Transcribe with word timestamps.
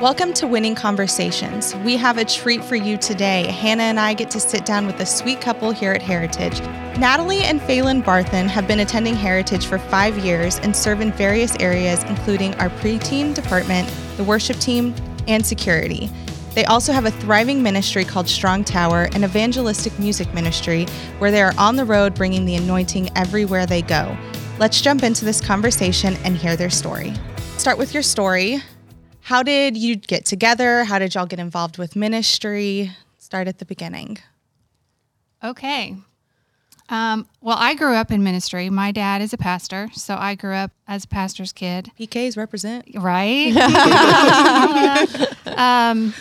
Welcome 0.00 0.34
to 0.34 0.46
Winning 0.46 0.74
Conversations. 0.74 1.74
We 1.76 1.96
have 1.96 2.18
a 2.18 2.24
treat 2.26 2.62
for 2.62 2.76
you 2.76 2.98
today. 2.98 3.46
Hannah 3.46 3.84
and 3.84 3.98
I 3.98 4.12
get 4.12 4.30
to 4.32 4.40
sit 4.40 4.66
down 4.66 4.84
with 4.86 5.00
a 5.00 5.06
sweet 5.06 5.40
couple 5.40 5.70
here 5.70 5.90
at 5.92 6.02
Heritage. 6.02 6.60
Natalie 6.98 7.40
and 7.40 7.62
Pheyland 7.62 8.04
Barthen 8.04 8.46
have 8.46 8.68
been 8.68 8.80
attending 8.80 9.14
Heritage 9.14 9.64
for 9.64 9.78
five 9.78 10.18
years 10.18 10.58
and 10.58 10.76
serve 10.76 11.00
in 11.00 11.12
various 11.12 11.56
areas, 11.60 12.04
including 12.04 12.54
our 12.56 12.68
preteen 12.68 13.32
department, 13.32 13.90
the 14.18 14.24
worship 14.24 14.58
team, 14.58 14.94
and 15.28 15.46
security. 15.46 16.10
They 16.52 16.66
also 16.66 16.92
have 16.92 17.06
a 17.06 17.10
thriving 17.10 17.62
ministry 17.62 18.04
called 18.04 18.28
Strong 18.28 18.64
Tower, 18.64 19.08
an 19.14 19.24
evangelistic 19.24 19.98
music 19.98 20.32
ministry 20.34 20.84
where 21.20 21.30
they 21.30 21.40
are 21.40 21.54
on 21.56 21.76
the 21.76 21.86
road 21.86 22.14
bringing 22.14 22.44
the 22.44 22.56
anointing 22.56 23.08
everywhere 23.16 23.64
they 23.64 23.80
go. 23.80 24.14
Let's 24.58 24.82
jump 24.82 25.02
into 25.02 25.24
this 25.24 25.40
conversation 25.40 26.16
and 26.22 26.36
hear 26.36 26.54
their 26.54 26.68
story. 26.68 27.14
Start 27.56 27.78
with 27.78 27.94
your 27.94 28.02
story. 28.02 28.62
How 29.26 29.42
did 29.42 29.76
you 29.76 29.96
get 29.96 30.24
together? 30.24 30.84
How 30.84 31.00
did 31.00 31.16
y'all 31.16 31.26
get 31.26 31.40
involved 31.40 31.78
with 31.78 31.96
ministry? 31.96 32.92
Start 33.18 33.48
at 33.48 33.58
the 33.58 33.64
beginning. 33.64 34.18
Okay. 35.42 35.96
Um, 36.88 37.26
well, 37.40 37.56
I 37.58 37.74
grew 37.74 37.94
up 37.94 38.12
in 38.12 38.22
ministry. 38.22 38.70
My 38.70 38.92
dad 38.92 39.22
is 39.22 39.32
a 39.32 39.36
pastor, 39.36 39.88
so 39.92 40.14
I 40.14 40.36
grew 40.36 40.54
up 40.54 40.70
as 40.86 41.06
a 41.06 41.08
pastor's 41.08 41.52
kid. 41.52 41.90
PKs 41.98 42.36
represent. 42.36 42.86
Right. 42.94 43.52
um, 45.58 46.14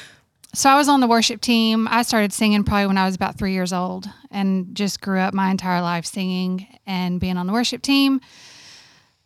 so 0.55 0.71
I 0.71 0.75
was 0.75 0.89
on 0.89 0.99
the 0.99 1.07
worship 1.07 1.41
team. 1.41 1.87
I 1.87 2.01
started 2.01 2.33
singing 2.33 2.63
probably 2.63 2.87
when 2.87 2.97
I 2.97 3.05
was 3.05 3.13
about 3.13 3.37
three 3.37 3.53
years 3.53 3.71
old 3.71 4.09
and 4.31 4.73
just 4.73 4.99
grew 4.99 5.19
up 5.19 5.35
my 5.35 5.51
entire 5.51 5.83
life 5.83 6.07
singing 6.07 6.65
and 6.87 7.19
being 7.19 7.37
on 7.37 7.45
the 7.45 7.53
worship 7.53 7.83
team. 7.83 8.19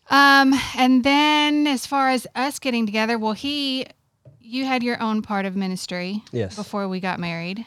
Um, 0.10 0.54
and 0.76 1.04
then 1.04 1.68
as 1.68 1.86
far 1.86 2.10
as 2.10 2.26
us 2.36 2.60
getting 2.60 2.86
together, 2.86 3.18
well, 3.18 3.34
he, 3.34 3.86
you 4.40 4.66
had 4.66 4.84
your 4.84 5.02
own 5.02 5.22
part 5.22 5.46
of 5.46 5.56
ministry. 5.56 6.24
Yes. 6.32 6.56
Before 6.56 6.88
we 6.88 7.00
got 7.00 7.20
married. 7.20 7.66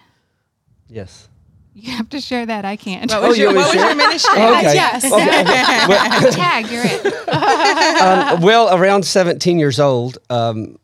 Yes. 0.88 1.28
You 1.74 1.92
have 1.92 2.08
to 2.10 2.20
share 2.20 2.44
that. 2.44 2.64
I 2.64 2.76
can't. 2.76 3.10
What 3.10 3.22
was, 3.22 3.38
Oh, 3.38 3.40
your, 3.40 3.54
want 3.54 3.58
what 3.58 3.74
was 3.74 3.84
your 3.84 3.94
ministry? 3.94 4.38
Okay. 4.38 4.74
Yes. 4.74 5.04
Okay. 5.04 5.12
Well, 5.88 6.32
Tag, 6.32 6.70
you're 6.70 6.82
it. 6.84 7.28
um, 8.02 8.42
well, 8.42 8.76
around 8.76 9.04
17 9.04 9.58
years 9.58 9.80
old, 9.80 10.18
um, 10.28 10.76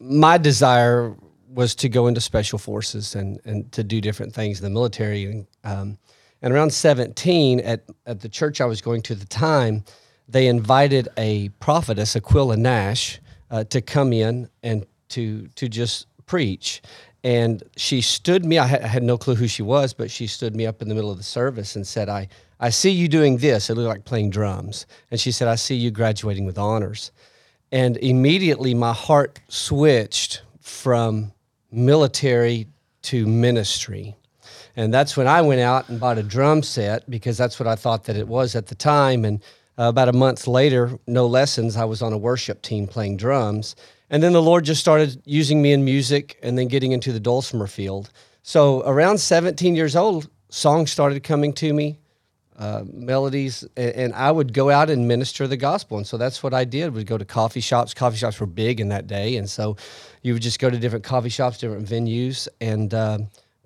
my 0.00 0.38
desire 0.38 1.14
was 1.48 1.74
to 1.76 1.88
go 1.88 2.06
into 2.06 2.20
special 2.20 2.58
forces 2.58 3.14
and, 3.14 3.38
and 3.44 3.70
to 3.72 3.84
do 3.84 4.00
different 4.00 4.34
things 4.34 4.58
in 4.58 4.64
the 4.64 4.70
military. 4.70 5.24
And, 5.26 5.46
um, 5.62 5.98
and 6.42 6.52
around 6.54 6.72
17, 6.72 7.60
at, 7.60 7.84
at 8.06 8.20
the 8.20 8.28
church 8.28 8.60
I 8.60 8.64
was 8.64 8.80
going 8.80 9.02
to 9.02 9.12
at 9.12 9.20
the 9.20 9.26
time, 9.26 9.84
they 10.28 10.46
invited 10.46 11.08
a 11.16 11.50
prophetess, 11.60 12.16
Aquila 12.16 12.56
Nash, 12.56 13.20
uh, 13.50 13.64
to 13.64 13.80
come 13.80 14.12
in 14.12 14.48
and 14.62 14.86
to, 15.10 15.46
to 15.48 15.68
just 15.68 16.06
preach. 16.26 16.82
And 17.22 17.62
she 17.76 18.00
stood 18.00 18.44
me, 18.44 18.58
I 18.58 18.66
had, 18.66 18.82
I 18.82 18.86
had 18.86 19.02
no 19.02 19.16
clue 19.16 19.34
who 19.34 19.48
she 19.48 19.62
was, 19.62 19.94
but 19.94 20.10
she 20.10 20.26
stood 20.26 20.54
me 20.54 20.66
up 20.66 20.82
in 20.82 20.88
the 20.88 20.94
middle 20.94 21.10
of 21.10 21.16
the 21.16 21.22
service 21.22 21.76
and 21.76 21.86
said, 21.86 22.08
I, 22.08 22.28
I 22.60 22.70
see 22.70 22.90
you 22.90 23.08
doing 23.08 23.38
this. 23.38 23.70
It 23.70 23.74
looked 23.74 23.88
like 23.88 24.04
playing 24.04 24.30
drums. 24.30 24.86
And 25.10 25.18
she 25.18 25.32
said, 25.32 25.48
I 25.48 25.54
see 25.54 25.74
you 25.74 25.90
graduating 25.90 26.44
with 26.44 26.58
honors. 26.58 27.12
And 27.72 27.96
immediately 27.98 28.74
my 28.74 28.92
heart 28.92 29.40
switched 29.48 30.42
from 30.60 31.32
military 31.72 32.66
to 33.02 33.26
ministry. 33.26 34.16
And 34.76 34.92
that's 34.92 35.16
when 35.16 35.26
I 35.26 35.42
went 35.42 35.60
out 35.60 35.88
and 35.88 36.00
bought 36.00 36.18
a 36.18 36.22
drum 36.22 36.62
set 36.62 37.08
because 37.08 37.36
that's 37.36 37.58
what 37.58 37.66
I 37.66 37.76
thought 37.76 38.04
that 38.04 38.16
it 38.16 38.28
was 38.28 38.54
at 38.54 38.66
the 38.66 38.74
time. 38.74 39.24
And 39.24 39.42
uh, 39.78 39.84
about 39.84 40.08
a 40.08 40.12
month 40.12 40.46
later, 40.46 40.98
no 41.06 41.26
lessons, 41.26 41.76
I 41.76 41.84
was 41.84 42.02
on 42.02 42.12
a 42.12 42.18
worship 42.18 42.62
team 42.62 42.86
playing 42.86 43.16
drums. 43.16 43.74
And 44.10 44.22
then 44.22 44.32
the 44.32 44.42
Lord 44.42 44.64
just 44.64 44.80
started 44.80 45.20
using 45.24 45.60
me 45.62 45.72
in 45.72 45.84
music 45.84 46.38
and 46.42 46.56
then 46.56 46.68
getting 46.68 46.92
into 46.92 47.12
the 47.12 47.20
dulcimer 47.20 47.66
field. 47.66 48.10
So 48.42 48.82
around 48.86 49.18
17 49.18 49.74
years 49.74 49.96
old, 49.96 50.28
songs 50.50 50.92
started 50.92 51.22
coming 51.24 51.52
to 51.54 51.72
me, 51.72 51.98
uh, 52.56 52.84
melodies, 52.92 53.64
and, 53.76 53.94
and 53.94 54.14
I 54.14 54.30
would 54.30 54.52
go 54.52 54.70
out 54.70 54.90
and 54.90 55.08
minister 55.08 55.48
the 55.48 55.56
gospel. 55.56 55.96
And 55.96 56.06
so 56.06 56.16
that's 56.16 56.42
what 56.42 56.54
I 56.54 56.64
did. 56.64 56.94
Would 56.94 57.06
go 57.06 57.18
to 57.18 57.24
coffee 57.24 57.60
shops. 57.60 57.94
Coffee 57.94 58.16
shops 58.16 58.38
were 58.38 58.46
big 58.46 58.80
in 58.80 58.88
that 58.90 59.06
day, 59.06 59.36
and 59.36 59.48
so 59.50 59.76
you 60.22 60.34
would 60.34 60.42
just 60.42 60.60
go 60.60 60.70
to 60.70 60.78
different 60.78 61.04
coffee 61.04 61.30
shops, 61.30 61.58
different 61.58 61.88
venues, 61.88 62.46
and 62.60 62.94
uh, 62.94 63.18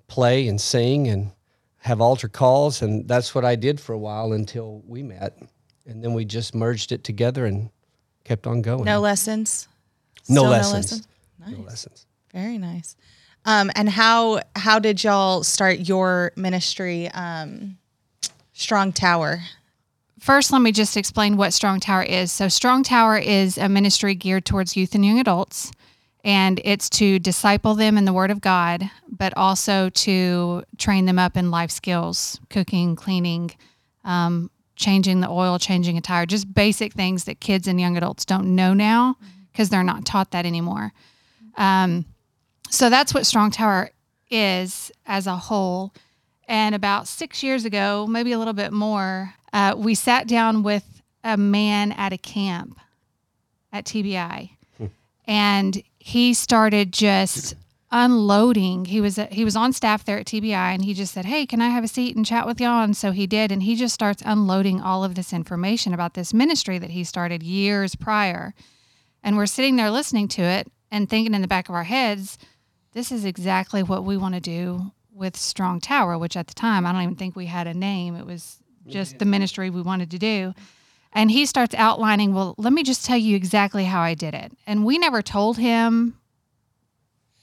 play 0.07 0.47
and 0.47 0.59
sing 0.59 1.07
and 1.07 1.31
have 1.77 2.01
altar 2.01 2.27
calls. 2.27 2.81
And 2.81 3.07
that's 3.07 3.35
what 3.35 3.45
I 3.45 3.55
did 3.55 3.79
for 3.79 3.93
a 3.93 3.99
while 3.99 4.33
until 4.33 4.81
we 4.87 5.03
met, 5.03 5.37
and 5.89 6.03
then 6.03 6.13
we 6.13 6.23
just 6.23 6.53
merged 6.53 6.91
it 6.91 7.03
together 7.03 7.45
and 7.45 7.69
kept 8.23 8.45
on 8.45 8.61
going. 8.61 8.85
No 8.85 8.99
lessons. 8.99 9.67
No 10.29 10.41
Still 10.41 10.51
lessons. 10.51 11.07
Nice. 11.39 11.57
No 11.57 11.63
lessons. 11.63 12.05
Very 12.31 12.57
nice. 12.57 12.95
Um, 13.45 13.71
and 13.75 13.89
how 13.89 14.41
how 14.55 14.79
did 14.79 15.03
y'all 15.03 15.43
start 15.43 15.79
your 15.79 16.31
ministry? 16.35 17.09
Um, 17.09 17.77
Strong 18.53 18.93
Tower. 18.93 19.39
First, 20.19 20.51
let 20.51 20.61
me 20.61 20.73
just 20.73 20.97
explain 20.97 21.37
what 21.37 21.53
Strong 21.53 21.79
Tower 21.79 22.03
is. 22.03 22.31
So, 22.31 22.49
Strong 22.49 22.83
Tower 22.83 23.17
is 23.17 23.57
a 23.57 23.69
ministry 23.69 24.13
geared 24.13 24.45
towards 24.45 24.75
youth 24.75 24.93
and 24.93 25.05
young 25.05 25.19
adults, 25.19 25.71
and 26.25 26.61
it's 26.65 26.89
to 26.91 27.19
disciple 27.19 27.73
them 27.73 27.97
in 27.97 28.03
the 28.03 28.13
Word 28.13 28.29
of 28.29 28.41
God, 28.41 28.91
but 29.07 29.33
also 29.37 29.89
to 29.89 30.63
train 30.77 31.05
them 31.05 31.17
up 31.17 31.37
in 31.37 31.49
life 31.49 31.71
skills 31.71 32.39
cooking, 32.49 32.97
cleaning, 32.97 33.51
um, 34.03 34.51
changing 34.79 35.19
the 35.19 35.29
oil, 35.29 35.59
changing 35.59 35.97
a 35.97 36.01
tire, 36.01 36.25
just 36.25 36.51
basic 36.53 36.93
things 36.93 37.25
that 37.25 37.39
kids 37.39 37.67
and 37.67 37.79
young 37.79 37.97
adults 37.97 38.25
don't 38.25 38.55
know 38.55 38.73
now 38.73 39.17
because 39.51 39.69
they're 39.69 39.83
not 39.83 40.05
taught 40.05 40.31
that 40.31 40.45
anymore. 40.45 40.93
Um, 41.57 42.05
so, 42.69 42.89
that's 42.89 43.13
what 43.13 43.25
Strong 43.25 43.51
Tower 43.51 43.91
is 44.31 44.91
as 45.05 45.27
a 45.27 45.35
whole. 45.35 45.93
And 46.47 46.73
about 46.73 47.07
six 47.07 47.43
years 47.43 47.65
ago, 47.65 48.07
maybe 48.07 48.31
a 48.31 48.39
little 48.39 48.53
bit 48.53 48.71
more, 48.71 49.33
uh, 49.53 49.75
we 49.77 49.93
sat 49.95 50.27
down 50.27 50.63
with 50.63 51.01
a 51.23 51.35
man 51.35 51.91
at 51.91 52.13
a 52.13 52.17
camp 52.17 52.79
at 53.73 53.85
TBI, 53.85 54.51
and 55.27 55.83
he 55.99 56.33
started 56.33 56.93
just 56.93 57.55
unloading. 57.91 58.85
He 58.85 59.01
was 59.01 59.19
he 59.31 59.43
was 59.43 59.55
on 59.55 59.73
staff 59.73 60.03
there 60.05 60.19
at 60.19 60.27
TBI, 60.27 60.53
and 60.73 60.83
he 60.83 60.93
just 60.93 61.13
said, 61.13 61.25
"Hey, 61.25 61.45
can 61.45 61.61
I 61.61 61.69
have 61.69 61.83
a 61.83 61.87
seat 61.87 62.15
and 62.15 62.25
chat 62.25 62.45
with 62.45 62.61
y'all?" 62.61 62.83
And 62.83 62.95
so 62.95 63.11
he 63.11 63.27
did, 63.27 63.51
and 63.51 63.63
he 63.63 63.75
just 63.75 63.93
starts 63.93 64.23
unloading 64.25 64.81
all 64.81 65.03
of 65.03 65.15
this 65.15 65.33
information 65.33 65.93
about 65.93 66.13
this 66.13 66.33
ministry 66.33 66.77
that 66.77 66.91
he 66.91 67.03
started 67.03 67.43
years 67.43 67.95
prior. 67.95 68.53
And 69.23 69.37
we're 69.37 69.47
sitting 69.47 69.75
there 69.75 69.91
listening 69.91 70.27
to 70.29 70.41
it 70.41 70.71
and 70.91 71.09
thinking 71.09 71.33
in 71.33 71.41
the 71.41 71.47
back 71.47 71.69
of 71.69 71.75
our 71.75 71.83
heads, 71.83 72.37
this 72.93 73.11
is 73.11 73.25
exactly 73.25 73.83
what 73.83 74.03
we 74.03 74.17
want 74.17 74.35
to 74.35 74.41
do 74.41 74.91
with 75.13 75.35
Strong 75.35 75.81
Tower, 75.81 76.17
which 76.17 76.37
at 76.37 76.47
the 76.47 76.53
time 76.53 76.85
I 76.85 76.91
don't 76.91 77.01
even 77.01 77.15
think 77.15 77.35
we 77.35 77.47
had 77.47 77.67
a 77.67 77.73
name. 77.73 78.15
It 78.15 78.25
was 78.25 78.57
just 78.87 79.19
the 79.19 79.25
ministry 79.25 79.69
we 79.69 79.81
wanted 79.81 80.09
to 80.11 80.17
do. 80.17 80.53
And 81.13 81.31
he 81.31 81.45
starts 81.45 81.75
outlining, 81.75 82.33
well, 82.33 82.55
let 82.57 82.71
me 82.71 82.83
just 82.83 83.05
tell 83.05 83.17
you 83.17 83.35
exactly 83.35 83.85
how 83.85 84.01
I 84.01 84.13
did 84.13 84.33
it. 84.33 84.51
And 84.67 84.85
we 84.85 84.97
never 84.97 85.21
told 85.21 85.57
him 85.57 86.18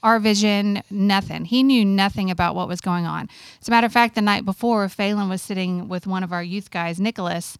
our 0.03 0.19
vision, 0.19 0.83
nothing. 0.89 1.45
He 1.45 1.63
knew 1.63 1.83
nothing 1.83 2.29
about 2.29 2.55
what 2.55 2.67
was 2.67 2.81
going 2.81 3.05
on. 3.05 3.29
As 3.61 3.67
a 3.67 3.71
matter 3.71 3.87
of 3.87 3.93
fact, 3.93 4.15
the 4.15 4.21
night 4.21 4.45
before, 4.45 4.85
Pheyland 4.87 5.29
was 5.29 5.41
sitting 5.41 5.87
with 5.87 6.07
one 6.07 6.23
of 6.23 6.31
our 6.31 6.43
youth 6.43 6.69
guys, 6.71 6.99
Nicholas, 6.99 7.57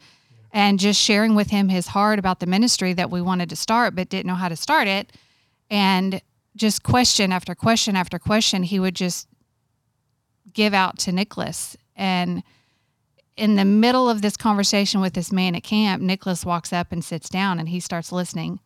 and 0.52 0.80
just 0.80 1.02
sharing 1.02 1.36
with 1.36 1.50
him 1.50 1.70
his 1.70 1.88
heart 1.88 2.20
about 2.20 2.40
the 2.40 2.46
ministry 2.46 2.94
that 2.94 3.10
we 3.10 3.22
wanted 3.22 3.50
to 3.50 3.56
start, 3.56 3.96
but 3.96 4.10
didn't 4.10 4.28
know 4.28 4.36
how 4.36 4.50
to 4.50 4.56
start 4.56 4.88
it. 4.88 5.12
And 5.70 6.22
just 6.56 6.84
question 6.84 7.32
after 7.32 7.54
question 7.56 7.96
after 7.96 8.18
question, 8.20 8.64
he 8.64 8.80
would 8.80 8.96
just 8.96 9.28
give 10.54 10.74
out 10.74 10.98
to 11.00 11.12
Nicholas. 11.12 11.76
And 11.96 12.44
in 13.36 13.56
the 13.56 13.66
middle 13.66 14.10
of 14.10 14.22
this 14.22 14.36
conversation 14.36 15.02
with 15.02 15.14
this 15.14 15.32
man 15.32 15.56
at 15.56 15.64
camp, 15.64 16.02
Nicholas 16.02 16.46
walks 16.46 16.74
up 16.74 16.92
and 16.92 17.04
sits 17.04 17.30
down 17.30 17.60
and 17.60 17.70
he 17.70 17.80
starts 17.80 18.12
listening. 18.12 18.60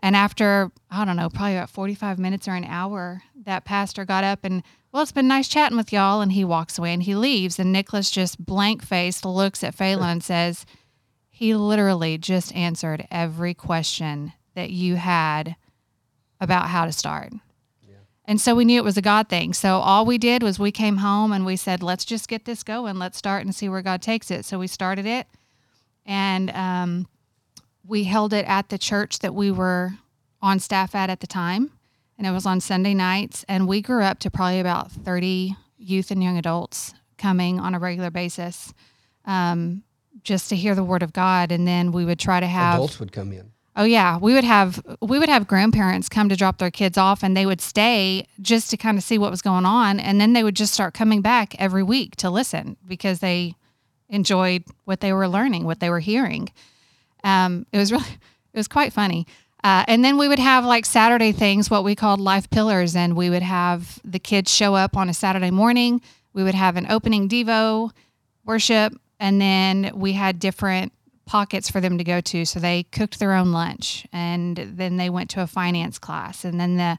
And 0.00 0.14
after, 0.14 0.70
I 0.90 1.04
don't 1.04 1.16
know, 1.16 1.28
probably 1.28 1.56
about 1.56 1.70
45 1.70 2.18
minutes 2.18 2.46
or 2.46 2.54
an 2.54 2.64
hour, 2.64 3.22
that 3.44 3.64
pastor 3.64 4.04
got 4.04 4.24
up 4.24 4.40
and, 4.44 4.62
well, 4.92 5.02
it's 5.02 5.12
been 5.12 5.28
nice 5.28 5.48
chatting 5.48 5.76
with 5.76 5.92
y'all. 5.92 6.20
And 6.20 6.32
he 6.32 6.44
walks 6.44 6.78
away 6.78 6.92
and 6.92 7.02
he 7.02 7.14
leaves. 7.14 7.58
And 7.58 7.72
Nicholas 7.72 8.10
just 8.10 8.44
blank 8.44 8.82
faced 8.82 9.24
looks 9.24 9.64
at 9.64 9.76
Pheyland 9.76 10.12
and 10.12 10.24
says, 10.24 10.64
he 11.30 11.54
literally 11.54 12.18
just 12.18 12.54
answered 12.54 13.06
every 13.10 13.54
question 13.54 14.32
that 14.54 14.70
you 14.70 14.96
had 14.96 15.56
about 16.40 16.68
how 16.68 16.84
to 16.84 16.92
start. 16.92 17.32
And 18.24 18.40
so 18.40 18.54
we 18.54 18.66
knew 18.66 18.78
it 18.78 18.84
was 18.84 18.98
a 18.98 19.02
God 19.02 19.28
thing. 19.28 19.54
So 19.54 19.78
all 19.78 20.04
we 20.04 20.18
did 20.18 20.42
was 20.42 20.58
we 20.58 20.70
came 20.70 20.98
home 20.98 21.32
and 21.32 21.46
we 21.46 21.56
said, 21.56 21.82
let's 21.82 22.04
just 22.04 22.28
get 22.28 22.44
this 22.44 22.62
going. 22.62 22.98
Let's 22.98 23.16
start 23.16 23.42
and 23.44 23.54
see 23.54 23.70
where 23.70 23.80
God 23.80 24.02
takes 24.02 24.30
it. 24.30 24.44
So 24.44 24.58
we 24.58 24.66
started 24.66 25.06
it 25.06 25.26
and 26.04 26.50
um, 26.50 27.06
we 27.88 28.04
held 28.04 28.32
it 28.32 28.44
at 28.46 28.68
the 28.68 28.78
church 28.78 29.20
that 29.20 29.34
we 29.34 29.50
were 29.50 29.92
on 30.42 30.60
staff 30.60 30.94
at 30.94 31.10
at 31.10 31.20
the 31.20 31.26
time. 31.26 31.72
And 32.18 32.26
it 32.26 32.30
was 32.32 32.46
on 32.46 32.60
Sunday 32.60 32.94
nights. 32.94 33.44
And 33.48 33.66
we 33.66 33.80
grew 33.80 34.02
up 34.02 34.18
to 34.20 34.30
probably 34.30 34.60
about 34.60 34.92
30 34.92 35.56
youth 35.78 36.10
and 36.10 36.22
young 36.22 36.36
adults 36.36 36.92
coming 37.16 37.58
on 37.58 37.74
a 37.74 37.78
regular 37.78 38.10
basis 38.10 38.74
um, 39.24 39.82
just 40.22 40.48
to 40.50 40.56
hear 40.56 40.74
the 40.74 40.84
word 40.84 41.02
of 41.02 41.12
God. 41.12 41.50
And 41.50 41.66
then 41.66 41.92
we 41.92 42.04
would 42.04 42.18
try 42.18 42.40
to 42.40 42.46
have 42.46 42.74
Adults 42.74 43.00
would 43.00 43.12
come 43.12 43.32
in. 43.32 43.52
Oh 43.76 43.84
yeah, 43.84 44.18
we 44.18 44.34
would 44.34 44.42
have 44.42 44.84
we 45.00 45.20
would 45.20 45.28
have 45.28 45.46
grandparents 45.46 46.08
come 46.08 46.28
to 46.30 46.34
drop 46.34 46.58
their 46.58 46.70
kids 46.70 46.98
off, 46.98 47.22
and 47.22 47.36
they 47.36 47.46
would 47.46 47.60
stay 47.60 48.26
just 48.40 48.70
to 48.70 48.76
kind 48.76 48.98
of 48.98 49.04
see 49.04 49.18
what 49.18 49.30
was 49.30 49.40
going 49.40 49.64
on, 49.64 50.00
and 50.00 50.20
then 50.20 50.32
they 50.32 50.42
would 50.42 50.56
just 50.56 50.74
start 50.74 50.94
coming 50.94 51.22
back 51.22 51.54
every 51.60 51.84
week 51.84 52.16
to 52.16 52.28
listen 52.28 52.76
because 52.88 53.20
they 53.20 53.54
enjoyed 54.08 54.64
what 54.84 54.98
they 54.98 55.12
were 55.12 55.28
learning, 55.28 55.62
what 55.62 55.78
they 55.78 55.90
were 55.90 56.00
hearing. 56.00 56.50
Um, 57.24 57.66
it 57.72 57.78
was 57.78 57.92
really 57.92 58.04
it 58.52 58.58
was 58.58 58.68
quite 58.68 58.92
funny. 58.92 59.26
Uh, 59.64 59.84
and 59.88 60.04
then 60.04 60.16
we 60.18 60.28
would 60.28 60.38
have 60.38 60.64
like 60.64 60.86
Saturday 60.86 61.32
things, 61.32 61.68
what 61.68 61.82
we 61.82 61.94
called 61.94 62.20
life 62.20 62.48
pillars, 62.50 62.94
and 62.94 63.16
we 63.16 63.28
would 63.28 63.42
have 63.42 63.98
the 64.04 64.20
kids 64.20 64.52
show 64.54 64.74
up 64.74 64.96
on 64.96 65.08
a 65.08 65.14
Saturday 65.14 65.50
morning. 65.50 66.00
We 66.32 66.44
would 66.44 66.54
have 66.54 66.76
an 66.76 66.86
opening 66.88 67.28
Devo 67.28 67.90
worship, 68.44 68.94
and 69.18 69.40
then 69.40 69.90
we 69.94 70.12
had 70.12 70.38
different 70.38 70.92
pockets 71.26 71.68
for 71.68 71.80
them 71.80 71.98
to 71.98 72.04
go 72.04 72.20
to. 72.20 72.44
So 72.44 72.60
they 72.60 72.84
cooked 72.84 73.18
their 73.18 73.34
own 73.34 73.50
lunch, 73.50 74.06
and 74.12 74.56
then 74.56 74.96
they 74.96 75.10
went 75.10 75.28
to 75.30 75.42
a 75.42 75.46
finance 75.46 75.98
class, 75.98 76.44
and 76.44 76.60
then 76.60 76.76
the 76.76 76.98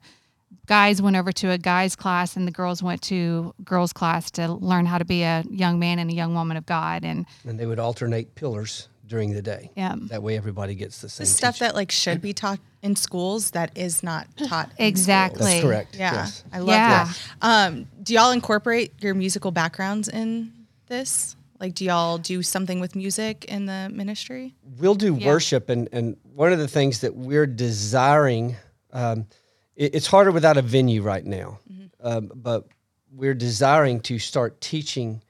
guys 0.66 1.02
went 1.02 1.16
over 1.16 1.32
to 1.32 1.52
a 1.52 1.58
guys 1.58 1.96
class, 1.96 2.36
and 2.36 2.46
the 2.46 2.52
girls 2.52 2.84
went 2.84 3.02
to 3.04 3.56
girls 3.64 3.94
class 3.94 4.30
to 4.32 4.52
learn 4.52 4.86
how 4.86 4.98
to 4.98 5.06
be 5.06 5.24
a 5.24 5.44
young 5.50 5.80
man 5.80 5.98
and 5.98 6.12
a 6.12 6.14
young 6.14 6.34
woman 6.36 6.58
of 6.58 6.66
God. 6.66 7.06
And 7.06 7.26
And 7.48 7.58
they 7.58 7.66
would 7.66 7.80
alternate 7.80 8.36
pillars 8.36 8.90
during 9.10 9.34
the 9.34 9.42
day. 9.42 9.72
Yeah. 9.76 9.96
That 10.04 10.24
way 10.24 10.38
everybody 10.38 10.76
gets 10.76 11.02
the 11.02 11.10
same 11.10 11.26
The 11.26 11.30
stuff 11.32 11.56
teaching. 11.56 11.68
that 11.68 11.76
like 11.76 11.92
should 11.92 12.22
be 12.22 12.32
taught 12.32 12.60
in 12.82 12.96
schools 12.96 13.52
that 13.52 13.78
is 13.78 14.04
not 14.04 14.28
taught. 14.48 14.72
in 14.78 14.86
Exactly. 14.86 15.46
That's 15.46 15.64
correct. 15.66 15.96
Yeah, 15.98 16.14
Yes. 16.14 16.44
I 16.54 16.60
love 16.60 16.70
Yeah. 16.70 17.06
that. 17.06 17.18
Um, 17.42 17.88
do 18.04 18.14
y'all 18.14 18.32
incorporate 18.32 18.94
your 19.02 19.14
musical 19.16 19.52
backgrounds 19.52 20.08
in 20.08 20.54
this? 20.88 21.36
Like, 21.60 21.76
do 21.76 21.84
y'all 21.84 22.18
do 22.18 22.42
something 22.42 22.80
with 22.80 22.96
music 22.96 23.44
in 23.46 23.66
the 23.66 23.90
ministry? 23.92 24.56
we'll 24.78 24.96
do 24.96 25.14
worship 25.14 25.70
and, 25.70 25.90
and 25.92 26.16
one 26.36 26.54
of 26.54 26.60
the 26.60 26.68
things 26.70 27.02
that 27.02 27.14
we're 27.16 27.48
desiring 27.48 28.56
um, 28.94 29.26
it- 29.76 29.94
it's 29.96 30.08
harder 30.08 30.32
without 30.32 30.56
a 30.58 30.62
venue 30.62 31.02
right 31.02 31.26
now 31.26 31.60
um, 32.02 32.32
but 32.36 32.68
we're 33.12 33.34
desiring 33.34 34.00
to 34.00 34.18
start 34.20 34.62
teaching 34.62 35.22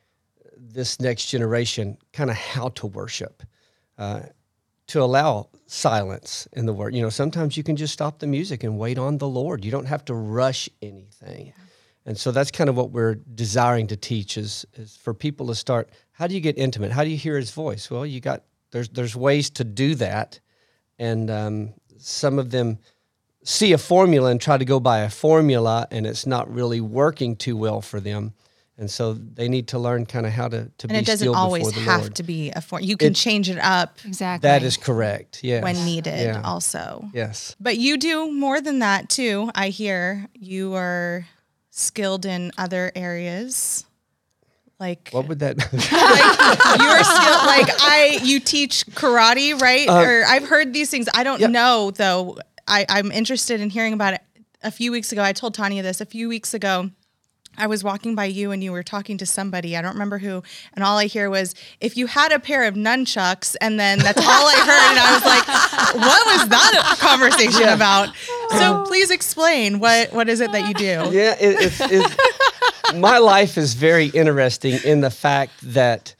this 0.56 1.00
next 1.00 1.28
generation 1.31 1.98
kind 2.14 2.30
of 2.30 2.36
how 2.36 2.70
to 2.70 2.86
worship 2.86 3.42
uh, 4.00 4.22
to 4.88 5.04
allow 5.04 5.50
silence 5.68 6.48
in 6.54 6.66
the 6.66 6.74
word. 6.74 6.96
You 6.96 7.04
know 7.04 7.10
sometimes 7.10 7.56
you 7.56 7.63
can 7.63 7.75
just 7.75 7.94
stop 7.94 8.18
the 8.18 8.25
music 8.25 8.63
and 8.63 8.80
wait 8.80 8.98
on 8.98 9.19
the 9.19 9.28
lord. 9.28 9.63
You 9.63 9.69
don't 9.69 9.86
have 9.86 10.04
to 10.06 10.16
rush 10.16 10.68
anything. 10.81 11.54
And 12.06 12.18
so 12.18 12.31
that's 12.31 12.50
kind 12.50 12.69
of 12.69 12.75
what 12.78 12.90
we're 12.90 13.16
desiring 13.36 13.86
to 13.88 13.96
teach 13.96 14.38
is, 14.38 14.66
is 14.74 14.96
for 14.96 15.13
people 15.13 15.46
to 15.48 15.56
start 15.56 15.90
how 16.13 16.25
do 16.25 16.34
you 16.34 16.42
get 16.42 16.57
intimate? 16.57 16.92
How 16.92 17.04
do 17.04 17.10
you 17.12 17.18
hear 17.18 17.38
his 17.38 17.51
voice? 17.51 17.92
Well 17.92 18.06
you 18.06 18.19
got 18.19 18.44
there's 18.72 18.90
there's 18.90 19.16
ways 19.16 19.50
to 19.51 19.63
do 19.63 19.94
that. 19.96 20.40
And 20.98 21.30
um, 21.30 21.74
some 21.98 22.40
of 22.40 22.50
them 22.50 22.80
see 23.44 23.74
a 23.74 23.78
formula 23.78 24.31
and 24.31 24.42
try 24.42 24.57
to 24.57 24.66
go 24.66 24.80
by 24.80 25.00
a 25.00 25.10
formula 25.10 25.88
and 25.92 26.07
it's 26.07 26.25
not 26.25 26.52
really 26.52 26.81
working 26.81 27.36
too 27.36 27.57
well 27.57 27.81
for 27.81 28.00
them 28.00 28.34
and 28.80 28.90
so 28.90 29.14
they 29.14 29.48
need 29.50 29.68
to 29.68 29.78
learn 29.80 30.06
kind 30.06 30.26
of 30.26 30.31
how 30.31 30.48
to, 30.48 30.72
to 30.78 30.88
And 30.88 30.92
be 30.92 30.98
it 31.00 31.06
doesn't 31.06 31.26
still 31.26 31.36
always 31.36 31.70
have 31.76 32.02
Lord. 32.02 32.16
to 32.16 32.24
be 32.24 32.50
a 32.52 32.62
form. 32.62 32.81
You 32.81 32.96
can 32.98 33.10
It- 33.12 33.16
change 33.16 33.50
it 33.50 33.60
up 33.60 34.00
exactly 34.06 34.48
that 34.48 34.64
is 34.64 34.78
correct 34.78 35.44
yes 35.44 35.62
when 35.64 35.76
needed, 35.86 36.20
yeah. 36.20 36.42
also. 36.44 37.10
yes 37.14 37.56
But 37.60 37.78
you 37.78 37.98
do 37.98 38.31
more 38.31 38.62
than 38.62 38.80
that 38.80 39.10
too. 39.10 39.52
I 39.54 39.70
hear 39.70 40.28
you 40.34 40.74
are 40.76 41.28
skilled 41.70 42.26
in 42.26 42.52
other 42.58 42.92
areas. 42.96 43.86
Like 44.80 45.10
what 45.12 45.28
would 45.28 45.40
that 45.40 45.58
like 45.74 46.80
you 46.80 46.88
are 46.88 47.04
skilled 47.04 47.46
like 47.46 47.68
I 47.81 48.20
you 48.24 48.40
teach 48.40 48.86
karate, 48.88 49.60
right? 49.60 49.88
Uh, 49.90 50.02
or 50.02 50.24
I've 50.26 50.48
heard 50.48 50.72
these 50.74 50.90
things. 50.90 51.10
I 51.14 51.24
don't 51.24 51.42
yeah. 51.42 51.48
know 51.48 51.92
though. 51.92 52.38
I, 52.66 52.86
I'm 52.88 53.12
interested 53.12 53.60
in 53.62 53.70
hearing 53.72 53.94
about 53.94 54.14
it. 54.14 54.22
A 54.64 54.72
few 54.72 54.92
weeks 54.92 55.12
ago, 55.12 55.24
I 55.24 55.34
told 55.34 55.54
Tanya 55.54 55.81
this. 55.84 56.00
A 56.02 56.06
few 56.06 56.30
weeks 56.30 56.54
ago, 56.54 56.92
I 57.59 57.67
was 57.67 57.83
walking 57.83 58.15
by 58.15 58.25
you 58.25 58.51
and 58.51 58.63
you 58.63 58.71
were 58.71 58.83
talking 58.83 59.17
to 59.17 59.25
somebody. 59.25 59.77
I 59.77 59.81
don't 59.81 59.94
remember 59.94 60.17
who. 60.17 60.41
And 60.73 60.83
all 60.83 60.97
I 60.97 61.06
hear 61.06 61.29
was, 61.29 61.53
if 61.79 61.97
you 61.97 62.07
had 62.07 62.31
a 62.31 62.39
pair 62.39 62.63
of 62.63 62.75
nunchucks, 62.75 63.56
and 63.61 63.79
then 63.79 64.00
that's 64.00 64.19
all 64.19 64.47
I 64.47 64.56
heard. 64.56 64.89
And 64.89 65.00
I 65.00 65.13
was 65.13 65.25
like, 65.25 65.47
what 65.95 66.25
was 66.39 66.50
that 66.50 66.95
a 66.97 67.01
conversation 67.06 67.69
about? 67.69 68.09
So 68.51 68.75
um, 68.75 68.85
please 68.85 69.11
explain 69.11 69.79
what 69.79 70.11
what 70.13 70.29
is 70.29 70.39
it 70.41 70.51
that 70.51 70.67
you 70.67 70.73
do? 70.73 71.09
yeah 71.11 71.35
it, 71.39 71.57
it's, 71.59 71.81
it's 71.81 72.95
my 72.95 73.17
life 73.17 73.57
is 73.57 73.73
very 73.73 74.07
interesting 74.07 74.79
in 74.83 75.01
the 75.01 75.09
fact 75.09 75.53
that 75.61 76.15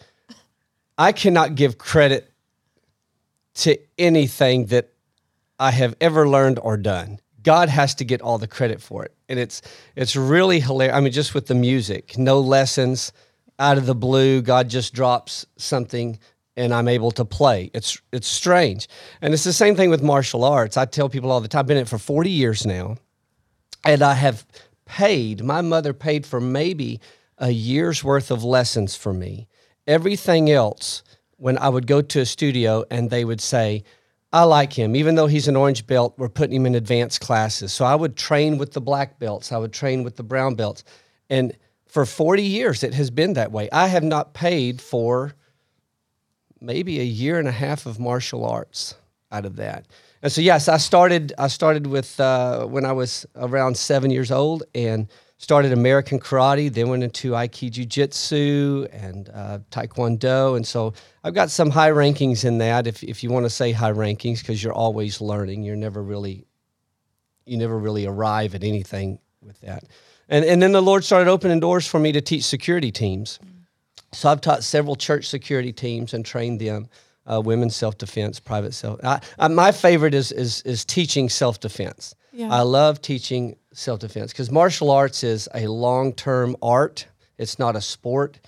i 0.98 1.12
cannot 1.12 1.56
give 1.56 1.78
credit 1.78 2.32
to 3.54 3.78
anything 3.98 4.68
that 4.68 4.90
i 5.60 5.72
have 5.72 5.96
ever 6.02 6.28
learned 6.28 6.60
or 6.60 6.78
done 6.78 7.20
god 7.44 7.70
has 7.70 7.96
to 7.96 8.06
get 8.06 8.22
all 8.22 8.38
the 8.38 8.48
credit 8.48 8.82
for 8.82 9.04
it. 9.04 9.14
And 9.28 9.40
it's 9.40 9.62
it's 9.96 10.16
really 10.16 10.60
hilarious. 10.60 10.96
I 10.96 11.00
mean 11.02 11.14
just 11.14 11.34
with 11.34 11.48
the 11.48 11.56
music 11.56 12.18
no 12.18 12.40
lessons 12.40 13.12
out 13.58 13.78
of 13.78 13.86
the 13.86 13.96
blue 13.96 14.42
god 14.42 14.70
just 14.70 14.94
drops 14.94 15.46
something 15.58 16.20
and 16.56 16.74
i'm 16.74 16.88
able 16.88 17.12
to 17.12 17.26
play. 17.26 17.72
It's 17.74 18.02
it's 18.12 18.28
strange. 18.28 18.88
And 19.22 19.34
it's 19.34 19.44
the 19.44 19.54
same 19.54 19.76
thing 19.76 19.90
with 19.90 20.04
martial 20.04 20.44
arts. 20.44 20.78
I 20.78 20.86
tell 20.86 21.10
people 21.10 21.32
all 21.32 21.42
the 21.42 21.48
time 21.48 21.60
i've 21.60 21.68
been 21.68 21.78
in 21.78 21.84
it 21.84 21.90
for 21.90 21.98
40 21.98 22.30
years 22.30 22.66
now 22.66 22.98
and 23.86 24.02
I 24.02 24.14
have 24.14 24.46
paid, 24.86 25.44
my 25.44 25.62
mother 25.62 25.94
paid 25.94 26.26
for 26.26 26.42
maybe 26.42 27.00
a 27.38 27.52
year's 27.52 28.04
worth 28.04 28.32
of 28.32 28.44
lessons 28.44 28.96
for 28.96 29.14
me. 29.14 29.48
Everything 29.88 30.50
else, 30.52 31.04
when 31.38 31.58
I 31.58 31.70
would 31.70 31.88
go 31.88 32.02
to 32.02 32.20
a 32.20 32.26
studio 32.26 32.84
and 32.92 33.10
they 33.10 33.24
would 33.24 33.42
say, 33.42 33.84
I 34.32 34.44
like 34.44 34.74
him, 34.74 34.96
even 34.96 35.16
though 35.16 35.28
he's 35.28 35.48
an 35.48 35.56
orange 35.56 35.88
belt, 35.88 36.14
we're 36.18 36.30
putting 36.30 36.56
him 36.56 36.66
in 36.68 36.76
advanced 36.76 37.20
classes. 37.20 37.74
So 37.74 37.84
I 37.84 37.96
would 37.96 38.16
train 38.16 38.58
with 38.58 38.74
the 38.74 38.82
black 38.82 39.18
belts, 39.20 39.52
I 39.52 39.58
would 39.58 39.74
train 39.74 40.04
with 40.04 40.18
the 40.18 40.24
brown 40.24 40.56
belts. 40.56 40.84
And 41.30 41.54
for 41.88 42.06
40 42.06 42.44
years, 42.44 42.84
it 42.84 42.94
has 42.94 43.10
been 43.10 43.34
that 43.34 43.52
way. 43.52 43.70
I 43.72 43.88
have 43.88 44.04
not 44.04 44.34
paid 44.34 44.82
for 44.82 45.34
maybe 46.62 47.00
a 47.00 47.04
year 47.04 47.40
and 47.40 47.48
a 47.48 47.52
half 47.52 47.86
of 47.86 48.00
martial 48.00 48.46
arts 48.46 48.96
out 49.32 49.46
of 49.46 49.56
that. 49.56 49.86
And 50.22 50.32
so 50.32 50.42
yes, 50.42 50.68
I 50.68 50.78
started. 50.78 51.34
I 51.38 51.48
started 51.48 51.88
with 51.88 52.20
uh, 52.20 52.66
when 52.66 52.86
I 52.86 52.92
was 52.92 53.26
around 53.36 53.78
seven 53.78 54.12
years 54.12 54.32
old, 54.32 54.64
and 54.76 55.08
started 55.40 55.72
American 55.72 56.20
karate. 56.20 56.72
Then 56.72 56.90
went 56.90 57.02
into 57.02 57.32
Aikido 57.32 57.72
Jiu-Jitsu 57.72 58.88
and 58.92 59.30
uh, 59.34 59.60
Taekwondo, 59.72 60.56
and 60.56 60.68
so 60.68 60.94
I've 61.24 61.34
got 61.34 61.50
some 61.50 61.72
high 61.72 61.90
rankings 61.90 62.46
in 62.46 62.60
that. 62.60 62.86
If 62.86 63.02
if 63.02 63.24
you 63.24 63.32
want 63.32 63.46
to 63.46 63.50
say 63.50 63.72
high 63.72 63.92
rankings, 63.92 64.40
because 64.40 64.64
you're 64.64 64.74
always 64.74 65.20
learning, 65.20 65.64
you're 65.64 65.76
never 65.76 66.04
really, 66.04 66.46
you 67.46 67.58
never 67.58 67.80
really 67.80 68.06
arrive 68.06 68.54
at 68.54 68.64
anything 68.64 69.18
with 69.42 69.60
that. 69.62 69.86
And 70.28 70.46
and 70.46 70.62
then 70.62 70.74
the 70.74 70.82
Lord 70.82 71.04
started 71.04 71.30
opening 71.30 71.60
doors 71.60 71.88
for 71.88 72.00
me 72.00 72.12
to 72.12 72.22
teach 72.22 72.44
security 72.44 72.92
teams. 72.92 73.40
So 74.12 74.30
I've 74.30 74.42
taught 74.42 74.64
several 74.64 74.96
church 74.96 75.28
security 75.28 75.74
teams 75.74 76.14
and 76.14 76.24
trained 76.24 76.60
them. 76.62 76.88
Uh, 77.28 77.40
women's 77.40 77.76
self 77.76 77.96
defense, 77.96 78.40
private 78.40 78.74
self. 78.74 79.00
I, 79.04 79.22
I, 79.38 79.48
my 79.50 79.72
favorite 79.72 80.16
is 80.16 80.32
is 80.32 80.64
is 80.64 80.84
teaching 80.84 81.30
self 81.30 81.60
defense. 81.60 82.16
Yeah. 82.34 82.52
I 82.52 82.62
love 82.62 83.02
teaching 83.04 83.56
self 83.74 84.00
defense 84.00 84.32
because 84.32 84.52
martial 84.52 84.92
arts 84.92 85.24
is 85.24 85.48
a 85.54 85.68
long 85.68 86.14
term 86.14 86.56
art. 86.62 87.08
It's 87.38 87.60
not 87.60 87.76
a 87.76 87.82
sport, 87.82 88.40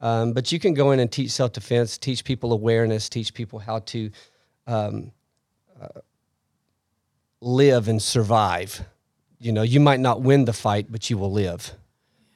um, 0.00 0.32
but 0.32 0.50
you 0.50 0.58
can 0.58 0.74
go 0.74 0.90
in 0.90 1.00
and 1.00 1.10
teach 1.10 1.30
self 1.30 1.52
defense, 1.52 1.98
teach 1.98 2.24
people 2.24 2.52
awareness, 2.52 3.08
teach 3.08 3.34
people 3.34 3.58
how 3.58 3.80
to 3.80 4.10
um, 4.66 5.12
uh, 5.80 6.00
live 7.40 7.88
and 7.88 8.00
survive. 8.00 8.84
You 9.38 9.52
know, 9.52 9.62
you 9.62 9.80
might 9.80 10.00
not 10.00 10.20
win 10.20 10.44
the 10.44 10.52
fight, 10.52 10.86
but 10.90 11.08
you 11.08 11.16
will 11.16 11.32
live 11.32 11.74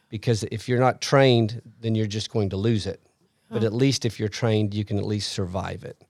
because 0.09 0.45
if 0.45 0.69
you're 0.69 0.79
not 0.79 1.01
trained, 1.01 1.61
then 1.81 1.95
you're 1.95 2.07
just 2.07 2.31
going 2.31 2.51
to 2.51 2.57
lose 2.57 2.87
it. 2.87 3.01
But 3.51 3.63
at 3.63 3.73
least 3.73 4.05
if 4.05 4.19
you're 4.19 4.29
trained, 4.29 4.75
you 4.75 4.85
can 4.85 4.99
at 4.99 5.05
least 5.05 5.33
survive 5.33 5.85
it. 5.85 6.01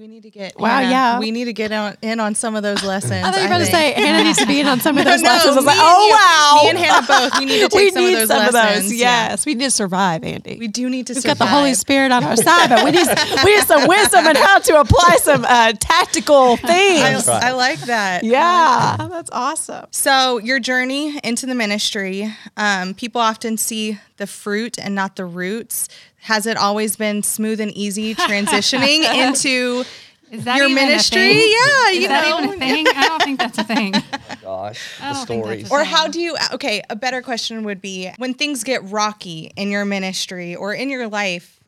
We 0.00 0.08
need 0.08 0.22
to 0.22 0.30
get 0.30 0.58
Wow, 0.58 0.80
yeah. 0.80 1.18
We 1.18 1.30
need 1.30 1.44
to 1.44 1.52
get 1.52 1.72
on, 1.72 1.94
in 2.00 2.20
on 2.20 2.34
some 2.34 2.56
of 2.56 2.62
those 2.62 2.82
lessons. 2.82 3.12
I 3.22 3.30
thought 3.30 3.34
you 3.36 3.40
were 3.42 3.46
about 3.48 3.58
to 3.58 3.66
say 3.66 3.92
Hannah 3.92 4.24
needs 4.24 4.38
to 4.38 4.46
be 4.46 4.58
in 4.58 4.66
on 4.66 4.80
some 4.80 4.96
of 4.96 5.04
those 5.10 5.20
No, 5.20 5.28
lessons. 5.28 5.52
I 5.52 5.56
was 5.56 5.66
like, 5.66 5.76
oh 5.78 6.06
you- 6.06 6.14
wow, 6.14 6.62
Me 6.62 6.70
and 6.70 6.78
Hannah 6.78 7.06
both. 7.06 7.38
We 7.38 7.44
need 7.44 7.60
to 7.60 7.68
take 7.76 7.92
some 7.92 8.04
of 8.06 8.12
those 8.12 8.28
some 8.28 8.38
lessons. 8.38 8.76
of 8.78 8.82
those. 8.84 8.94
Yeah. 8.94 9.28
Yes, 9.28 9.44
we 9.44 9.54
need 9.56 9.64
to 9.64 9.70
survive, 9.70 10.22
Andi. 10.22 10.58
We 10.58 10.68
do 10.68 10.88
need 10.88 11.06
to 11.08 11.14
survive. 11.14 11.16
We've 11.16 11.32
survive. 11.32 11.38
got 11.38 11.44
the 11.44 11.50
Holy 11.50 11.74
Spirit 11.74 12.12
on 12.12 12.24
our 12.24 12.36
side, 12.48 12.70
but 12.70 12.82
we 12.82 12.92
need 12.92 13.06
we 13.44 13.54
need 13.56 13.64
some 13.64 13.86
wisdom 13.86 14.26
and 14.26 14.38
how 14.38 14.58
to 14.60 14.80
apply 14.80 15.16
some 15.20 15.44
uh, 15.46 15.74
tactical 15.78 16.56
things. 16.56 17.28
I, 17.28 17.48
I 17.48 17.52
like 17.52 17.80
that. 17.80 18.24
yeah, 18.24 18.96
that's 19.06 19.28
awesome. 19.32 19.84
So 19.90 20.38
your 20.38 20.60
journey 20.60 21.18
into 21.22 21.44
the 21.44 21.54
ministry, 21.54 22.26
um, 22.56 22.94
people 22.94 23.20
often 23.20 23.58
see 23.58 23.98
the 24.16 24.26
fruit 24.26 24.78
and 24.78 24.94
not 24.94 25.16
the 25.16 25.26
roots. 25.26 25.90
Has 26.24 26.44
it 26.46 26.58
always 26.58 26.96
been 26.96 27.22
smooth 27.22 27.60
and 27.60 27.70
easy 27.70 28.14
transitioning 28.14 29.04
into 29.10 29.84
Is 30.30 30.44
that 30.44 30.56
your 30.56 30.68
even 30.68 30.84
a 30.84 30.86
ministry? 30.86 31.20
thing? 31.20 31.36
Yeah, 31.36 31.90
Is 31.90 31.96
you 32.02 32.08
that 32.08 32.28
know. 32.28 32.38
even 32.38 32.54
a 32.54 32.58
thing? 32.58 32.86
I 32.88 33.08
don't 33.08 33.22
think 33.22 33.38
that's 33.38 33.58
a 33.58 33.64
thing. 33.64 33.92
Gosh, 34.42 34.98
the 34.98 35.04
don't 35.04 35.26
think 35.26 35.44
that's 35.44 35.68
stories. 35.68 35.70
Or 35.70 35.84
how 35.84 36.08
do 36.08 36.20
you, 36.20 36.36
okay, 36.52 36.82
a 36.88 36.96
better 36.96 37.20
question 37.22 37.64
would 37.64 37.80
be 37.80 38.10
when 38.18 38.34
things 38.34 38.64
get 38.64 38.82
rocky 38.84 39.50
in 39.56 39.70
your 39.70 39.84
ministry 39.84 40.54
or 40.54 40.72
in 40.72 40.88
your 40.88 41.08
life 41.08 41.60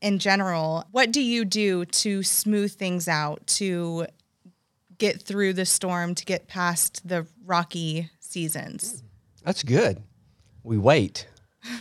in 0.00 0.18
general, 0.18 0.84
what 0.90 1.12
do 1.12 1.22
you 1.22 1.46
do 1.46 1.86
to 1.86 2.22
smooth 2.22 2.72
things 2.72 3.08
out, 3.08 3.46
to 3.46 4.06
get 4.98 5.22
through 5.22 5.52
the 5.52 5.66
storm, 5.66 6.14
to 6.14 6.24
get 6.24 6.48
past 6.48 7.06
the 7.06 7.26
rocky 7.44 8.10
seasons. 8.20 9.02
That's 9.44 9.62
good. 9.62 10.02
We 10.62 10.78
wait. 10.78 11.26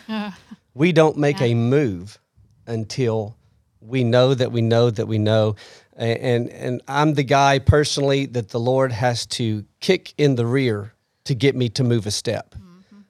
we 0.73 0.91
don't 0.91 1.17
make 1.17 1.41
a 1.41 1.53
move 1.53 2.19
until 2.67 3.35
we 3.79 4.03
know 4.03 4.33
that 4.33 4.51
we 4.51 4.61
know 4.61 4.89
that 4.89 5.07
we 5.07 5.17
know. 5.17 5.55
And, 5.95 6.49
and 6.49 6.81
I'm 6.87 7.13
the 7.13 7.23
guy 7.23 7.59
personally 7.59 8.25
that 8.27 8.49
the 8.49 8.59
Lord 8.59 8.91
has 8.91 9.25
to 9.27 9.63
kick 9.79 10.13
in 10.17 10.35
the 10.35 10.45
rear 10.45 10.93
to 11.25 11.35
get 11.35 11.55
me 11.55 11.69
to 11.69 11.83
move 11.83 12.07
a 12.07 12.11
step. 12.11 12.55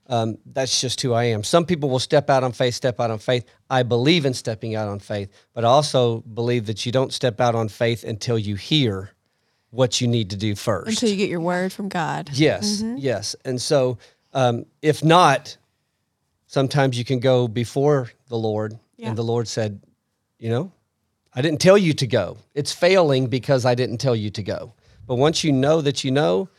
Um, 0.07 0.37
that's 0.45 0.81
just 0.81 0.99
who 1.01 1.13
I 1.13 1.23
am. 1.25 1.43
Some 1.45 1.65
people 1.65 1.89
will 1.89 1.97
step 1.97 2.29
out 2.29 2.43
on 2.43 2.51
faith, 2.51 2.75
step 2.75 2.99
out 2.99 3.09
on 3.09 3.19
faith. 3.19 3.45
I 3.69 3.83
believe 3.83 4.25
in 4.25 4.33
stepping 4.33 4.75
out 4.75 4.89
on 4.89 4.99
faith, 4.99 5.29
but 5.53 5.63
I 5.63 5.69
also 5.69 6.19
believe 6.21 6.65
that 6.65 6.85
you 6.85 6.91
don't 6.91 7.13
step 7.13 7.39
out 7.39 7.55
on 7.55 7.69
faith 7.69 8.03
until 8.03 8.37
you 8.37 8.55
hear 8.55 9.11
what 9.71 10.01
you 10.01 10.07
need 10.07 10.29
to 10.31 10.35
do 10.35 10.55
first. 10.55 10.89
Until 10.89 11.09
you 11.09 11.15
get 11.15 11.29
your 11.29 11.39
word 11.39 11.71
from 11.71 11.87
God. 11.87 12.29
Yes, 12.33 12.83
yes. 12.97 13.35
And 13.45 13.59
so, 13.61 13.97
um, 14.33 14.65
if 14.81 15.03
not, 15.03 15.57
sometimes 16.47 16.97
you 16.97 17.05
can 17.05 17.19
go 17.19 17.47
before 17.47 18.11
the 18.27 18.37
Lord, 18.37 18.77
Yeah. 18.97 19.07
and 19.07 19.17
the 19.17 19.23
Lord 19.23 19.47
said, 19.47 19.81
You 20.37 20.49
know, 20.49 20.71
I 21.35 21.41
didn't 21.41 21.59
tell 21.59 21.77
you 21.77 21.93
to 21.93 22.07
go. 22.07 22.37
It's 22.53 22.71
failing 22.71 23.27
because 23.27 23.65
I 23.65 23.75
didn't 23.75 23.97
tell 23.97 24.15
you 24.15 24.29
to 24.31 24.43
go. 24.43 24.73
But 25.07 25.15
once 25.15 25.43
you 25.43 25.51
know 25.51 25.81
that 25.81 26.03
you 26.03 26.11
know, 26.11 26.49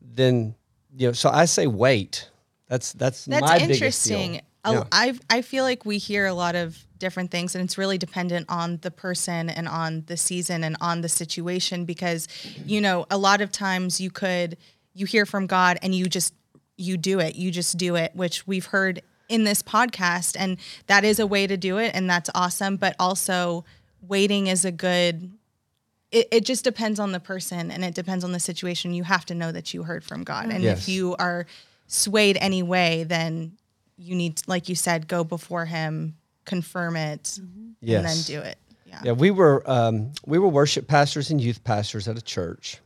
then, 0.00 0.54
you 0.96 1.08
know, 1.08 1.12
so 1.12 1.30
I 1.30 1.44
say 1.44 1.66
wait. 1.66 2.28
That's 2.68 2.92
that's, 2.92 3.26
That's 3.26 3.62
interesting. 3.62 4.40
Yeah. 4.64 4.84
I 4.92 5.18
I 5.28 5.42
feel 5.42 5.64
like 5.64 5.84
we 5.84 5.98
hear 5.98 6.26
a 6.26 6.32
lot 6.32 6.54
of 6.54 6.86
different 6.98 7.30
things, 7.30 7.54
and 7.54 7.64
it's 7.64 7.76
really 7.76 7.98
dependent 7.98 8.46
on 8.48 8.78
the 8.82 8.90
person 8.90 9.50
and 9.50 9.68
on 9.68 10.04
the 10.06 10.16
season 10.16 10.64
and 10.64 10.76
on 10.80 11.00
the 11.00 11.08
situation. 11.08 11.84
Because 11.84 12.28
you 12.64 12.80
know, 12.80 13.06
a 13.10 13.18
lot 13.18 13.40
of 13.40 13.52
times 13.52 14.00
you 14.00 14.10
could 14.10 14.56
you 14.94 15.04
hear 15.04 15.26
from 15.26 15.46
God 15.46 15.78
and 15.82 15.94
you 15.94 16.06
just 16.06 16.32
you 16.76 16.96
do 16.96 17.18
it. 17.18 17.34
You 17.34 17.50
just 17.50 17.76
do 17.76 17.96
it, 17.96 18.12
which 18.14 18.46
we've 18.46 18.66
heard 18.66 19.02
in 19.28 19.44
this 19.44 19.62
podcast, 19.62 20.36
and 20.38 20.56
that 20.86 21.04
is 21.04 21.18
a 21.18 21.26
way 21.26 21.46
to 21.46 21.56
do 21.56 21.78
it, 21.78 21.90
and 21.94 22.08
that's 22.08 22.30
awesome. 22.34 22.76
But 22.76 22.94
also, 22.98 23.64
waiting 24.06 24.46
is 24.48 24.64
a 24.64 24.72
good. 24.72 25.30
It, 26.10 26.28
it 26.30 26.44
just 26.44 26.62
depends 26.64 27.00
on 27.00 27.12
the 27.12 27.20
person 27.20 27.70
and 27.70 27.82
it 27.84 27.94
depends 27.94 28.22
on 28.22 28.32
the 28.32 28.40
situation. 28.40 28.92
You 28.92 29.04
have 29.04 29.24
to 29.26 29.34
know 29.34 29.50
that 29.50 29.72
you 29.72 29.82
heard 29.84 30.04
from 30.04 30.24
God, 30.24 30.50
and 30.50 30.62
Yes. 30.62 30.82
if 30.82 30.88
you 30.88 31.16
are 31.18 31.46
swayed 31.86 32.36
anyway, 32.40 33.04
then 33.04 33.52
you 33.96 34.14
need, 34.14 34.36
to, 34.38 34.44
like 34.46 34.68
you 34.68 34.74
said, 34.74 35.08
go 35.08 35.24
before 35.24 35.64
Him, 35.64 36.16
confirm 36.44 36.96
it, 36.96 37.38
and 37.38 38.04
then 38.04 38.16
do 38.26 38.40
it. 38.40 38.58
Yeah. 38.86 39.00
Yeah, 39.04 39.12
we 39.12 39.30
were 39.30 39.62
um, 39.70 40.12
we 40.26 40.38
were 40.38 40.48
worship 40.48 40.86
pastors 40.86 41.30
and 41.30 41.40
youth 41.40 41.64
pastors 41.64 42.08
at 42.08 42.18
a 42.18 42.22
church 42.22 42.78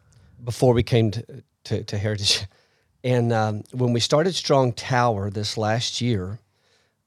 before 0.44 0.72
we 0.72 0.82
came 0.84 1.10
to 1.10 1.24
to, 1.64 1.82
to 1.82 1.98
Heritage, 1.98 2.44
and 3.04 3.32
um, 3.32 3.64
when 3.72 3.92
we 3.92 3.98
started 3.98 4.36
Strong 4.36 4.74
Tower 4.74 5.30
this 5.30 5.56
last 5.58 6.00
year, 6.00 6.38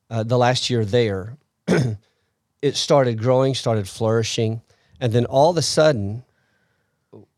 uh, 0.10 0.24
the 0.24 0.38
last 0.38 0.70
year 0.70 0.84
there, 0.84 1.38
it 2.62 2.76
started 2.76 3.20
growing, 3.20 3.56
started 3.56 3.88
flourishing, 3.88 4.62
and 5.00 5.14
then 5.14 5.26
all 5.26 5.50
of 5.50 5.58
a 5.58 5.62
sudden, 5.62 6.24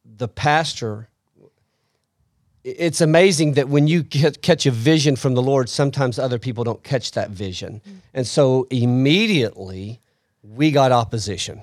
the 0.03 0.27
pastor. 0.27 1.07
It's 2.63 3.01
amazing 3.01 3.53
that 3.53 3.69
when 3.69 3.87
you 3.87 4.03
get, 4.03 4.41
catch 4.41 4.65
a 4.67 4.71
vision 4.71 5.15
from 5.15 5.33
the 5.33 5.41
Lord, 5.41 5.67
sometimes 5.67 6.19
other 6.19 6.37
people 6.37 6.63
don't 6.63 6.83
catch 6.83 7.11
that 7.13 7.31
vision, 7.31 7.81
and 8.13 8.27
so 8.27 8.67
immediately 8.69 9.99
we 10.43 10.71
got 10.71 10.91
opposition. 10.91 11.61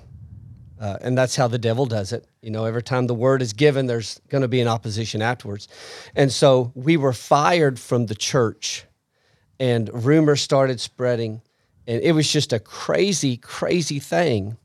Uh, 0.80 0.96
and 1.00 1.18
that's 1.18 1.34
how 1.34 1.48
the 1.48 1.58
devil 1.58 1.86
does 1.86 2.12
it. 2.12 2.24
You 2.40 2.50
know, 2.50 2.64
every 2.64 2.82
time 2.82 3.08
the 3.08 3.14
word 3.14 3.42
is 3.42 3.52
given, 3.52 3.86
there's 3.86 4.20
going 4.28 4.42
to 4.42 4.48
be 4.48 4.60
an 4.60 4.68
opposition 4.68 5.20
afterwards. 5.22 5.66
And 6.14 6.30
so 6.32 6.70
we 6.74 6.96
were 6.96 7.12
fired 7.12 7.80
from 7.80 8.06
the 8.06 8.14
church, 8.14 8.84
and 9.58 9.90
rumors 9.92 10.40
started 10.40 10.80
spreading, 10.80 11.42
and 11.88 12.02
it 12.02 12.12
was 12.12 12.30
just 12.30 12.52
a 12.52 12.60
crazy, 12.60 13.38
crazy 13.38 13.98
thing. 13.98 14.58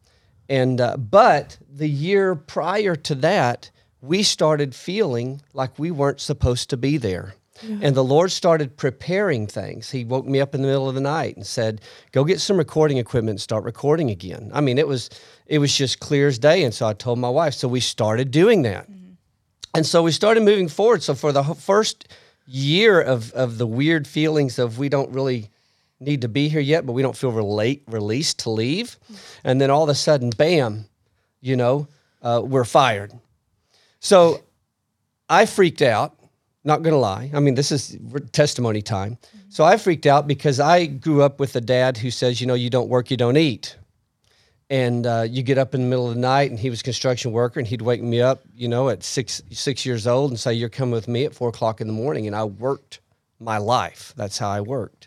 And 0.50 0.82
uh, 0.82 0.98
but 0.98 1.58
the 1.68 1.89
year 1.89 2.36
prior 2.36 2.96
to 2.98 3.15
that, 3.15 3.72
we 4.01 4.24
started 4.24 4.75
feeling 4.75 5.42
like 5.53 5.80
we 5.80 5.89
weren't 5.89 6.20
supposed 6.20 6.70
to 6.70 6.77
be 6.77 6.98
there. 6.98 7.36
And 7.82 7.96
the 7.96 8.03
Lord 8.03 8.32
started 8.32 8.75
preparing 8.75 9.48
things. 9.48 9.89
He 9.89 10.03
woke 10.03 10.25
me 10.25 10.42
up 10.42 10.53
in 10.53 10.62
the 10.62 10.68
middle 10.68 10.89
of 10.89 10.96
the 10.96 11.01
night 11.01 11.38
and 11.38 11.48
said, 11.48 11.80
"Go 12.12 12.25
get 12.25 12.42
some 12.42 12.58
recording 12.58 12.98
equipment 12.98 13.36
and 13.36 13.42
start 13.42 13.63
recording 13.63 14.10
again." 14.10 14.51
I 14.53 14.60
mean, 14.60 14.77
it 14.77 14.88
was 14.88 15.10
it 15.46 15.60
was 15.60 15.74
just 15.74 16.01
clear 16.01 16.27
as 16.27 16.38
day. 16.38 16.63
And 16.63 16.74
so 16.74 16.88
I 16.88 16.94
told 16.94 17.20
my 17.20 17.30
wife. 17.30 17.53
So 17.53 17.70
we 17.70 17.80
started 17.80 18.32
doing 18.32 18.63
that. 18.63 18.89
And 19.74 19.86
so 19.86 20.03
we 20.03 20.12
started 20.12 20.44
moving 20.44 20.68
forward. 20.68 21.03
So 21.03 21.15
for 21.15 21.32
the 21.32 21.44
first 21.44 22.10
year 22.46 23.00
of 23.00 23.32
of 23.32 23.60
the 23.60 23.68
weird 23.68 24.08
feelings 24.08 24.60
of 24.60 24.77
we 24.77 24.89
don't 24.89 25.12
really 25.12 25.50
need 26.05 26.22
to 26.22 26.27
be 26.27 26.50
here 26.50 26.62
yet, 26.62 26.86
but 26.86 26.93
we 26.93 27.01
don't 27.01 27.15
feel 27.15 27.31
relate 27.31 27.83
released 27.88 28.39
to 28.39 28.50
leave, 28.50 28.98
and 29.43 29.60
then 29.60 29.69
all 29.69 29.83
of 29.83 29.89
a 29.89 29.95
sudden, 29.95 30.29
bam, 30.29 30.86
you 31.41 31.55
know, 31.55 31.88
uh, 32.22 32.41
we're 32.43 32.65
fired. 32.65 33.12
So 34.00 34.43
I 35.29 35.45
freaked 35.45 35.81
out. 35.81 36.15
Not 36.65 36.81
gonna 36.81 36.98
lie. 36.98 37.29
I 37.33 37.39
mean, 37.39 37.55
this 37.55 37.72
is 37.72 37.98
testimony 38.31 38.81
time. 38.81 39.17
So 39.50 39.65
I 39.65 39.77
freaked 39.77 40.05
out 40.05 40.27
because 40.27 40.60
I 40.60 40.86
grew 40.86 41.22
up 41.22 41.39
with 41.39 41.55
a 41.55 41.62
dad 41.62 41.98
who 41.98 42.10
says, 42.10 42.39
you 42.39 42.48
know, 42.48 42.53
you 42.53 42.69
don't 42.69 42.89
work, 42.89 43.12
you 43.12 43.17
don't 43.17 43.38
eat. 43.38 43.75
And 44.69 45.05
uh, 45.05 45.27
you 45.29 45.43
get 45.43 45.57
up 45.57 45.75
in 45.75 45.81
the 45.81 45.88
middle 45.88 46.07
of 46.07 46.15
the 46.15 46.22
night, 46.22 46.50
and 46.50 46.60
he 46.60 46.69
was 46.69 46.81
construction 46.81 47.33
worker, 47.33 47.60
and 47.60 47.67
he'd 47.67 47.81
wake 47.81 48.01
me 48.01 48.22
up, 48.22 48.43
you 48.55 48.67
know, 48.67 48.89
at 48.89 49.03
six 49.03 49.43
six 49.51 49.86
years 49.86 50.07
old, 50.07 50.31
and 50.31 50.39
say, 50.39 50.53
"You're 50.53 50.69
coming 50.69 50.93
with 50.93 51.07
me 51.07 51.25
at 51.25 51.36
four 51.36 51.50
o'clock 51.50 51.81
in 51.81 51.88
the 51.88 51.93
morning." 51.93 52.25
And 52.25 52.36
I 52.36 52.45
worked 52.45 53.01
my 53.39 53.57
life. 53.57 54.13
That's 54.15 54.38
how 54.38 54.50
I 54.50 54.62
worked. 54.62 55.02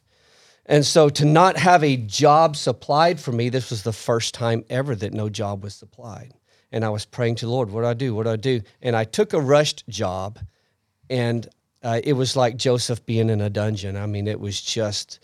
And 0.69 0.85
so 0.85 1.09
to 1.09 1.25
not 1.25 1.57
have 1.57 1.85
a 1.85 1.97
job 1.97 2.57
supplied 2.57 3.21
for 3.21 3.31
me, 3.33 3.49
this 3.49 3.71
was 3.71 3.83
the 3.85 3.93
first 3.93 4.35
time 4.35 4.65
ever 4.69 4.95
that 4.97 5.13
no 5.13 5.29
job 5.29 5.63
was 5.63 5.75
supplied. 5.75 6.35
And 6.73 6.85
I 6.85 6.89
was 6.89 7.05
praying 7.05 7.37
to 7.37 7.47
the 7.47 7.53
Lord, 7.53 7.71
what 7.71 7.83
do 7.83 7.87
I 7.87 7.95
do? 7.95 8.15
What 8.15 8.25
do 8.25 8.31
I 8.31 8.37
do? 8.37 8.61
And 8.83 8.97
I 8.97 9.05
took 9.05 9.33
a 9.33 9.41
rushed 9.41 9.89
job, 9.89 10.41
and 11.09 11.49
uh, 11.85 12.01
it 12.03 12.15
was 12.15 12.35
like 12.35 12.57
Joseph 12.57 13.07
being 13.07 13.31
in 13.31 13.41
a 13.41 13.49
dungeon. 13.49 13.97
I 13.97 14.07
mean, 14.07 14.27
it 14.27 14.41
was 14.41 14.61
just 14.61 15.21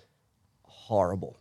horrible. 0.62 1.36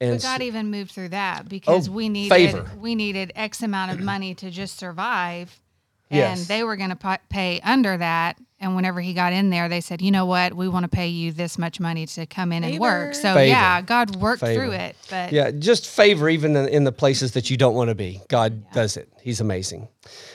And 0.00 0.12
But 0.14 0.22
so- 0.22 0.28
God 0.28 0.42
even 0.42 0.70
moved 0.70 0.92
through 0.92 1.08
that 1.08 1.48
because 1.48 1.88
Oh, 1.88 1.92
we 1.92 2.08
needed 2.08 2.32
favor. 2.52 2.70
we 2.78 2.94
needed 2.94 3.32
X 3.34 3.62
amount 3.62 3.90
of 3.90 4.00
money 4.00 4.32
to 4.36 4.50
just 4.50 4.78
survive, 4.78 5.60
and 6.08 6.38
Yes. 6.38 6.46
they 6.46 6.62
were 6.62 6.76
going 6.76 6.96
to 6.96 7.18
pay 7.28 7.60
under 7.64 7.96
that. 7.96 8.38
And 8.60 8.74
whenever 8.74 9.00
he 9.00 9.14
got 9.14 9.32
in 9.32 9.50
there, 9.50 9.68
they 9.68 9.80
said, 9.80 10.02
"You 10.02 10.10
know 10.10 10.26
what? 10.26 10.52
We 10.52 10.68
want 10.68 10.82
to 10.82 10.88
pay 10.88 11.08
you 11.08 11.32
this 11.32 11.58
much 11.58 11.78
money 11.78 12.06
to 12.06 12.26
come 12.26 12.52
in 12.52 12.64
and 12.64 12.78
work." 12.80 13.14
So 13.14 13.34
Favor. 13.34 13.44
yeah, 13.44 13.80
God 13.82 14.16
worked 14.16 14.40
Favor. 14.40 14.66
through 14.66 14.72
it. 14.72 14.96
But 15.08 15.32
Yeah, 15.32 15.52
just 15.52 15.86
favor 15.86 16.28
even 16.28 16.56
in, 16.56 16.68
in 16.68 16.84
the 16.84 16.90
places 16.92 17.32
that 17.32 17.50
you 17.50 17.56
don't 17.56 17.74
want 17.74 17.88
to 17.88 17.94
be. 17.94 18.20
God 18.28 18.68
does 18.72 18.96
it. 18.96 19.08
He's 19.22 19.40
amazing. 19.40 19.86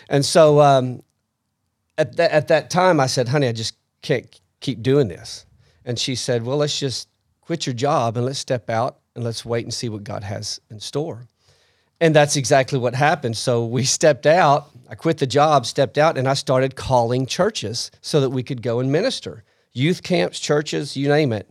And 0.10 0.26
so 0.26 0.62
um, 0.62 1.04
at, 1.98 2.16
that 2.16 2.32
at 2.32 2.48
that 2.48 2.70
time, 2.70 3.00
I 3.00 3.08
said, 3.08 3.28
honey, 3.28 3.48
I 3.48 3.52
just 3.52 3.76
can't 4.02 4.26
keep 4.62 4.82
doing 4.82 5.10
this. 5.10 5.46
And 5.86 6.00
she 6.00 6.16
said, 6.16 6.46
well, 6.46 6.58
let's 6.58 6.80
just 6.80 7.10
quit 7.42 7.66
your 7.66 7.74
job 7.74 8.16
and 8.16 8.26
let's 8.26 8.40
step 8.40 8.70
out 8.70 9.00
and 9.16 9.24
let's 9.24 9.44
wait 9.44 9.66
and 9.66 9.74
see 9.74 9.90
what 9.90 10.04
God 10.04 10.24
has 10.24 10.62
in 10.70 10.80
store. 10.80 11.28
And 12.04 12.14
that's 12.14 12.36
exactly 12.36 12.78
what 12.78 12.96
happened. 12.96 13.38
So 13.38 13.64
we 13.66 13.84
stepped 13.98 14.26
out. 14.26 14.70
I 14.90 14.96
quit 14.96 15.20
the 15.20 15.26
job, 15.26 15.66
stepped 15.66 15.98
out, 15.98 16.18
and 16.18 16.28
I 16.28 16.34
started 16.34 16.76
calling 16.76 17.26
churches 17.26 17.92
so 18.02 18.20
that 18.20 18.32
we 18.32 18.44
could 18.44 18.62
go 18.62 18.80
and 18.82 18.92
minister 18.92 19.46
youth 19.72 20.04
camps, 20.04 20.40
churches, 20.40 20.96
you 20.96 21.08
name 21.08 21.32
it. 21.32 21.50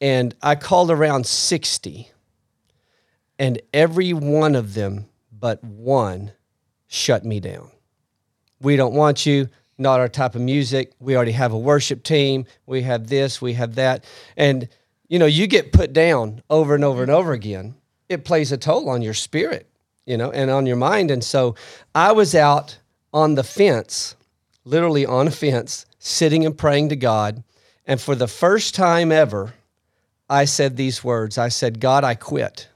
And 0.00 0.34
I 0.42 0.56
called 0.56 0.90
around 0.90 1.26
60 1.26 2.10
and 3.38 3.60
every 3.72 4.12
one 4.12 4.56
of 4.56 4.74
them 4.74 5.06
but 5.30 5.62
one 5.62 6.32
shut 6.86 7.24
me 7.24 7.38
down. 7.38 7.70
We 8.60 8.76
don't 8.76 8.94
want 8.94 9.26
you, 9.26 9.48
not 9.76 10.00
our 10.00 10.08
type 10.08 10.34
of 10.34 10.40
music. 10.40 10.92
We 11.00 11.16
already 11.16 11.32
have 11.32 11.52
a 11.52 11.58
worship 11.58 12.02
team. 12.02 12.46
We 12.64 12.82
have 12.82 13.08
this, 13.08 13.42
we 13.42 13.52
have 13.52 13.74
that. 13.74 14.04
And 14.36 14.68
you 15.08 15.18
know, 15.18 15.26
you 15.26 15.46
get 15.46 15.72
put 15.72 15.92
down 15.92 16.42
over 16.48 16.74
and 16.74 16.82
over 16.82 17.02
and 17.02 17.10
over 17.10 17.32
again. 17.32 17.74
It 18.08 18.24
plays 18.24 18.52
a 18.52 18.56
toll 18.56 18.88
on 18.88 19.02
your 19.02 19.14
spirit, 19.14 19.68
you 20.06 20.16
know, 20.16 20.30
and 20.30 20.50
on 20.50 20.66
your 20.66 20.76
mind. 20.76 21.10
And 21.10 21.22
so 21.22 21.54
I 21.94 22.12
was 22.12 22.34
out 22.34 22.78
on 23.12 23.34
the 23.34 23.44
fence, 23.44 24.16
literally 24.64 25.06
on 25.06 25.28
a 25.28 25.30
fence, 25.30 25.86
sitting 25.98 26.44
and 26.44 26.56
praying 26.56 26.88
to 26.90 26.96
God. 26.96 27.42
And 27.86 28.00
for 28.00 28.14
the 28.14 28.28
first 28.28 28.74
time 28.74 29.12
ever, 29.12 29.54
I 30.28 30.44
said 30.44 30.76
these 30.76 31.04
words 31.04 31.38
I 31.38 31.48
said, 31.48 31.80
God, 31.80 32.04
I 32.04 32.14
quit. 32.14 32.68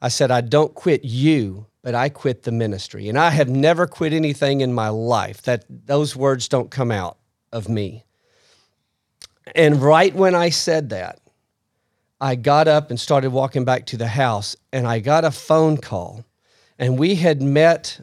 I 0.00 0.08
said, 0.08 0.30
I 0.30 0.40
don't 0.40 0.74
quit 0.74 1.04
you, 1.04 1.66
but 1.82 1.94
I 1.94 2.08
quit 2.08 2.44
the 2.44 2.52
ministry. 2.52 3.08
And 3.08 3.18
I 3.18 3.30
have 3.30 3.48
never 3.48 3.86
quit 3.86 4.12
anything 4.12 4.60
in 4.60 4.72
my 4.72 4.88
life. 4.88 5.42
That 5.42 5.64
those 5.68 6.16
words 6.16 6.48
don't 6.48 6.70
come 6.70 6.90
out 6.90 7.18
of 7.52 7.68
me. 7.68 8.04
And 9.54 9.82
right 9.82 10.14
when 10.14 10.34
I 10.34 10.50
said 10.50 10.90
that, 10.90 11.20
I 12.20 12.34
got 12.34 12.68
up 12.68 12.90
and 12.90 13.00
started 13.00 13.30
walking 13.30 13.64
back 13.64 13.86
to 13.86 13.96
the 13.96 14.06
house, 14.06 14.54
and 14.72 14.86
I 14.86 15.00
got 15.00 15.24
a 15.24 15.30
phone 15.30 15.78
call. 15.78 16.24
And 16.80 16.98
we 16.98 17.16
had 17.16 17.42
met 17.42 18.00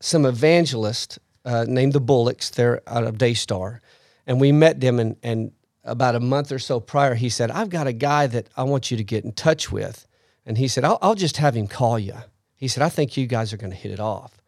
some 0.00 0.26
evangelists 0.26 1.16
uh, 1.44 1.64
named 1.68 1.92
the 1.92 2.00
Bullocks. 2.00 2.50
They're 2.50 2.82
out 2.88 3.04
of 3.04 3.18
Daystar, 3.18 3.80
and 4.26 4.40
we 4.40 4.50
met 4.50 4.80
them. 4.80 4.98
And, 4.98 5.16
and 5.22 5.52
about 5.84 6.16
a 6.16 6.20
month 6.20 6.50
or 6.50 6.58
so 6.58 6.80
prior, 6.80 7.14
he 7.14 7.28
said, 7.28 7.52
"I've 7.52 7.70
got 7.70 7.86
a 7.86 7.92
guy 7.92 8.26
that 8.26 8.48
I 8.56 8.64
want 8.64 8.90
you 8.90 8.96
to 8.96 9.04
get 9.04 9.24
in 9.24 9.32
touch 9.32 9.70
with." 9.70 10.08
And 10.44 10.58
he 10.58 10.66
said, 10.66 10.84
"I'll, 10.84 10.98
I'll 11.00 11.14
just 11.14 11.36
have 11.36 11.54
him 11.56 11.68
call 11.68 12.00
you." 12.00 12.16
He 12.56 12.66
said, 12.66 12.82
"I 12.82 12.88
think 12.88 13.16
you 13.16 13.28
guys 13.28 13.52
are 13.52 13.56
going 13.56 13.70
to 13.70 13.76
hit 13.76 13.92
it 13.92 14.00
off." 14.00 14.42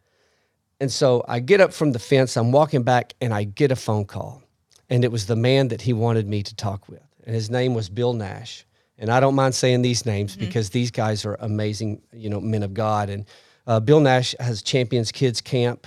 And 0.81 0.91
so 0.91 1.25
I 1.29 1.39
get 1.39 1.61
up 1.61 1.73
from 1.73 1.93
the 1.93 2.01
fence. 2.01 2.37
I'm 2.37 2.51
walking 2.51 2.83
back, 2.83 3.15
and 3.21 3.33
I 3.33 3.45
get 3.45 3.71
a 3.71 3.77
phone 3.77 4.07
call, 4.07 4.43
and 4.91 5.05
it 5.05 5.13
was 5.13 5.27
the 5.27 5.37
man 5.37 5.69
that 5.69 5.83
he 5.83 5.93
wanted 5.93 6.27
me 6.27 6.43
to 6.43 6.55
talk 6.57 6.89
with, 6.89 7.07
and 7.25 7.33
his 7.33 7.49
name 7.49 7.75
was 7.75 7.89
Bill 7.89 8.13
Nash. 8.13 8.67
And 8.99 9.09
I 9.09 9.21
don't 9.21 9.37
mind 9.37 9.55
saying 9.55 9.83
these 9.83 10.05
names 10.05 10.35
because 10.35 10.71
these 10.71 10.91
guys 10.91 11.25
are 11.25 11.37
amazing, 11.39 12.03
you 12.13 12.29
know, 12.29 12.41
men 12.41 12.65
of 12.65 12.75
God. 12.75 13.09
And 13.09 13.27
uh, 13.69 13.79
Bill 13.79 14.01
Nash 14.01 14.35
has 14.41 14.63
Champions 14.63 15.13
Kids 15.13 15.41
Camp. 15.41 15.87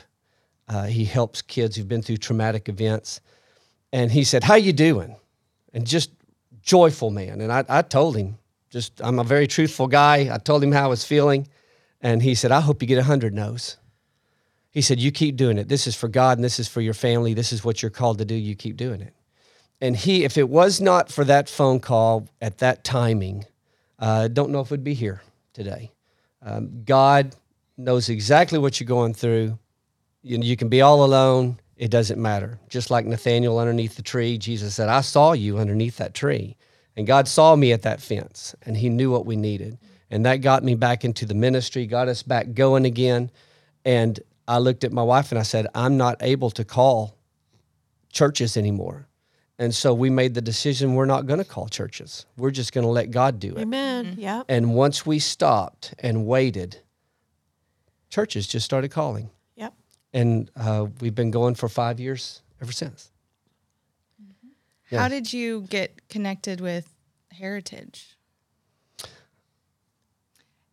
Uh, 0.69 0.85
he 0.85 1.03
helps 1.03 1.41
kids 1.41 1.75
who've 1.75 1.87
been 1.87 2.03
through 2.03 2.17
traumatic 2.17 2.69
events. 2.69 3.19
And 3.91 4.11
he 4.11 4.23
said, 4.23 4.43
"How 4.43 4.55
you 4.55 4.71
doing?" 4.71 5.17
And 5.73 5.85
just 5.85 6.11
joyful 6.61 7.09
man. 7.09 7.41
And 7.41 7.51
I, 7.51 7.65
I 7.67 7.81
told 7.81 8.15
him, 8.15 8.37
just 8.69 9.01
I'm 9.03 9.19
a 9.19 9.23
very 9.23 9.47
truthful 9.47 9.87
guy. 9.87 10.33
I 10.33 10.37
told 10.37 10.63
him 10.63 10.71
how 10.71 10.85
I 10.85 10.87
was 10.87 11.03
feeling, 11.03 11.47
and 11.99 12.21
he 12.21 12.35
said, 12.35 12.51
"I 12.51 12.61
hope 12.61 12.81
you 12.81 12.87
get 12.87 12.99
a 12.99 13.03
hundred 13.03 13.33
no's." 13.33 13.77
He 14.69 14.81
said, 14.81 14.99
"You 14.99 15.11
keep 15.11 15.35
doing 15.35 15.57
it. 15.57 15.67
This 15.67 15.87
is 15.87 15.95
for 15.95 16.07
God, 16.07 16.37
and 16.37 16.45
this 16.45 16.59
is 16.59 16.67
for 16.67 16.79
your 16.79 16.93
family. 16.93 17.33
This 17.33 17.51
is 17.51 17.65
what 17.65 17.81
you're 17.81 17.89
called 17.89 18.19
to 18.19 18.25
do. 18.25 18.35
You 18.35 18.55
keep 18.55 18.77
doing 18.77 19.01
it." 19.01 19.13
And 19.81 19.97
he, 19.97 20.23
if 20.23 20.37
it 20.37 20.47
was 20.47 20.79
not 20.79 21.11
for 21.11 21.25
that 21.25 21.49
phone 21.49 21.79
call 21.79 22.29
at 22.39 22.59
that 22.59 22.83
timing, 22.83 23.45
I 23.97 24.05
uh, 24.05 24.27
don't 24.27 24.51
know 24.51 24.61
if 24.61 24.69
we'd 24.69 24.83
be 24.83 24.93
here 24.93 25.23
today. 25.53 25.91
Um, 26.43 26.83
God 26.85 27.35
knows 27.77 28.09
exactly 28.09 28.59
what 28.59 28.79
you're 28.79 28.87
going 28.87 29.13
through. 29.13 29.57
You, 30.23 30.39
you 30.41 30.57
can 30.57 30.69
be 30.69 30.81
all 30.81 31.03
alone. 31.03 31.59
It 31.77 31.89
doesn't 31.89 32.21
matter. 32.21 32.59
Just 32.69 32.91
like 32.91 33.05
Nathaniel 33.05 33.57
underneath 33.57 33.95
the 33.95 34.03
tree, 34.03 34.37
Jesus 34.37 34.75
said, 34.75 34.89
I 34.89 35.01
saw 35.01 35.33
you 35.33 35.57
underneath 35.57 35.97
that 35.97 36.13
tree. 36.13 36.57
And 36.95 37.07
God 37.07 37.27
saw 37.27 37.55
me 37.55 37.71
at 37.71 37.83
that 37.83 38.01
fence, 38.01 38.53
and 38.63 38.75
He 38.75 38.89
knew 38.89 39.09
what 39.09 39.25
we 39.25 39.35
needed. 39.35 39.79
And 40.09 40.25
that 40.25 40.37
got 40.37 40.63
me 40.63 40.75
back 40.75 41.05
into 41.05 41.25
the 41.25 41.33
ministry, 41.33 41.87
got 41.87 42.09
us 42.09 42.21
back 42.21 42.53
going 42.53 42.85
again. 42.85 43.31
And 43.85 44.19
I 44.47 44.57
looked 44.59 44.83
at 44.83 44.91
my 44.91 45.01
wife 45.01 45.31
and 45.31 45.39
I 45.39 45.43
said, 45.43 45.67
I'm 45.73 45.95
not 45.95 46.17
able 46.21 46.51
to 46.51 46.65
call 46.65 47.17
churches 48.11 48.57
anymore. 48.57 49.07
And 49.57 49.73
so 49.73 49.93
we 49.93 50.09
made 50.09 50.33
the 50.33 50.41
decision 50.41 50.95
we're 50.95 51.05
not 51.05 51.27
going 51.27 51.37
to 51.37 51.45
call 51.45 51.67
churches. 51.67 52.25
We're 52.35 52.51
just 52.51 52.73
going 52.73 52.83
to 52.83 52.89
let 52.89 53.11
God 53.11 53.39
do 53.39 53.55
it. 53.55 53.61
Amen. 53.61 54.05
Mm-hmm. 54.05 54.19
Yeah. 54.19 54.43
And 54.49 54.73
once 54.75 55.05
we 55.05 55.19
stopped 55.19 55.93
and 55.99 56.25
waited, 56.25 56.81
churches 58.11 58.45
just 58.45 58.65
started 58.65 58.91
calling. 58.91 59.31
Yep. 59.55 59.73
And 60.13 60.51
uh, 60.55 60.87
we've 60.99 61.15
been 61.15 61.31
going 61.31 61.55
for 61.55 61.67
five 61.67 61.99
years 61.99 62.43
ever 62.61 62.71
since. 62.71 63.09
How 64.91 65.07
did 65.07 65.31
you 65.31 65.61
get 65.69 66.09
connected 66.09 66.59
with 66.59 66.93
Heritage? 67.31 68.17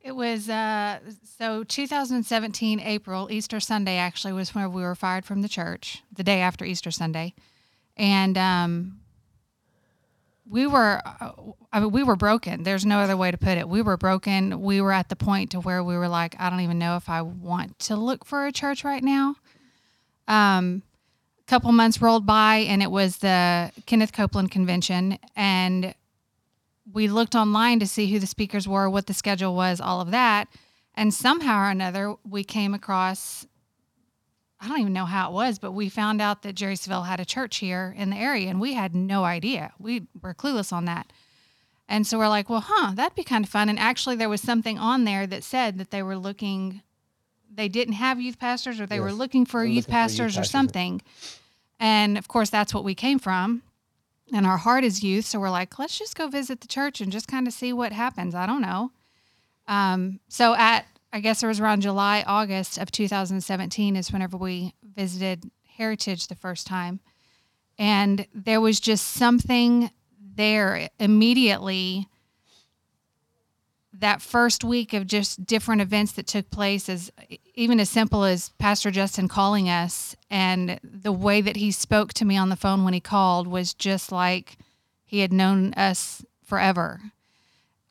It 0.01 0.17
was 0.17 0.49
uh, 0.49 1.01
so 1.39 1.65
2017 1.65 2.81
April 2.81 3.29
Easter 3.31 3.61
Sunday 3.61 3.97
actually 3.97 4.33
was 4.33 4.55
when 4.55 4.73
we 4.73 4.83
were 4.83 4.95
fired 4.95 5.25
from 5.25 5.43
the 5.43 5.49
church 5.49 6.03
the 6.13 6.25
day 6.25 6.41
after 6.41 6.65
Easter 6.65 6.91
Sunday, 6.91 7.35
and 7.97 8.39
um, 8.39 9.01
we 10.49 10.67
were 10.67 11.01
uh, 11.05 11.33
I 11.73 11.81
mean 11.81 11.91
we 11.91 12.03
were 12.03 12.17
broken. 12.17 12.63
There's 12.63 12.87
no 12.87 12.99
other 12.99 13.17
way 13.17 13.31
to 13.31 13.39
put 13.39 13.59
it. 13.59 13.69
We 13.69 13.83
were 13.83 13.97
broken. 13.97 14.61
We 14.61 14.81
were 14.81 14.93
at 14.93 15.09
the 15.09 15.17
point 15.17 15.51
to 15.53 15.61
where 15.61 15.83
we 15.83 15.97
were 15.97 16.09
like 16.09 16.37
I 16.39 16.51
don't 16.51 16.61
even 16.61 16.79
know 16.79 16.97
if 16.97 17.09
I 17.09 17.23
want 17.23 17.79
to 17.81 17.97
look 17.97 18.25
for 18.25 18.47
a 18.47 18.53
church 18.53 18.85
right 18.85 19.03
now. 19.03 19.37
Um, 20.27 20.83
a 21.41 21.45
couple 21.47 21.73
months 21.73 22.03
rolled 22.03 22.27
by 22.27 22.57
and 22.57 22.83
it 22.83 22.91
was 22.91 23.19
the 23.19 23.73
Kenneth 23.87 24.13
Copeland 24.13 24.51
convention 24.51 25.19
and 25.37 25.95
we 26.93 27.09
looked 27.09 27.35
online 27.35 27.81
to 27.81 27.87
see 27.87 28.11
who 28.11 28.19
the 28.19 28.27
speakers 28.27 28.67
were, 28.67 28.89
what 28.89 29.07
the 29.07 29.15
schedule 29.15 29.55
was, 29.55 29.81
all 29.81 30.01
of 30.01 30.11
that. 30.11 30.49
And 30.95 31.13
somehow 31.13 31.61
or 31.61 31.71
another, 31.71 32.15
we 32.29 32.45
came 32.45 32.75
across, 32.75 33.47
I 34.61 34.69
don't 34.69 34.81
even 34.81 34.93
know 34.93 35.05
how 35.05 35.31
it 35.31 35.35
was, 35.35 35.59
but 35.59 35.73
we 35.73 35.89
found 35.89 36.21
out 36.21 36.43
that 36.43 36.55
Jerry 36.55 36.75
Savelle 36.75 37.07
had 37.07 37.21
a 37.21 37.25
church 37.25 37.59
here 37.59 37.95
in 37.97 38.11
the 38.11 38.17
area, 38.17 38.49
and 38.51 38.61
we 38.61 38.75
had 38.75 38.95
no 38.95 39.25
idea. 39.25 39.73
We 39.79 40.09
were 40.21 40.35
clueless 40.35 40.73
on 40.73 40.85
that. 40.87 41.13
And 41.89 42.07
so 42.07 42.19
we're 42.19 42.29
like, 42.29 42.51
well, 42.51 42.65
huh, 42.67 42.93
that'd 42.95 43.15
be 43.15 43.25
kind 43.25 43.45
of 43.45 43.51
fun. 43.51 43.69
And 43.69 43.79
actually, 43.79 44.17
there 44.17 44.29
was 44.29 44.43
something 44.43 44.79
on 44.79 45.05
there 45.05 45.27
that 45.27 45.45
said 45.45 45.79
that 45.79 45.91
they 45.91 46.03
were 46.03 46.17
looking, 46.17 46.83
they 47.55 47.69
didn't 47.69 47.95
have 47.95 48.21
youth 48.21 48.39
pastors 48.39 48.81
or 48.81 48.87
they 48.87 49.01
were 49.01 49.13
looking 49.13 49.47
for 49.47 49.61
We're 49.61 49.67
youth 49.67 49.75
looking 49.77 49.85
for 49.85 49.91
youth 49.91 50.11
pastors 50.11 50.39
or 50.39 50.45
something. 50.45 51.01
And 51.81 52.19
of 52.19 52.29
course, 52.29 52.51
that's 52.51 52.75
what 52.75 52.85
we 52.85 52.95
came 52.95 53.19
from 53.19 53.63
and 54.33 54.47
our 54.47 54.59
heart 54.59 54.85
is 54.85 55.03
youth. 55.03 55.25
So 55.25 55.41
we're 55.41 55.51
like, 55.51 55.79
let's 55.79 55.99
just 55.99 56.17
go 56.17 56.29
visit 56.29 56.61
the 56.61 56.69
church 56.69 57.01
and 57.01 57.11
just 57.11 57.29
kind 57.29 57.47
of 57.47 57.53
see 57.53 57.73
what 57.73 57.93
happens. 57.93 58.35
I 58.35 58.47
don't 58.47 58.63
know. 58.63 58.93
Um, 59.67 60.21
so 60.29 60.55
at, 60.55 60.87
I 61.13 61.21
guess 61.21 61.43
it 61.43 61.47
was 61.47 61.61
around 61.61 61.83
July, 61.83 62.23
August 62.27 62.79
of 62.79 62.91
2017 62.91 63.97
is 63.97 64.13
whenever 64.13 64.37
we 64.37 64.75
visited 64.83 65.51
Heritage 65.77 66.27
the 66.27 66.35
first 66.35 66.67
time. 66.67 67.01
And 67.79 68.27
there 68.35 68.61
was 68.61 68.81
just 68.81 69.07
something 69.07 69.91
there 70.21 70.89
immediately 70.99 72.09
that 73.93 74.23
first 74.23 74.63
week 74.63 74.93
of 74.93 75.07
just 75.07 75.45
different 75.45 75.81
events 75.81 76.13
that 76.13 76.27
took 76.27 76.51
place 76.51 76.89
as 76.89 77.11
even 77.55 77.81
as 77.81 77.91
simple 77.91 78.23
as 78.23 78.51
pastor 78.59 78.91
justin 78.93 79.27
calling 79.27 79.69
us 79.69 80.15
and 80.31 80.79
the 80.85 81.11
way 81.11 81.41
that 81.41 81.57
he 81.57 81.73
spoke 81.73 82.13
to 82.15 82.25
me 82.25 82.37
on 82.37 82.49
the 82.49 82.57
phone 82.57 82.85
when 82.85 82.95
he 82.95 83.01
called 83.01 83.49
was 83.49 83.75
just 83.75 84.13
like 84.13 84.57
he 85.05 85.21
had 85.21 85.33
known 85.33 85.75
us 85.75 86.25
forever 86.45 87.01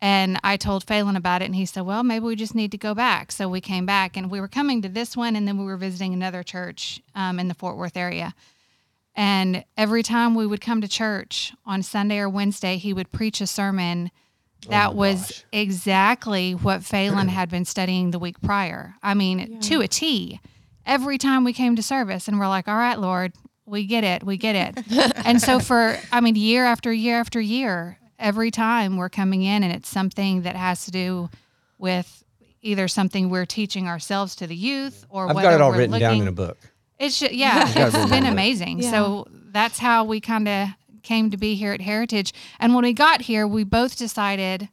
and 0.02 0.40
i 0.44 0.56
told 0.58 0.86
pheyland 0.86 1.18
about 1.18 1.42
it 1.42 1.46
and 1.46 1.56
he 1.56 1.66
said 1.66 1.82
well 1.82 2.04
maybe 2.04 2.26
we 2.26 2.36
just 2.36 2.56
need 2.56 2.72
to 2.72 2.78
go 2.78 2.94
back 2.94 3.32
so 3.32 3.48
we 3.48 3.62
came 3.62 3.86
back 3.86 4.16
and 4.16 4.30
we 4.30 4.40
were 4.40 4.48
coming 4.48 4.82
to 4.82 4.90
this 4.90 5.18
one 5.18 5.36
and 5.36 5.48
then 5.48 5.58
we 5.58 5.66
were 5.66 5.78
visiting 5.78 6.14
another 6.14 6.44
church 6.44 7.02
um, 7.16 7.40
in 7.40 7.48
the 7.48 7.54
fort 7.54 7.78
worth 7.78 7.98
area 7.98 8.34
and 9.16 9.64
every 9.76 10.04
time 10.04 10.36
we 10.36 10.46
would 10.46 10.62
come 10.62 10.82
to 10.82 10.88
church 10.88 11.54
on 11.66 11.82
sunday 11.82 12.20
or 12.20 12.30
wednesday 12.30 12.78
he 12.78 12.94
would 12.94 13.12
preach 13.12 13.42
a 13.42 13.48
sermon 13.48 14.12
that 14.70 14.96
was 14.96 15.20
gosh. 15.20 15.46
exactly 15.52 16.54
what 16.54 16.82
Pheyland 16.82 17.30
had 17.30 17.50
been 17.50 17.66
studying 17.66 18.12
the 18.12 18.20
week 18.20 18.42
prior. 18.42 18.96
I 19.02 19.14
mean, 19.14 19.60
to 19.62 19.82
a 19.82 19.88
T. 19.88 20.40
Every 20.86 21.18
time 21.18 21.44
we 21.44 21.54
came 21.54 21.76
to 21.76 21.84
service, 21.84 22.28
and 22.28 22.40
we're 22.40 22.48
like, 22.48 22.68
all 22.68 22.78
right, 22.78 22.98
Lord, 22.98 23.34
we 23.66 23.86
get 23.86 24.04
it, 24.04 24.24
we 24.24 24.38
get 24.38 24.56
it. 24.56 25.16
and 25.26 25.42
so, 25.42 25.60
for, 25.60 25.98
I 26.12 26.22
mean, 26.22 26.36
year 26.36 26.66
after 26.66 26.92
year 26.92 27.20
after 27.20 27.42
year, 27.42 27.97
every 28.20 28.52
time 28.52 28.98
we're 28.98 29.10
coming 29.10 29.44
in, 29.44 29.64
and 29.64 29.72
it's 29.72 29.90
something 29.90 30.42
that 30.44 30.56
has 30.56 30.86
to 30.86 30.92
do 30.92 31.30
with 31.78 32.24
either 32.62 32.88
something 32.88 33.30
we're 33.30 33.46
teaching 33.46 33.88
ourselves 33.88 34.36
to 34.36 34.48
the 34.48 34.56
youth 34.56 35.06
or 35.10 35.30
I've 35.30 35.36
whether 35.36 35.50
got 35.50 35.56
it 35.56 35.62
all 35.62 35.72
we're 35.72 35.78
written 35.78 35.92
looking, 35.92 36.08
down 36.08 36.22
in 36.22 36.28
a 36.28 36.32
book. 36.32 36.58
it's 37.00 37.20
just, 37.20 37.34
yeah, 37.34 37.70
it 37.70 37.94
it's 37.94 37.96
written 37.96 38.10
been 38.10 38.26
amazing. 38.26 38.80
Yeah. 38.80 38.92
So 38.92 39.28
that's 39.32 39.78
how 39.78 40.04
we 40.04 40.20
kind 40.20 40.48
of 40.48 40.70
came 41.04 41.32
to 41.32 41.38
be 41.38 41.56
here 41.56 41.72
at 41.72 41.82
Heritage. 41.82 42.34
And 42.60 42.74
when 42.76 42.84
we 42.84 42.94
got 42.94 43.22
here, 43.22 43.48
we 43.48 43.64
both 43.64 43.98
decided 43.98 44.70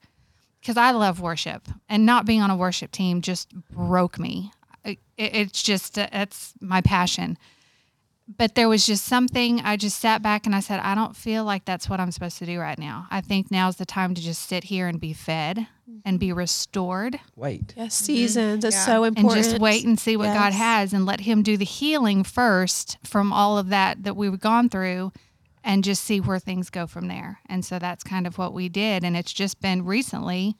because 0.60 0.76
I 0.76 0.92
love 0.92 1.20
worship, 1.20 1.68
and 1.90 2.06
not 2.06 2.24
being 2.24 2.40
on 2.40 2.50
a 2.50 2.56
worship 2.56 2.90
team 2.90 3.20
just 3.20 3.54
broke 3.70 4.18
me. 4.18 4.50
It, 4.82 4.98
it's 5.18 5.62
just 5.62 5.98
uh, 5.98 6.08
it's 6.12 6.54
my 6.60 6.80
passion. 6.80 7.36
But 8.26 8.54
there 8.54 8.68
was 8.68 8.86
just 8.86 9.04
something 9.04 9.60
I 9.60 9.76
just 9.76 10.00
sat 10.00 10.22
back 10.22 10.46
and 10.46 10.54
I 10.54 10.60
said, 10.60 10.80
I 10.80 10.94
don't 10.94 11.14
feel 11.14 11.44
like 11.44 11.66
that's 11.66 11.90
what 11.90 12.00
I'm 12.00 12.10
supposed 12.10 12.38
to 12.38 12.46
do 12.46 12.58
right 12.58 12.78
now. 12.78 13.06
I 13.10 13.20
think 13.20 13.50
now's 13.50 13.76
the 13.76 13.84
time 13.84 14.14
to 14.14 14.22
just 14.22 14.48
sit 14.48 14.64
here 14.64 14.88
and 14.88 14.98
be 14.98 15.12
fed 15.12 15.66
and 16.06 16.18
be 16.18 16.28
mm-hmm. 16.28 16.38
restored 16.38 17.20
Wait. 17.36 17.74
Yes, 17.76 17.94
seasons 17.94 18.64
is 18.64 18.74
Yeah. 18.74 18.86
so 18.86 19.04
and 19.04 19.16
just 19.30 19.58
wait 19.58 19.84
and 19.84 20.00
see 20.00 20.16
what 20.16 20.32
God 20.32 20.54
has 20.54 20.94
and 20.94 21.04
let 21.04 21.20
Him 21.20 21.42
do 21.42 21.58
the 21.58 21.66
healing 21.66 22.24
first 22.24 22.96
from 23.04 23.32
all 23.32 23.58
of 23.58 23.68
that 23.68 24.04
that 24.04 24.16
we've 24.16 24.40
gone 24.40 24.70
through 24.70 25.12
and 25.62 25.84
just 25.84 26.04
see 26.04 26.20
where 26.20 26.38
things 26.38 26.70
go 26.70 26.86
from 26.86 27.08
there. 27.08 27.40
And 27.46 27.64
so 27.64 27.78
that's 27.78 28.04
kind 28.04 28.26
of 28.26 28.38
what 28.38 28.52
we 28.52 28.68
did. 28.68 29.04
And 29.04 29.16
it's 29.16 29.32
just 29.32 29.60
been 29.60 29.84
recently 29.84 30.56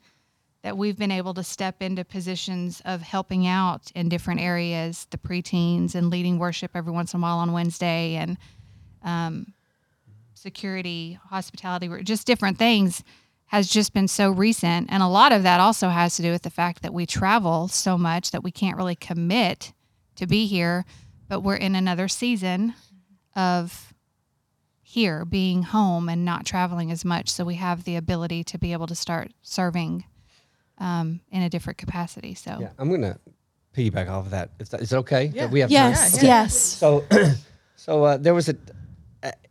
that 0.65 0.75
we've 0.75 0.97
been 0.97 1.11
able 1.11 1.35
to 1.35 1.43
step 1.43 1.79
into 1.79 2.03
positions 2.03 2.81
of 2.85 3.03
helping 3.03 3.45
out 3.45 3.91
in 3.93 4.09
different 4.09 4.41
areas, 4.41 5.05
the 5.11 5.17
preteens 5.17 5.93
and 5.93 6.09
leading 6.09 6.39
worship 6.39 6.71
every 6.73 6.91
once 6.91 7.13
in 7.13 7.19
a 7.19 7.21
while 7.21 7.37
on 7.37 7.51
Wednesday 7.51 8.15
and 8.15 8.35
um, 9.03 9.53
security, 10.33 11.19
hospitality, 11.29 11.87
just 12.01 12.25
different 12.25 12.57
things 12.57 13.03
has 13.45 13.69
just 13.69 13.93
been 13.93 14.07
so 14.07 14.31
recent. 14.31 14.89
And 14.91 15.03
a 15.03 15.07
lot 15.07 15.31
of 15.31 15.43
that 15.43 15.59
also 15.59 15.89
has 15.89 16.15
to 16.15 16.23
do 16.23 16.31
with 16.31 16.41
the 16.41 16.49
fact 16.49 16.81
that 16.81 16.95
we 16.95 17.05
travel 17.05 17.67
so 17.67 17.95
much 17.95 18.31
that 18.31 18.43
we 18.43 18.49
can't 18.49 18.75
really 18.75 18.95
commit 18.95 19.71
to 20.15 20.25
be 20.25 20.47
here, 20.47 20.83
but 21.29 21.41
we're 21.41 21.57
in 21.57 21.75
another 21.75 22.07
season 22.07 22.73
of 23.35 23.93
here 24.81 25.25
being 25.25 25.61
home 25.61 26.09
and 26.09 26.25
not 26.25 26.43
traveling 26.43 26.89
as 26.89 27.05
much. 27.05 27.29
So 27.29 27.45
we 27.45 27.55
have 27.55 27.83
the 27.83 27.97
ability 27.97 28.43
to 28.45 28.57
be 28.57 28.73
able 28.73 28.87
to 28.87 28.95
start 28.95 29.31
serving 29.43 30.05
um, 30.77 31.19
in 31.31 31.41
a 31.41 31.49
different 31.49 31.77
capacity. 31.77 32.33
So 32.35 32.57
Yeah, 32.59 32.69
I'm 32.77 32.89
gonna 32.89 33.17
piggyback 33.75 34.09
off 34.09 34.25
of 34.25 34.31
that. 34.31 34.51
Is, 34.59 34.69
that, 34.69 34.81
is 34.81 34.93
it 34.93 34.97
okay? 34.97 35.27
that 35.27 35.51
we 35.51 35.59
have 35.59 35.69
time? 35.69 35.91
Yes, 35.91 36.15
Okay. 36.15 36.27
yes. 36.27 36.55
So, 36.57 37.03
so 37.75 38.03
uh, 38.03 38.17
there 38.17 38.33
was 38.33 38.49
a 38.49 38.55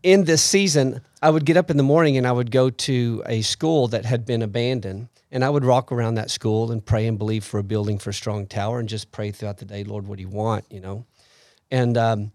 in 0.02 0.24
this 0.24 0.42
season. 0.42 1.00
I 1.22 1.30
would 1.30 1.44
get 1.44 1.56
up 1.56 1.70
in 1.70 1.76
the 1.76 1.82
morning 1.82 2.16
and 2.16 2.26
I 2.26 2.32
would 2.32 2.50
go 2.50 2.70
to 2.70 3.22
a 3.26 3.42
school 3.42 3.88
that 3.88 4.04
had 4.04 4.24
been 4.24 4.42
abandoned, 4.42 5.08
and 5.32 5.44
I 5.44 5.50
would 5.50 5.64
walk 5.64 5.90
around 5.90 6.14
that 6.14 6.30
school 6.30 6.70
and 6.70 6.84
pray 6.84 7.06
and 7.06 7.18
believe 7.18 7.44
for 7.44 7.58
a 7.58 7.62
building 7.64 7.98
for 7.98 8.10
a 8.10 8.14
strong 8.14 8.46
tower, 8.46 8.78
and 8.78 8.88
just 8.88 9.10
pray 9.10 9.30
throughout 9.30 9.58
the 9.58 9.64
day, 9.64 9.84
Lord, 9.84 10.06
what 10.06 10.16
do 10.16 10.22
you 10.22 10.28
want? 10.28 10.64
You 10.70 10.80
know, 10.80 11.06
and 11.70 11.96
um, 11.96 12.32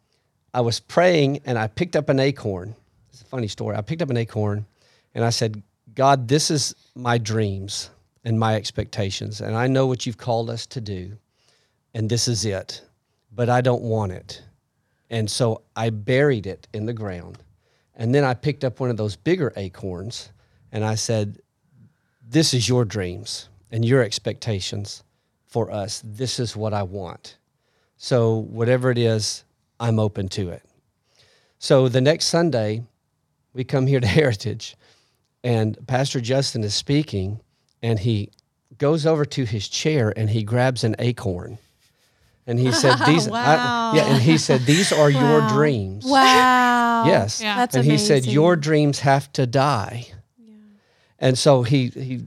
I 0.54 0.62
was 0.62 0.80
praying, 0.80 1.41
and 1.45 1.58
I 1.58 1.67
picked 1.67 1.95
up 1.95 2.10
an 2.10 2.19
acorn. 2.19 2.75
It's 3.12 3.21
a 3.21 3.25
funny 3.25 3.47
story. 3.47 3.75
I 3.75 3.82
picked 3.82 4.02
up 4.02 4.10
an 4.10 4.17
acorn, 4.17 4.65
and 5.13 5.23
I 5.23 5.30
said, 5.30 5.62
God, 5.93 6.28
this 6.28 6.52
is 6.52 6.75
my 6.95 7.17
dreams 7.17 7.89
and 8.24 8.40
my 8.40 8.56
expectations, 8.56 9.42
and 9.42 9.56
I 9.56 9.68
know 9.68 9.88
what 9.88 10.06
you've 10.06 10.18
called 10.18 10.50
us 10.50 10.66
to 10.68 10.82
do, 10.82 11.18
and 11.94 12.10
this 12.10 12.28
is 12.28 12.46
it, 12.46 12.82
but 13.32 13.50
I 13.50 13.62
don't 13.62 13.82
want 13.82 14.12
it. 14.12 14.44
And 15.10 15.30
so 15.30 15.62
I 15.76 15.90
buried 15.90 16.46
it 16.46 16.68
in 16.74 16.86
the 16.86 16.94
ground. 16.94 17.40
And 17.96 18.14
then 18.14 18.24
I 18.24 18.34
picked 18.34 18.64
up 18.64 18.80
one 18.80 18.90
of 18.90 18.98
those 18.98 19.16
bigger 19.16 19.52
acorns 19.56 20.32
and 20.72 20.86
I 20.86 20.96
said, 20.96 21.40
This 22.28 22.54
is 22.54 22.70
your 22.70 22.86
dreams 22.86 23.50
and 23.72 23.84
your 23.84 24.04
expectations 24.04 25.04
for 25.48 25.72
us. 25.72 26.02
This 26.06 26.40
is 26.40 26.56
what 26.56 26.74
I 26.74 26.84
want. 26.84 27.38
So, 27.98 28.38
whatever 28.38 28.92
it 28.92 28.98
is, 28.98 29.44
I'm 29.80 30.00
open 30.00 30.30
to 30.30 30.50
it. 30.50 30.64
So, 31.58 31.90
the 31.90 32.00
next 32.00 32.28
Sunday, 32.28 32.84
we 33.54 33.64
come 33.64 33.88
here 33.88 34.00
to 34.00 34.08
Heritage, 34.20 34.78
and 35.44 35.78
Pastor 35.88 36.22
Justin 36.22 36.64
is 36.64 36.74
speaking, 36.74 37.42
and 37.82 38.00
he 38.00 38.32
goes 38.78 39.06
over 39.06 39.26
to 39.26 39.46
his 39.46 39.68
chair 39.68 40.13
and 40.15 40.30
he 40.30 40.44
grabs 40.44 40.84
an 40.84 40.96
acorn. 41.00 41.58
And 42.48 42.60
he 42.60 42.72
said, 42.72 42.98
"These, 43.06 43.28
I- 43.28 43.94
yeah." 43.96 44.06
And 44.06 44.22
he 44.22 44.38
said, 44.38 44.62
"These 44.62 44.92
are 44.92 45.10
your 45.10 45.48
dreams." 45.50 46.06
Wow. 46.06 47.06
Yes. 47.06 47.42
Yeah. 47.42 47.56
That's 47.56 47.76
and 47.76 47.86
he 47.86 47.98
said, 47.98 48.26
"Your 48.26 48.56
dreams 48.56 49.00
have 49.02 49.32
to 49.34 49.46
die." 49.46 50.08
Yeah. 50.38 50.56
And 51.20 51.38
so 51.38 51.62
he 51.62 51.88
he, 51.89 52.26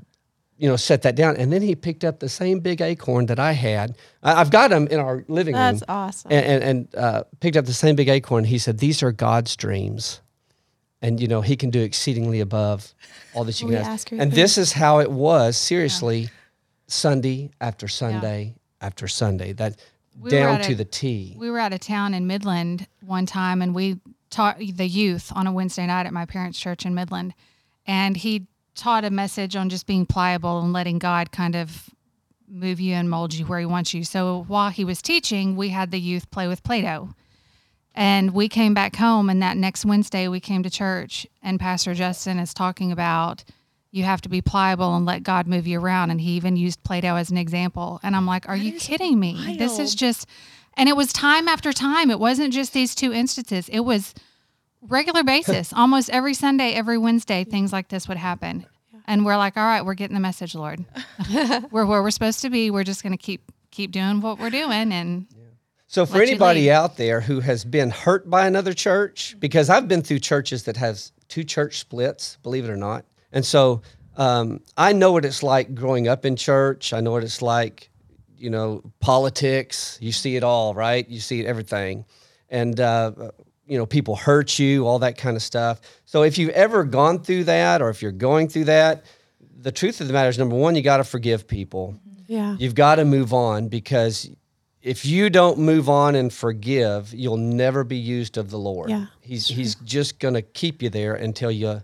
you 0.59 0.69
know, 0.69 0.77
set 0.77 1.03
that 1.03 1.17
down, 1.17 1.37
and 1.37 1.53
then 1.53 1.61
he 1.61 1.75
picked 1.75 2.05
up 2.05 2.21
the 2.21 2.29
same 2.29 2.61
big 2.61 2.81
acorn 2.81 3.27
that 3.27 3.41
I 3.41 3.51
had. 3.53 3.97
I, 4.23 4.35
I've 4.41 4.51
got 4.51 4.71
them 4.71 4.87
in 4.87 5.01
our 5.01 5.25
living 5.27 5.55
That's 5.55 5.75
room, 5.75 5.79
That's 5.81 5.91
awesome. 5.91 6.31
and 6.33 6.47
and, 6.47 6.62
and 6.62 6.95
uh, 6.95 7.25
picked 7.41 7.57
up 7.57 7.65
the 7.67 7.73
same 7.75 7.97
big 7.97 8.09
acorn. 8.09 8.45
He 8.45 8.59
said, 8.59 8.79
"These 8.79 9.03
are 9.03 9.11
God's 9.12 9.57
dreams." 9.57 10.21
And 11.03 11.21
you 11.21 11.27
know 11.27 11.41
he 11.41 11.57
can 11.57 11.71
do 11.71 11.81
exceedingly 11.81 12.41
above 12.41 12.95
all 13.35 13.45
that 13.45 13.61
you 13.61 13.67
can 13.67 13.77
ask 13.77 14.12
ask. 14.12 14.12
And 14.12 14.33
this 14.33 14.57
is 14.57 14.73
how 14.73 15.01
it 15.01 15.11
was. 15.11 15.57
Seriously, 15.57 16.31
Sunday 16.87 17.51
after 17.61 17.88
Sunday 17.88 18.55
after 18.81 19.09
Sunday. 19.09 19.53
That 19.53 19.81
We 20.21 20.31
down 20.31 20.61
to 20.62 20.73
a- 20.73 20.77
the 20.77 20.85
T. 20.85 21.35
We 21.38 21.51
were 21.51 21.59
out 21.59 21.73
of 21.73 21.81
town 21.81 22.15
in 22.15 22.27
Midland 22.27 22.87
one 23.05 23.27
time 23.27 23.62
and 23.62 23.75
we 23.75 23.99
taught 24.31 24.59
the 24.59 24.87
youth 24.87 25.33
on 25.35 25.47
a 25.47 25.53
Wednesday 25.53 25.87
night 25.87 26.07
at 26.07 26.12
my 26.12 26.25
parents' 26.25 26.59
church 26.59 26.87
in 26.87 26.95
Midland. 26.95 27.35
And 27.87 28.17
he 28.17 28.47
taught 28.75 29.05
a 29.05 29.11
message 29.11 29.57
on 29.57 29.69
just 29.69 29.87
being 29.87 30.07
pliable 30.07 30.61
and 30.62 30.73
letting 30.73 30.99
God 30.99 31.33
kind 31.33 31.55
of 31.57 31.91
move 32.49 32.81
you 32.81 32.95
and 32.95 33.09
mold 33.11 33.35
you 33.35 33.45
where 33.47 33.61
he 33.61 33.67
wants 33.67 33.93
you. 33.95 34.05
So 34.05 34.45
while 34.47 34.71
he 34.71 34.85
was 34.85 35.03
teaching, 35.03 35.57
we 35.57 35.71
had 35.71 35.91
the 35.91 36.01
youth 36.01 36.31
play 36.31 36.47
with 36.49 36.62
Play 36.62 36.83
Doh. 36.83 37.11
And 37.95 38.33
we 38.33 38.49
came 38.49 38.75
back 38.75 38.97
home, 38.97 39.29
and 39.29 39.43
that 39.43 39.57
next 39.57 39.85
Wednesday 39.85 40.29
we 40.29 40.41
came 40.41 40.63
to 40.63 40.71
church, 40.71 41.27
and 41.43 41.61
Pastor 41.61 41.95
Justin 41.95 42.39
is 42.39 42.55
talking 42.55 42.91
about 42.91 43.45
you 43.91 44.05
have 44.05 44.23
to 44.23 44.29
be 44.31 44.41
pliable 44.41 44.97
and 44.97 45.05
let 45.05 45.23
God 45.23 45.47
move 45.47 45.67
you 45.67 45.79
around. 45.79 46.11
And 46.11 46.21
he 46.21 46.31
even 46.31 46.57
used 46.57 46.83
Play 46.83 47.03
Doh 47.03 47.17
as 47.17 47.31
an 47.31 47.37
example. 47.37 48.01
And 48.03 48.17
I'm 48.17 48.27
like, 48.27 48.49
are 48.49 48.57
you 48.57 48.73
kidding 48.79 49.21
me? 49.21 49.57
This 49.59 49.79
is 49.79 49.95
just, 49.95 50.27
and 50.79 50.89
it 50.89 50.97
was 50.97 51.13
time 51.13 51.47
after 51.47 51.75
time. 51.75 52.11
It 52.11 52.19
wasn't 52.19 52.55
just 52.55 52.73
these 52.73 52.95
two 52.95 53.13
instances, 53.13 53.69
it 53.69 53.81
was 53.81 54.15
regular 54.81 55.23
basis. 55.25 55.73
Almost 55.75 56.09
every 56.11 56.35
Sunday, 56.35 56.73
every 56.73 56.97
Wednesday, 56.97 57.45
things 57.45 57.73
like 57.73 57.89
this 57.89 58.09
would 58.09 58.17
happen. 58.17 58.67
And 59.07 59.27
we're 59.27 59.37
like, 59.37 59.57
all 59.57 59.65
right, 59.65 59.85
we're 59.85 59.95
getting 59.95 60.15
the 60.15 60.21
message, 60.21 60.55
Lord. 60.55 60.85
we're 61.71 61.85
where 61.85 62.03
we're 62.03 62.11
supposed 62.11 62.41
to 62.43 62.51
be. 62.51 62.71
We're 62.71 62.85
just 62.85 63.03
going 63.03 63.13
to 63.13 63.19
keep 63.19 63.53
keep 63.71 63.91
doing 63.91 64.21
what 64.21 64.39
we're 64.39 64.51
doing. 64.51 64.93
And 64.93 65.27
So 65.93 66.07
for 66.07 66.21
Let 66.21 66.29
anybody 66.29 66.71
out 66.71 66.97
there 66.97 67.21
who 67.21 67.41
has 67.41 67.67
been 67.67 67.91
hurt 67.91 68.31
by 68.31 68.47
another 68.47 68.73
church, 68.73 69.37
because 69.39 69.69
I've 69.69 69.89
been 69.89 70.01
through 70.01 70.21
churches 70.21 70.63
that 70.63 70.79
have 70.79 70.99
two 71.29 71.45
church 71.45 71.81
splits, 71.81 72.39
believe 72.43 72.65
it 72.65 72.71
or 72.71 72.79
not, 72.79 73.05
and 73.31 73.45
so 73.45 73.83
um, 74.17 74.63
I 74.79 74.95
know 74.95 75.13
what 75.13 75.27
it's 75.27 75.43
like 75.43 75.75
growing 75.75 76.09
up 76.09 76.25
in 76.25 76.35
church. 76.35 76.95
I 76.95 77.01
know 77.01 77.11
what 77.11 77.25
it's 77.25 77.43
like, 77.43 77.91
you 78.39 78.49
know, 78.49 78.83
politics. 79.01 79.99
You 80.01 80.13
see 80.13 80.35
it 80.35 80.43
all, 80.43 80.73
right? 80.73 81.07
You 81.11 81.21
see 81.21 81.45
everything, 81.45 82.07
and 82.49 82.81
uh, 82.81 83.13
you 83.67 83.77
know, 83.77 83.85
people 83.85 84.17
hurt 84.17 84.59
you, 84.59 84.87
all 84.87 84.99
that 85.01 85.19
kind 85.19 85.37
of 85.37 85.43
stuff. 85.43 85.83
So 86.07 86.23
if 86.23 86.39
you've 86.39 86.55
ever 86.55 86.85
gone 86.85 87.19
through 87.19 87.45
that, 87.45 87.83
or 87.83 87.91
if 87.91 88.01
you're 88.01 88.13
going 88.13 88.49
through 88.49 88.65
that, 88.65 89.05
the 89.59 89.71
truth 89.71 90.01
of 90.01 90.07
the 90.07 90.15
matter 90.15 90.31
is, 90.31 90.39
number 90.39 90.57
one, 90.57 90.75
you 90.75 90.81
got 90.81 90.97
to 90.97 91.05
forgive 91.05 91.47
people 91.47 92.01
yeah. 92.33 92.57
you've 92.59 92.75
got 92.75 92.97
to 92.97 93.05
move 93.05 93.35
on 93.35 93.69
because 93.69 94.31
if 94.83 95.05
you 95.05 95.31
don't 95.31 95.59
move 95.59 95.88
on 95.88 96.14
and 96.14 96.33
forgive, 96.33 97.14
you'll 97.14 97.37
never 97.37 97.85
be 97.85 97.97
used 97.97 98.37
of 98.37 98.51
the 98.51 98.59
Lord. 98.59 98.90
Yeah, 98.90 99.07
he's 99.21 99.47
he's 99.47 99.77
just 99.77 100.18
going 100.18 100.35
to 100.35 100.42
keep 100.42 100.83
you 100.83 100.90
there 100.90 101.14
until 101.14 101.51
you 101.51 101.83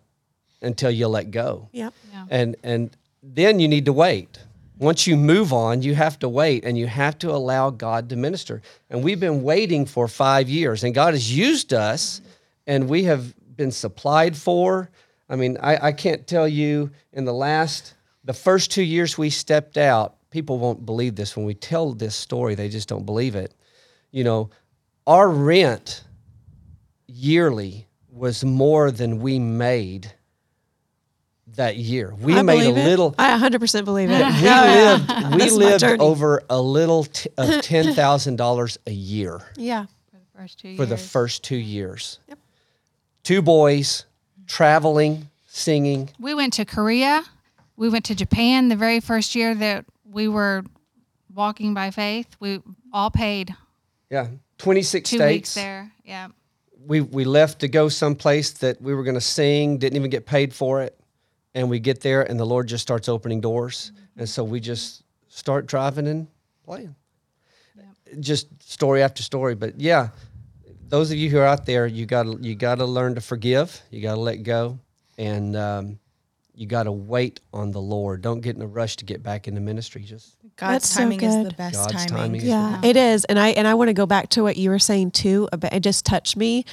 until 0.60 0.90
you 0.90 1.06
let 1.08 1.30
go. 1.30 1.68
Yep. 1.72 1.94
And 2.30 2.56
and 2.62 2.96
then 3.22 3.60
you 3.60 3.68
need 3.68 3.84
to 3.84 3.92
wait. 3.92 4.38
Once 4.78 5.06
you 5.06 5.16
move 5.16 5.52
on, 5.52 5.82
you 5.82 5.94
have 5.94 6.18
to 6.20 6.28
wait 6.28 6.64
and 6.64 6.78
you 6.78 6.86
have 6.86 7.18
to 7.18 7.30
allow 7.30 7.68
God 7.68 8.08
to 8.10 8.16
minister. 8.16 8.62
And 8.90 9.02
we've 9.02 9.18
been 9.18 9.42
waiting 9.42 9.86
for 9.86 10.06
5 10.06 10.48
years 10.48 10.84
and 10.84 10.94
God 10.94 11.14
has 11.14 11.36
used 11.36 11.72
us 11.72 12.20
and 12.64 12.88
we 12.88 13.04
have 13.04 13.34
been 13.56 13.72
supplied 13.72 14.36
for. 14.36 14.88
I 15.28 15.34
mean, 15.34 15.58
I, 15.60 15.88
I 15.88 15.92
can't 15.92 16.26
tell 16.28 16.46
you 16.46 16.90
in 17.12 17.24
the 17.24 17.34
last 17.34 17.94
the 18.22 18.32
first 18.32 18.70
2 18.70 18.82
years 18.82 19.18
we 19.18 19.30
stepped 19.30 19.76
out, 19.76 20.14
people 20.38 20.58
won't 20.60 20.86
believe 20.86 21.16
this 21.16 21.36
when 21.36 21.44
we 21.44 21.52
tell 21.54 21.92
this 21.92 22.14
story, 22.14 22.54
they 22.54 22.68
just 22.68 22.88
don't 22.88 23.04
believe 23.04 23.34
it. 23.34 23.52
You 24.12 24.22
know, 24.22 24.50
our 25.04 25.28
rent 25.28 26.04
yearly 27.08 27.88
was 28.12 28.44
more 28.44 28.92
than 28.92 29.18
we 29.18 29.40
made 29.40 30.12
that 31.56 31.76
year. 31.76 32.14
We 32.20 32.34
I 32.38 32.42
made 32.42 32.60
a 32.60 32.68
believe 32.70 32.76
it. 32.76 32.84
little. 32.88 33.14
I 33.18 33.36
100% 33.36 33.84
believe 33.84 34.10
it. 34.12 34.18
We 34.18 34.22
lived. 34.48 35.32
We 35.32 35.38
This 35.38 35.52
is 35.52 35.58
my 35.58 35.64
lived 35.64 36.00
over 36.00 36.42
a 36.48 36.60
little 36.62 37.02
t- 37.02 37.30
of 37.36 37.60
ten 37.62 37.94
thousand 37.94 38.36
dollars 38.36 38.78
a 38.86 38.92
year 38.92 39.40
Yeah. 39.56 39.86
for 40.12 40.18
the 40.18 40.26
first 40.36 40.58
two 40.60 40.76
for 40.76 40.86
the 40.86 40.94
years. 40.94 41.10
first 41.10 41.42
two 41.42 41.56
years. 41.56 42.20
Yep. 42.28 42.38
Two 43.24 43.42
boys 43.42 44.04
traveling, 44.46 45.30
singing. 45.48 46.10
We 46.20 46.32
went 46.34 46.52
to 46.54 46.64
Korea. 46.64 47.24
We 47.76 47.88
went 47.88 48.04
to 48.06 48.14
Japan 48.14 48.68
the 48.68 48.76
very 48.76 49.00
first 49.00 49.34
year 49.34 49.54
that 49.56 49.84
we 50.10 50.28
were 50.28 50.64
walking 51.34 51.74
by 51.74 51.90
faith. 51.90 52.26
We 52.40 52.60
all 52.92 53.10
paid 53.10 53.54
Yeah, 54.10 54.28
twenty 54.58 54.82
six 54.82 55.10
states. 55.10 55.22
weeks 55.22 55.54
there. 55.54 55.92
Yeah. 56.04 56.28
we 56.86 57.00
we 57.00 57.24
left 57.24 57.60
to 57.60 57.68
go 57.68 57.88
someplace 57.88 58.50
that 58.52 58.80
we 58.80 58.94
were 58.94 59.02
going 59.04 59.14
to 59.14 59.20
sing, 59.20 59.78
didn't 59.78 59.96
even 59.96 60.10
get 60.10 60.26
paid 60.26 60.54
for 60.54 60.82
it, 60.82 60.98
and 61.54 61.68
we 61.68 61.78
get 61.78 62.00
there 62.00 62.22
and 62.22 62.38
the 62.40 62.46
Lord 62.46 62.66
just 62.68 62.82
starts 62.82 63.08
opening 63.08 63.40
doors, 63.40 63.92
and 64.16 64.28
so 64.28 64.42
we 64.44 64.60
just 64.60 65.02
start 65.28 65.66
driving 65.66 66.06
and 66.06 66.26
playing. 66.64 66.94
Just 68.20 68.46
story 68.62 69.02
after 69.02 69.22
story, 69.22 69.54
but 69.54 69.78
yeah, 69.78 70.08
those 70.88 71.10
of 71.10 71.18
you 71.18 71.28
who 71.28 71.36
are 71.38 71.44
out 71.44 71.66
there, 71.66 71.86
you 71.86 72.06
got 72.06 72.42
you 72.42 72.54
got 72.54 72.76
to 72.76 72.86
learn 72.86 73.14
to 73.16 73.20
forgive, 73.20 73.82
you 73.90 74.00
got 74.00 74.14
to 74.14 74.20
let 74.20 74.42
go, 74.42 74.78
and 75.18 75.54
um, 75.54 75.98
you 76.58 76.66
got 76.66 76.84
to 76.84 76.92
wait 76.92 77.40
on 77.54 77.70
the 77.70 77.80
Lord. 77.80 78.20
Don't 78.20 78.40
get 78.40 78.56
in 78.56 78.62
a 78.62 78.66
rush 78.66 78.96
to 78.96 79.04
get 79.04 79.22
back 79.22 79.46
into 79.46 79.60
ministry. 79.60 80.02
Just 80.02 80.36
God's 80.56 80.72
That's 80.72 80.88
so 80.90 81.00
timing 81.00 81.22
is 81.22 81.44
the 81.44 81.54
best 81.54 81.76
God's 81.76 81.92
timing. 81.92 82.08
timing 82.08 82.40
is 82.40 82.48
Yeah, 82.48 82.80
it 82.82 82.96
is, 82.96 83.24
and 83.26 83.38
I 83.38 83.50
and 83.50 83.68
I 83.68 83.74
want 83.74 83.88
to 83.88 83.94
go 83.94 84.06
back 84.06 84.28
to 84.30 84.42
what 84.42 84.56
you 84.56 84.70
were 84.70 84.80
saying 84.80 85.12
too. 85.12 85.48
About 85.52 85.72
it 85.72 85.80
just 85.80 86.04
touched 86.04 86.36
me 86.36 86.64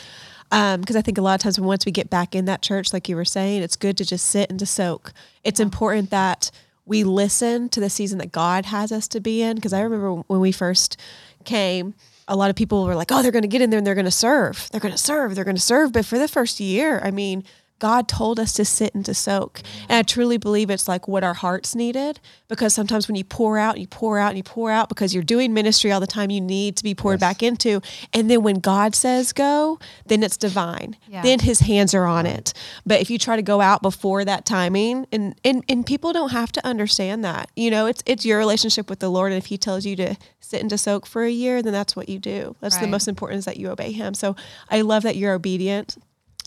um, 0.52 0.82
because 0.82 0.95
I 0.95 1.02
think 1.02 1.17
a 1.17 1.21
lot 1.21 1.36
of 1.36 1.41
times 1.41 1.60
when 1.60 1.67
once 1.67 1.86
we 1.86 1.91
get 1.91 2.10
back 2.10 2.34
in 2.34 2.45
that 2.45 2.62
church, 2.62 2.93
like 2.93 3.10
you 3.10 3.15
were 3.15 3.26
saying, 3.26 3.62
it's 3.62 3.76
good 3.76 3.98
to 3.98 4.06
just 4.06 4.26
sit 4.28 4.50
and 4.50 4.58
to 4.60 4.65
soak. 4.65 5.13
It's 5.43 5.60
important 5.60 6.10
that 6.10 6.50
we 6.86 7.04
listen 7.04 7.69
to 7.69 7.80
the 7.80 7.89
season 7.89 8.19
that 8.19 8.32
God 8.32 8.65
has 8.65 8.91
us 8.91 9.08
to 9.10 9.19
be 9.19 9.41
in. 9.41 9.56
Because 9.56 9.74
I 9.74 9.82
remember 9.82 10.13
when 10.13 10.39
we 10.39 10.52
first 10.52 11.00
came, 11.43 11.93
a 12.28 12.36
lot 12.36 12.50
of 12.50 12.56
people 12.56 12.86
were 12.86 12.95
like, 12.95 13.12
"Oh, 13.12 13.21
they're 13.21 13.32
going 13.32 13.43
to 13.43 13.48
get 13.48 13.62
in 13.62 13.69
there 13.69 13.78
and 13.78 13.86
they're 13.86 13.95
going 13.95 14.06
to 14.06 14.12
serve. 14.12 14.67
They're 14.71 14.82
going 14.82 14.93
to 14.93 14.98
serve. 14.98 15.36
They're 15.36 15.43
going 15.43 15.56
to 15.56 15.62
serve." 15.62 15.91
But 15.91 16.06
for 16.06 16.17
the 16.17 16.28
first 16.28 16.60
year, 16.60 17.00
I 17.04 17.12
mean. 17.12 17.43
God 17.79 18.07
told 18.07 18.39
us 18.39 18.53
to 18.53 18.63
sit 18.65 18.95
and 18.95 19.05
to 19.05 19.13
soak. 19.13 19.61
And 19.89 19.97
I 19.97 20.01
truly 20.03 20.38
believe 20.38 20.69
it's 20.69 20.88
like 20.88 21.07
what 21.07 21.23
our 21.23 21.33
hearts 21.33 21.75
needed 21.75 22.19
because 22.47 22.73
sometimes 22.73 23.07
when 23.07 23.15
you 23.15 23.23
pour 23.25 23.57
out, 23.57 23.73
and 23.75 23.81
you 23.81 23.88
pour 23.88 24.17
out 24.17 24.29
and 24.29 24.38
you 24.38 24.43
pour 24.43 24.71
out 24.71 24.88
because 24.88 25.13
you're 25.13 25.23
doing 25.23 25.53
ministry 25.53 25.91
all 25.91 25.99
the 25.99 26.07
time, 26.07 26.29
you 26.29 26.39
need 26.39 26.77
to 26.77 26.83
be 26.83 26.95
poured 26.95 27.15
Yes. 27.19 27.29
back 27.29 27.43
into. 27.43 27.81
And 28.13 28.29
then 28.31 28.43
when 28.43 28.59
God 28.59 28.95
says 28.95 29.33
go, 29.33 29.77
then 30.05 30.23
it's 30.23 30.38
divine. 30.38 30.95
Yeah. 31.07 31.21
Then 31.21 31.39
his 31.39 31.59
hands 31.61 31.93
are 31.93 32.05
on 32.05 32.25
it. 32.25 32.53
But 32.85 33.01
if 33.01 33.09
you 33.09 33.17
try 33.17 33.35
to 33.35 33.41
go 33.41 33.59
out 33.61 33.81
before 33.81 34.23
that 34.25 34.45
timing 34.45 35.05
and, 35.11 35.35
and 35.43 35.63
and 35.67 35.85
people 35.85 36.13
don't 36.13 36.31
have 36.31 36.51
to 36.53 36.65
understand 36.65 37.25
that. 37.25 37.49
You 37.55 37.71
know, 37.71 37.88
it's 37.88 38.01
it's 38.05 38.25
your 38.25 38.38
relationship 38.38 38.89
with 38.89 38.99
the 38.99 39.09
Lord 39.09 39.31
and 39.33 39.38
if 39.38 39.47
he 39.47 39.57
tells 39.57 39.85
you 39.85 39.95
to 39.97 40.15
sit 40.39 40.61
and 40.61 40.69
to 40.69 40.77
soak 40.77 41.05
for 41.05 41.23
a 41.23 41.31
year, 41.31 41.61
then 41.61 41.73
that's 41.73 41.95
what 41.95 42.07
you 42.07 42.19
do. 42.19 42.55
That's 42.61 42.77
the 42.77 42.88
most 42.88 43.07
important 43.07 43.39
is 43.39 43.45
that 43.45 43.57
you 43.57 43.69
obey 43.69 43.91
him. 43.91 44.13
So 44.13 44.35
I 44.69 44.81
love 44.81 45.03
that 45.03 45.15
you're 45.17 45.33
obedient. 45.33 45.97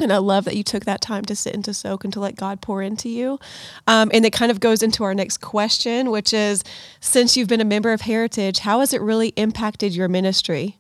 And 0.01 0.13
I 0.13 0.19
love 0.19 0.45
that 0.45 0.57
you 0.57 0.63
took 0.63 0.85
that 0.85 1.01
time 1.01 1.25
to 1.25 1.35
sit 1.35 1.55
and 1.55 1.65
to 1.65 1.75
soak 1.75 2.05
and 2.05 2.13
to 2.13 2.21
let 2.21 2.37
God 2.37 2.61
pour 2.61 2.83
into 2.83 3.09
you. 3.09 3.39
Um, 3.87 4.11
and 4.15 4.25
it 4.25 4.33
kind 4.33 4.51
of 4.51 4.61
goes 4.61 4.83
into 4.83 5.05
our 5.05 5.15
next 5.15 5.39
question, 5.39 6.11
which 6.11 6.33
is 6.33 6.63
since 7.01 7.37
you've 7.37 7.49
been 7.49 7.61
a 7.61 7.65
member 7.65 7.93
of 7.93 8.03
Heritage, 8.03 8.61
how 8.61 8.81
has 8.81 8.93
it 8.93 9.01
really 9.01 9.29
impacted 9.37 9.95
your 9.95 10.09
ministry? 10.09 10.79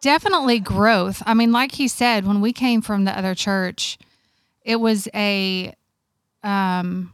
Definitely 0.00 0.60
growth. 0.60 1.22
I 1.24 1.34
mean, 1.34 1.52
like 1.52 1.72
he 1.72 1.88
said, 1.88 2.26
when 2.26 2.40
we 2.40 2.52
came 2.52 2.82
from 2.82 3.04
the 3.04 3.16
other 3.16 3.34
church, 3.34 3.98
it 4.62 4.76
was 4.76 5.08
a 5.14 5.74
um 6.42 7.12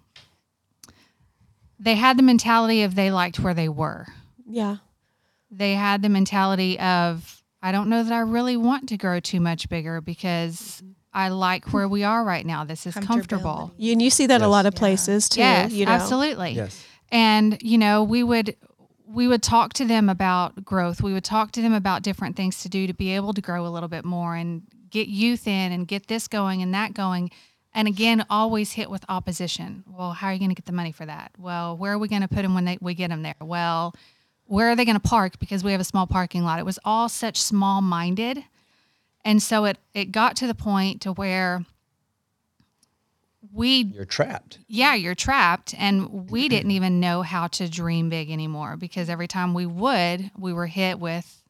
they 1.79 1.95
had 1.95 2.19
the 2.19 2.23
mentality 2.23 2.83
of 2.83 2.95
they 2.95 3.11
liked 3.11 3.41
where 3.41 3.55
they 3.55 3.69
were. 3.69 4.07
Yeah. 4.47 4.77
They 5.51 5.75
had 5.75 6.03
the 6.03 6.09
mentality 6.09 6.79
of 6.79 7.43
I 7.63 7.73
don't 7.73 7.89
know 7.89 8.03
that 8.03 8.13
I 8.13 8.21
really 8.21 8.57
want 8.57 8.89
to 8.89 8.97
grow 8.97 9.21
too 9.21 9.41
much 9.41 9.69
bigger 9.69 10.01
because 10.01 10.83
I 11.13 11.29
like 11.29 11.73
where 11.73 11.89
we 11.89 12.05
are 12.05 12.23
right 12.25 12.47
now. 12.47 12.65
This 12.65 12.87
is 12.87 12.95
comfortable. 12.95 13.73
You, 13.77 13.93
and 13.93 14.01
you 14.03 14.11
see 14.11 14.27
that 14.27 14.43
a 14.43 14.49
lot 14.49 14.67
of 14.67 14.75
Yes. 14.75 14.79
places 14.79 15.29
too. 15.29 15.41
Yes, 15.41 15.73
you 15.73 15.87
know? 15.87 15.93
absolutely. 15.93 16.53
Yes. 16.53 16.85
and 17.11 17.59
you 17.63 17.77
know 17.79 18.05
we 18.05 18.23
would 18.23 18.55
we 19.07 19.27
would 19.27 19.43
talk 19.43 19.73
to 19.73 19.85
them 19.85 20.09
about 20.09 20.65
growth 20.65 21.03
we 21.03 21.13
would 21.13 21.25
talk 21.25 21.51
to 21.51 21.61
them 21.61 21.73
about 21.73 22.03
different 22.03 22.37
things 22.37 22.63
to 22.63 22.69
do 22.69 22.87
to 22.87 22.95
be 22.95 23.11
able 23.17 23.33
to 23.33 23.41
grow 23.41 23.67
a 23.67 23.73
little 23.75 23.89
bit 23.89 24.05
more 24.05 24.37
and 24.37 24.63
get 24.89 25.09
youth 25.09 25.49
in 25.49 25.73
and 25.73 25.89
get 25.89 26.07
this 26.07 26.29
going 26.29 26.63
and 26.63 26.73
that 26.73 26.95
going 26.95 27.29
and 27.75 27.89
again 27.89 28.25
always 28.31 28.71
hit 28.73 28.89
with 28.89 29.05
opposition 29.09 29.83
well 29.89 30.13
how 30.13 30.29
are 30.29 30.33
you 30.33 30.39
going 30.39 30.51
to 30.51 30.55
get 30.55 30.67
the 30.67 30.73
money 30.73 30.93
for 30.93 31.05
that 31.05 31.33
well 31.37 31.77
where 31.77 31.93
are 31.95 31.99
we 31.99 32.07
going 32.07 32.23
to 32.23 32.29
put 32.29 32.43
them 32.43 32.55
when 32.55 32.65
they, 32.65 32.79
we 32.81 32.95
get 32.95 33.09
them 33.11 33.25
there 33.25 33.35
well 33.41 33.93
where 34.45 34.71
are 34.71 34.77
they 34.77 34.85
going 34.85 34.95
to 35.01 35.09
park 35.09 35.41
because 35.41 35.65
we 35.65 35.73
have 35.73 35.81
a 35.81 35.85
small 35.85 36.07
parking 36.07 36.45
lot 36.45 36.61
it 36.61 36.65
was 36.65 36.79
all 36.85 37.09
such 37.09 37.37
small 37.37 37.81
minded 37.81 38.45
and 39.25 39.43
so 39.43 39.65
it 39.65 39.79
it 39.95 40.13
got 40.13 40.37
to 40.37 40.47
the 40.47 40.55
point 40.55 41.01
to 41.03 41.13
where 41.13 41.65
we 43.53 43.83
You're 43.83 44.05
trapped. 44.05 44.59
yeah, 44.69 44.95
you're 44.95 45.15
trapped. 45.15 45.75
And 45.77 46.31
we 46.31 46.49
didn't 46.49 46.71
even 46.73 47.01
know 47.01 47.23
how 47.23 47.49
to 47.49 47.69
dream 47.69 48.09
big 48.09 48.31
anymore 48.31 48.77
because 48.77 49.09
every 49.09 49.27
time 49.27 49.55
we 49.55 49.67
would, 49.67 50.31
we 50.39 50.53
were 50.53 50.67
hit 50.67 51.01
with 51.01 51.43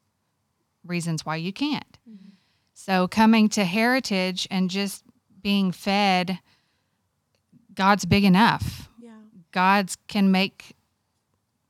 reasons 0.85 1.25
why 1.25 1.35
you 1.35 1.53
can't. 1.53 1.99
Mm-hmm. 2.09 2.29
So 2.73 3.07
coming 3.07 3.49
to 3.49 3.65
Heritage 3.65 4.47
and 4.49 4.69
just 4.69 5.03
being 5.43 5.71
fed, 5.71 6.39
God's 7.75 8.05
big 8.05 8.23
enough. 8.23 8.89
Yeah. 8.99 9.11
God's 9.51 9.97
can 10.07 10.31
make 10.31 10.75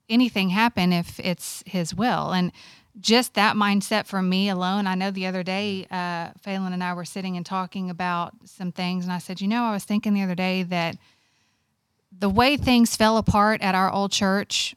anything 0.08 0.50
happen 0.50 0.94
if 0.94 1.20
it's 1.20 1.64
His 1.66 1.94
will. 1.94 2.32
And 2.32 2.52
just 3.00 3.34
that 3.36 3.56
mindset 3.56 4.06
for 4.06 4.22
me 4.22 4.50
alone. 4.50 4.86
I 4.88 4.96
know 4.96 5.12
the 5.12 5.26
other 5.28 5.44
day, 5.44 5.88
uh, 5.90 6.32
Pheyland 6.46 6.74
and 6.74 6.84
I 6.84 6.94
were 6.94 7.06
sitting 7.06 7.38
and 7.38 7.46
talking 7.46 7.90
about 7.90 8.34
some 8.46 8.72
things, 8.72 9.06
and 9.06 9.14
I 9.14 9.18
said, 9.20 9.40
you 9.42 9.48
know, 9.48 9.64
I 9.64 9.72
was 9.72 9.86
thinking 9.86 10.14
the 10.14 10.24
other 10.24 10.36
day 10.36 10.64
that 10.64 10.98
the 12.18 12.30
way 12.30 12.58
things 12.58 12.96
fell 12.96 13.18
apart 13.18 13.62
at 13.62 13.76
our 13.76 13.92
old 13.92 14.12
church 14.12 14.76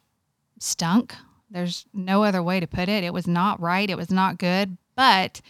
stunk. 0.61 1.15
There's 1.51 1.85
no 1.93 2.23
other 2.25 2.43
way 2.43 2.61
to 2.61 2.67
put 2.67 2.89
it. 2.89 3.05
It 3.05 3.13
was 3.13 3.27
not 3.27 3.61
right. 3.61 3.91
It 3.91 3.97
was 3.97 4.11
not 4.11 4.39
good. 4.39 4.77
But 4.97 5.41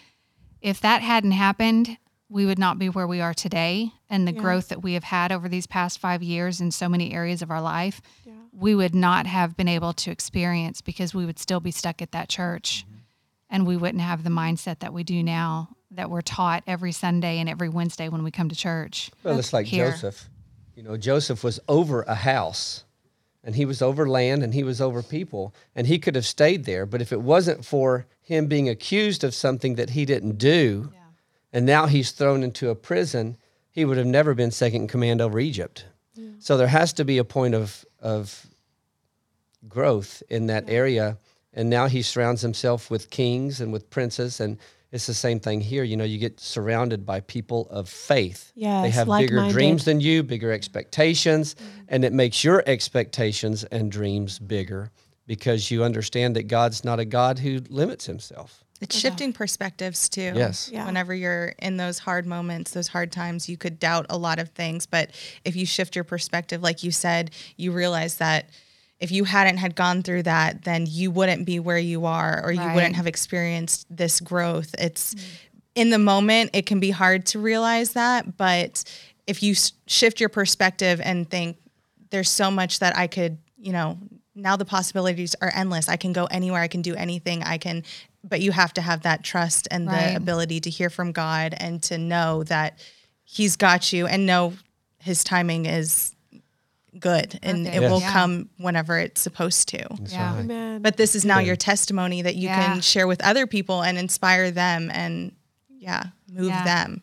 if 0.60 0.80
that 0.80 1.02
hadn't 1.02 1.32
happened, 1.32 1.98
we 2.28 2.46
would 2.46 2.58
not 2.58 2.78
be 2.78 2.88
where 2.88 3.06
we 3.06 3.20
are 3.20 3.34
today. 3.34 3.92
And 4.08 4.26
the 4.26 4.32
Yeah. 4.32 4.40
growth 4.40 4.68
that 4.68 4.82
we 4.82 4.94
have 4.94 5.04
had 5.04 5.30
over 5.30 5.48
these 5.48 5.66
past 5.66 5.98
five 5.98 6.22
years 6.22 6.60
in 6.60 6.70
so 6.70 6.88
many 6.88 7.12
areas 7.12 7.42
of 7.42 7.50
our 7.50 7.60
life. 7.60 8.00
We 8.56 8.74
would 8.74 8.94
not 8.94 9.26
have 9.26 9.56
been 9.56 9.68
able 9.68 9.92
to 9.92 10.10
experience 10.10 10.80
because 10.80 11.14
we 11.14 11.26
would 11.26 11.38
still 11.38 11.60
be 11.60 11.70
stuck 11.70 12.00
at 12.00 12.12
that 12.12 12.28
church. 12.28 12.84
Mm-hmm. 12.86 12.98
And 13.50 13.66
we 13.66 13.76
wouldn't 13.76 14.02
have 14.02 14.24
the 14.24 14.30
mindset 14.30 14.80
that 14.80 14.92
we 14.92 15.04
do 15.04 15.22
now 15.22 15.70
that 15.90 16.10
we're 16.10 16.22
taught 16.22 16.64
every 16.66 16.92
Sunday 16.92 17.38
and 17.38 17.48
every 17.48 17.68
Wednesday 17.68 18.08
when 18.08 18.24
we 18.24 18.30
come 18.30 18.48
to 18.48 18.56
church. 18.56 19.10
Well, 19.22 19.38
it's 19.38 19.52
like 19.52 19.66
Here. 19.66 19.90
Joseph. 19.90 20.28
You 20.74 20.82
know, 20.82 20.96
Joseph 20.96 21.44
was 21.44 21.60
over 21.68 22.02
a 22.02 22.16
house 22.16 22.84
and 23.44 23.54
he 23.54 23.64
was 23.64 23.80
over 23.80 24.08
land 24.08 24.42
and 24.42 24.54
he 24.54 24.64
was 24.64 24.80
over 24.80 25.02
people 25.02 25.54
and 25.76 25.86
he 25.86 25.98
could 26.00 26.16
have 26.16 26.26
stayed 26.26 26.64
there. 26.64 26.84
But 26.84 27.00
if 27.00 27.12
it 27.12 27.20
wasn't 27.20 27.64
for 27.64 28.06
him 28.20 28.46
being 28.46 28.68
accused 28.68 29.22
of 29.22 29.34
something 29.34 29.76
that 29.76 29.90
he 29.90 30.04
didn't 30.04 30.38
do, 30.38 30.92
and 31.52 31.64
now 31.64 31.86
he's 31.86 32.10
thrown 32.10 32.42
into 32.42 32.70
a 32.70 32.74
prison, 32.74 33.36
he 33.70 33.84
would 33.84 33.98
have 33.98 34.06
never 34.06 34.34
been 34.34 34.50
second 34.50 34.82
in 34.82 34.88
command 34.88 35.20
over 35.20 35.38
Egypt. 35.38 35.84
So 36.38 36.56
there 36.56 36.68
has 36.68 36.92
to 36.94 37.04
be 37.04 37.18
a 37.18 37.24
point 37.24 37.54
of, 37.54 37.84
of 38.04 38.46
growth 39.68 40.22
in 40.28 40.46
that 40.46 40.68
area. 40.68 41.18
And 41.52 41.70
now 41.70 41.86
he 41.86 42.02
surrounds 42.02 42.42
himself 42.42 42.90
with 42.90 43.10
kings 43.10 43.60
and 43.60 43.72
with 43.72 43.90
princes. 43.90 44.40
And 44.40 44.58
it's 44.92 45.06
the 45.06 45.14
same 45.14 45.40
thing 45.40 45.60
here. 45.60 45.82
You 45.82 45.96
know, 45.96 46.04
you 46.04 46.18
get 46.18 46.38
surrounded 46.38 47.04
by 47.04 47.20
people 47.20 47.66
of 47.70 47.88
faith. 47.88 48.52
Yeah, 48.54 48.82
they 48.82 48.90
have 48.90 49.08
bigger 49.08 49.48
dreams 49.50 49.84
than 49.84 50.00
you, 50.00 50.22
bigger 50.22 50.52
expectations. 50.52 51.54
Mm-hmm. 51.54 51.80
And 51.88 52.04
it 52.04 52.12
makes 52.12 52.44
your 52.44 52.62
expectations 52.66 53.64
and 53.64 53.90
dreams 53.90 54.38
bigger 54.38 54.92
because 55.26 55.70
you 55.70 55.82
understand 55.82 56.36
that 56.36 56.48
God's 56.48 56.84
not 56.84 57.00
a 57.00 57.04
God 57.04 57.38
who 57.38 57.60
limits 57.68 58.06
himself. 58.06 58.63
It's 58.80 58.98
shifting 58.98 59.32
perspectives 59.32 60.08
too. 60.08 60.32
Yes. 60.34 60.68
Yeah. 60.72 60.84
Whenever 60.86 61.14
you're 61.14 61.54
in 61.60 61.76
those 61.76 61.98
hard 61.98 62.26
moments, 62.26 62.72
those 62.72 62.88
hard 62.88 63.12
times, 63.12 63.48
you 63.48 63.56
could 63.56 63.78
doubt 63.78 64.06
a 64.10 64.18
lot 64.18 64.38
of 64.38 64.50
things. 64.50 64.84
But 64.84 65.10
if 65.44 65.56
you 65.56 65.64
shift 65.64 65.94
your 65.94 66.04
perspective, 66.04 66.62
like 66.62 66.82
you 66.82 66.90
said, 66.90 67.30
you 67.56 67.72
realize 67.72 68.16
that 68.16 68.50
if 69.00 69.10
you 69.10 69.24
hadn't 69.24 69.58
had 69.58 69.74
gone 69.74 70.02
through 70.02 70.24
that, 70.24 70.64
then 70.64 70.86
you 70.88 71.10
wouldn't 71.10 71.46
be 71.46 71.60
where 71.60 71.78
you 71.78 72.04
are 72.06 72.42
or 72.44 72.52
you 72.52 72.60
Right. 72.60 72.74
wouldn't 72.74 72.96
have 72.96 73.06
experienced 73.06 73.86
this 73.94 74.20
growth. 74.20 74.74
It's 74.78 75.14
mm. 75.14 75.22
in 75.74 75.90
the 75.90 75.98
moment, 75.98 76.50
it 76.52 76.66
can 76.66 76.80
be 76.80 76.90
hard 76.90 77.26
to 77.26 77.38
realize 77.38 77.92
that. 77.92 78.36
But 78.36 78.84
if 79.26 79.42
you 79.42 79.52
s- 79.52 79.72
shift 79.86 80.20
your 80.20 80.28
perspective 80.28 81.00
and 81.02 81.28
think, 81.28 81.58
there's 82.10 82.30
so 82.30 82.50
much 82.50 82.78
that 82.80 82.96
I 82.96 83.06
could, 83.06 83.38
you 83.58 83.72
know, 83.72 83.98
now 84.34 84.56
the 84.56 84.64
possibilities 84.64 85.34
are 85.40 85.50
endless. 85.54 85.88
I 85.88 85.96
can 85.96 86.12
go 86.12 86.26
anywhere, 86.26 86.60
I 86.60 86.68
can 86.68 86.82
do 86.82 86.94
anything, 86.94 87.42
I 87.42 87.58
can, 87.58 87.82
but 88.28 88.40
you 88.40 88.52
have 88.52 88.72
to 88.74 88.80
have 88.80 89.02
that 89.02 89.22
trust 89.22 89.68
and 89.70 89.86
Right. 89.86 90.10
the 90.10 90.16
ability 90.16 90.60
to 90.60 90.70
hear 90.70 90.90
from 90.90 91.12
God 91.12 91.54
and 91.58 91.82
to 91.84 91.98
know 91.98 92.42
that 92.44 92.78
He's 93.24 93.56
got 93.56 93.92
you 93.92 94.06
and 94.06 94.26
know 94.26 94.54
His 94.98 95.22
timing 95.24 95.66
is 95.66 96.12
good 96.98 97.38
and 97.42 97.66
it 97.66 97.72
Perfect. 97.74 97.90
will 97.90 98.00
Yeah. 98.00 98.12
come 98.12 98.48
whenever 98.58 98.98
it's 98.98 99.20
supposed 99.20 99.68
to. 99.70 99.84
yeah. 100.06 100.36
Amen. 100.38 100.80
But 100.82 100.96
this 100.96 101.14
is 101.16 101.24
now 101.24 101.38
your 101.40 101.56
testimony 101.56 102.22
that 102.22 102.36
you 102.36 102.48
Yeah. 102.48 102.66
can 102.74 102.80
share 102.80 103.06
with 103.06 103.20
other 103.22 103.46
people 103.46 103.82
and 103.82 103.98
inspire 103.98 104.50
them 104.52 104.90
and, 104.92 105.32
yeah, 105.68 106.04
move 106.30 106.48
Yeah. 106.48 106.64
them. 106.64 107.02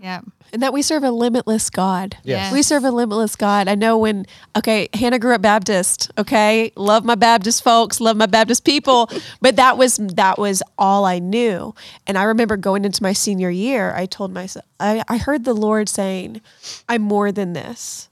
Yeah. 0.00 0.20
and 0.52 0.62
that 0.62 0.72
we 0.72 0.82
serve 0.82 1.02
a 1.04 1.10
limitless 1.10 1.70
God. 1.70 2.16
Yes. 2.24 2.52
We 2.52 2.62
serve 2.62 2.84
a 2.84 2.90
limitless 2.90 3.36
God. 3.36 3.68
I 3.68 3.74
know 3.74 3.98
when, 3.98 4.26
okay, 4.56 4.88
Hannah 4.94 5.18
grew 5.18 5.34
up 5.34 5.42
Baptist, 5.42 6.10
okay? 6.16 6.72
Love 6.76 7.04
my 7.04 7.14
Baptist 7.14 7.62
folks, 7.62 8.00
love 8.00 8.16
my 8.16 8.26
Baptist 8.26 8.64
people, 8.64 9.10
but 9.40 9.56
that 9.56 9.76
was 9.76 9.96
that 9.96 10.38
was 10.38 10.62
all 10.78 11.04
I 11.04 11.18
knew. 11.18 11.74
And 12.06 12.16
I 12.16 12.24
remember 12.24 12.56
going 12.56 12.84
into 12.84 13.02
my 13.02 13.12
senior 13.12 13.50
year, 13.50 13.92
I 13.94 14.06
told 14.06 14.32
myself 14.32 14.64
I, 14.80 15.02
I 15.08 15.18
heard 15.18 15.44
the 15.44 15.54
Lord 15.54 15.88
saying, 15.88 16.40
I'm 16.88 17.02
more 17.02 17.32
than 17.32 17.52
this. 17.52 18.08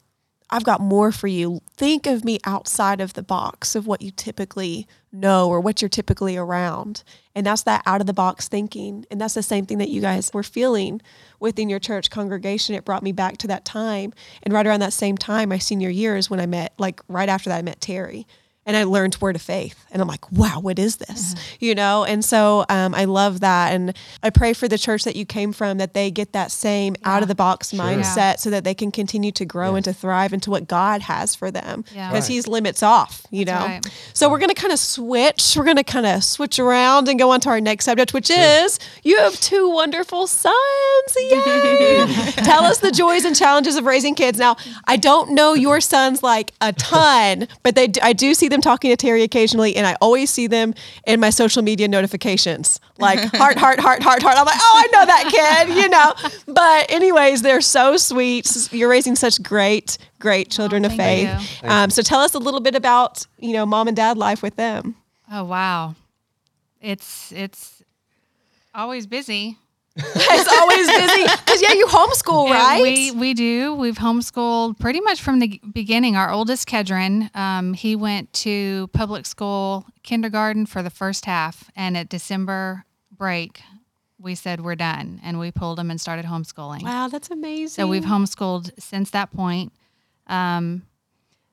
I've 0.49 0.65
got 0.65 0.81
more 0.81 1.11
for 1.11 1.27
you. 1.27 1.61
Think 1.77 2.07
of 2.07 2.25
me 2.25 2.39
outside 2.45 3.01
of 3.01 3.15
the 3.15 3.23
box 3.23 3.75
of 3.75 3.87
what 3.87 4.01
you 4.01 4.13
typically 4.13 4.87
know 5.13 5.49
or 5.49 5.61
what 5.61 5.83
you're 5.83 5.89
typically 5.89 6.37
around. 6.37 7.03
And 7.35 7.45
that's 7.45 7.65
that 7.65 7.83
out 7.85 8.01
of 8.01 8.07
the 8.07 8.13
box 8.13 8.47
thinking. 8.49 9.05
And 9.11 9.21
that's 9.21 9.35
the 9.35 9.43
same 9.43 9.67
thing 9.67 9.79
that 9.79 9.89
you 9.89 10.01
guys 10.01 10.31
were 10.33 10.45
feeling 10.45 11.01
within 11.41 11.69
your 11.69 11.81
church 11.81 12.11
congregation. 12.11 12.75
It 12.77 12.85
brought 12.85 13.03
me 13.03 13.13
back 13.13 13.39
to 13.39 13.49
that 13.49 13.65
time. 13.65 14.13
And 14.43 14.55
right 14.55 14.67
around 14.67 14.81
that 14.81 14.93
same 14.93 15.19
time, 15.19 15.49
my 15.49 15.59
senior 15.59 15.91
year 15.91 16.17
is 16.17 16.31
when 16.31 16.41
I 16.41 16.47
met, 16.47 16.73
like 16.79 17.01
right 17.09 17.29
after 17.29 17.51
that, 17.51 17.59
I 17.59 17.63
met 17.63 17.81
Terry. 17.81 18.27
And 18.67 18.77
I 18.77 18.85
learned 18.85 19.17
word 19.21 19.37
of 19.37 19.43
faith. 19.43 19.87
And 19.93 20.03
I'm 20.03 20.09
like, 20.09 20.31
wow, 20.33 20.61
what 20.61 20.79
is 20.79 20.97
this? 20.97 21.35
You 21.61 21.75
know? 21.75 22.05
And 22.05 22.25
so 22.25 22.67
um, 22.69 22.95
I 22.95 23.05
love 23.07 23.41
that. 23.41 23.73
And 23.73 23.97
I 24.23 24.29
pray 24.31 24.53
for 24.53 24.69
the 24.69 24.77
church 24.77 25.05
that 25.05 25.17
you 25.17 25.25
came 25.25 25.53
from 25.53 25.79
that 25.79 25.95
they 25.95 26.11
get 26.11 26.33
that 26.33 26.51
same 26.51 26.97
out 27.05 27.23
of 27.23 27.29
the 27.29 27.35
box 27.35 27.73
mindset 27.73 28.39
so 28.41 28.51
that 28.51 28.65
they 28.65 28.75
can 28.75 28.91
continue 28.91 29.31
to 29.33 29.45
grow 29.45 29.75
and 29.77 29.85
to 29.85 29.93
thrive 29.95 30.33
into 30.33 30.51
what 30.51 30.67
God 30.69 31.01
has 31.03 31.35
for 31.35 31.51
them. 31.51 31.85
Yeah. 31.95 32.11
Because 32.11 32.27
Right. 32.27 32.35
He's 32.35 32.49
limits 32.49 32.83
off, 32.83 33.25
you 33.31 33.45
That's 33.45 33.61
know? 33.61 33.67
right. 33.67 33.87
So 34.13 34.29
we're 34.29 34.39
going 34.39 34.49
to 34.51 34.55
kind 34.61 34.73
of 34.73 34.79
switch. 34.81 35.55
We're 35.57 35.65
going 35.65 35.77
to 35.77 35.85
kind 35.85 36.07
of 36.07 36.25
switch 36.25 36.59
around 36.59 37.09
and 37.09 37.19
go 37.19 37.31
on 37.31 37.41
to 37.41 37.49
our 37.51 37.61
next 37.61 37.85
subject, 37.85 38.13
which 38.13 38.31
is 38.31 38.79
you 39.05 39.17
have 39.19 39.39
two 39.41 39.71
wonderful 39.71 40.27
sons. 40.27 40.55
Yay! 41.17 42.07
Tell 42.43 42.65
us 42.65 42.79
the 42.79 42.91
joys 42.91 43.25
and 43.25 43.37
challenges 43.37 43.77
of 43.77 43.85
raising 43.85 44.15
kids. 44.15 44.39
Now, 44.39 44.57
I 44.87 44.97
don't 44.97 45.33
know 45.35 45.55
your 45.55 45.81
sons 45.81 46.23
like 46.23 46.53
a 46.61 46.73
ton, 46.73 47.47
but 47.63 47.75
they 47.75 47.87
do, 47.89 48.01
I 48.03 48.13
do 48.13 48.35
see 48.35 48.49
them 48.49 48.56
talking 48.61 48.91
to 48.91 48.97
Terry 48.97 49.23
occasionally, 49.23 49.77
and 49.77 49.87
I 49.87 49.97
always 50.01 50.31
see 50.31 50.47
them 50.47 50.75
in 51.07 51.21
my 51.21 51.31
social 51.31 51.63
media 51.63 51.89
notifications, 51.89 52.81
like 52.99 53.19
heart, 53.37 53.59
heart, 53.59 53.81
heart, 53.81 54.03
heart, 54.03 54.23
heart. 54.23 54.37
I'm 54.39 54.47
like, 54.47 54.59
oh, 54.59 54.85
I 54.85 54.87
know 54.93 55.07
that 55.07 55.65
kid, 55.67 55.77
you 55.77 55.89
know. 55.89 56.13
But 56.53 56.91
anyways, 56.91 57.43
they're 57.43 57.61
so 57.61 57.97
sweet. 57.97 58.51
You're 58.73 58.89
raising 58.91 59.17
such 59.17 59.43
great, 59.43 59.99
great 60.19 60.51
children 60.51 60.85
of 60.85 60.93
Oh, 60.93 60.97
thank 60.97 61.41
faith. 61.41 61.65
Um, 61.65 61.91
so 61.91 62.03
tell 62.03 62.21
us 62.21 62.35
a 62.35 62.39
little 62.39 62.61
bit 62.61 62.75
about 62.75 63.27
you 63.39 63.53
know 63.53 63.67
mom 63.67 63.89
and 63.89 63.97
dad 63.97 64.17
life 64.19 64.43
with 64.43 64.57
them. 64.57 64.97
Oh 65.31 65.45
wow, 65.45 65.95
it's 66.81 67.33
it's 67.33 67.83
always 68.75 69.07
busy. 69.07 69.59
It's 69.99 70.53
always 70.53 70.87
busy 70.89 71.23
because 71.45 71.63
yeah, 71.63 71.73
you 71.73 71.87
homeschool, 71.87 72.49
Yeah, 72.49 72.55
right? 72.55 72.83
We 72.83 73.11
we 73.13 73.35
do. 73.35 73.75
We've 73.75 73.97
homeschooled 73.97 74.79
pretty 74.79 75.01
much 75.01 75.23
from 75.23 75.39
the 75.39 75.61
beginning. 75.73 76.17
Our 76.17 76.31
oldest 76.31 76.69
Kedron, 76.69 77.35
um, 77.35 77.73
he 77.73 77.97
went 77.97 78.33
to 78.35 78.89
public 78.93 79.27
school 79.27 79.87
kindergarten 80.03 80.67
for 80.67 80.83
the 80.83 80.91
first 80.91 81.25
half, 81.25 81.71
and 81.75 81.97
at 81.97 82.09
December 82.09 82.85
break, 83.11 83.63
we 84.19 84.35
said 84.35 84.61
we're 84.61 84.75
done, 84.75 85.21
and 85.25 85.39
we 85.39 85.51
pulled 85.51 85.79
him 85.79 85.91
and 85.91 86.01
started 86.01 86.27
homeschooling. 86.27 86.83
wow, 86.83 87.09
that's 87.09 87.31
amazing. 87.31 87.69
So 87.69 87.87
we've 87.87 88.05
homeschooled 88.05 88.71
since 88.79 89.11
that 89.11 89.33
point. 89.33 89.73
Um, 90.27 90.83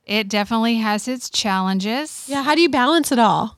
it 0.05 0.27
definitely 0.27 0.75
has 0.75 1.07
its 1.07 1.29
challenges. 1.29 2.25
yeah. 2.27 2.43
How 2.43 2.55
do 2.55 2.61
you 2.61 2.69
balance 2.69 3.11
it 3.11 3.19
all 3.19 3.57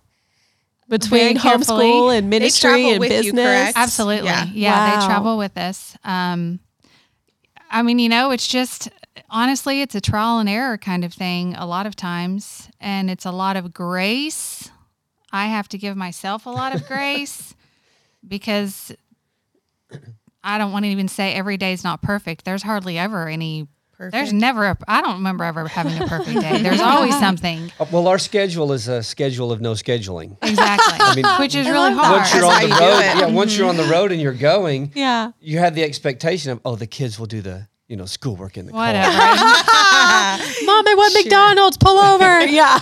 between 0.87 1.37
carefully. 1.37 1.85
homeschool 1.85 2.17
and 2.17 2.29
ministry 2.29 2.89
and 2.91 2.99
with 2.99 3.11
you, 3.11 3.33
business? 3.33 3.73
Absolutely. 3.75 4.27
Yeah. 4.27 4.45
Yeah, 4.53 4.79
Wow. 4.95 4.99
they 4.99 5.05
travel 5.05 5.37
with 5.37 5.57
us. 5.57 5.97
Um, 6.03 6.59
I 7.69 7.81
mean, 7.81 7.99
you 7.99 8.09
know, 8.09 8.31
it's 8.31 8.47
just 8.47 8.89
honestly, 9.29 9.81
it's 9.81 9.95
a 9.95 10.01
trial 10.01 10.39
and 10.39 10.47
error 10.47 10.77
kind 10.77 11.03
of 11.03 11.13
thing 11.13 11.55
a 11.55 11.65
lot 11.65 11.85
of 11.85 11.95
times, 11.95 12.69
and 12.79 13.09
it's 13.09 13.25
a 13.25 13.31
lot 13.31 13.57
of 13.57 13.73
grace. 13.73 14.69
I 15.31 15.47
have 15.47 15.67
to 15.69 15.77
give 15.77 15.97
myself 15.97 16.45
a 16.45 16.49
lot 16.49 16.73
of 16.75 16.85
grace 16.87 17.55
because 18.25 18.91
I 20.43 20.57
don't 20.57 20.71
want 20.71 20.85
to 20.85 20.89
even 20.89 21.07
say 21.07 21.33
every 21.33 21.57
day 21.57 21.73
is 21.73 21.83
not 21.83 22.01
perfect. 22.01 22.45
There's 22.45 22.63
hardly 22.63 22.97
ever 22.97 23.27
any. 23.27 23.67
There's 23.97 24.33
never. 24.33 24.65
A, 24.65 24.77
I 24.87 25.01
don't 25.01 25.15
remember 25.15 25.43
ever 25.43 25.67
having 25.67 26.01
a 26.01 26.07
perfect 26.07 26.41
day. 26.41 26.61
There's 26.61 26.81
always 26.81 27.17
something. 27.19 27.71
Uh, 27.79 27.85
Well, 27.91 28.07
our 28.07 28.17
schedule 28.19 28.73
is 28.73 28.87
a 28.87 29.01
schedule 29.03 29.51
of 29.51 29.61
no 29.61 29.71
scheduling. 29.73 30.37
Exactly. 30.43 30.93
I 30.99 31.15
mean, 31.15 31.25
which 31.39 31.55
is 31.55 31.67
I 31.67 31.71
really 31.71 31.93
hard. 31.93 32.17
Once 32.17 32.33
you're 32.33 32.41
That's 32.41 32.63
on 32.63 32.69
the 32.69 32.75
you 32.75 32.79
do 32.79 32.85
road, 32.85 32.99
it. 32.99 33.17
yeah. 33.29 33.35
Once 33.35 33.57
you're 33.57 33.69
on 33.69 33.77
the 33.77 33.83
road 33.85 34.11
and 34.11 34.21
you're 34.21 34.33
going, 34.33 34.91
Yeah. 34.95 35.31
you 35.39 35.59
have 35.59 35.75
the 35.75 35.83
expectation 35.83 36.51
of 36.51 36.59
oh, 36.65 36.75
the 36.75 36.87
kids 36.87 37.17
will 37.19 37.25
do 37.27 37.41
the 37.41 37.67
you 37.87 37.95
know 37.95 38.05
schoolwork 38.05 38.57
in 38.57 38.65
the 38.65 38.71
Whatever. 38.73 39.11
car. 39.11 40.37
Mom, 40.65 40.87
I 40.87 40.93
want 40.97 41.13
McDonald's. 41.13 41.77
Pull 41.77 41.97
over. 41.99 42.39
yeah. 42.45 42.79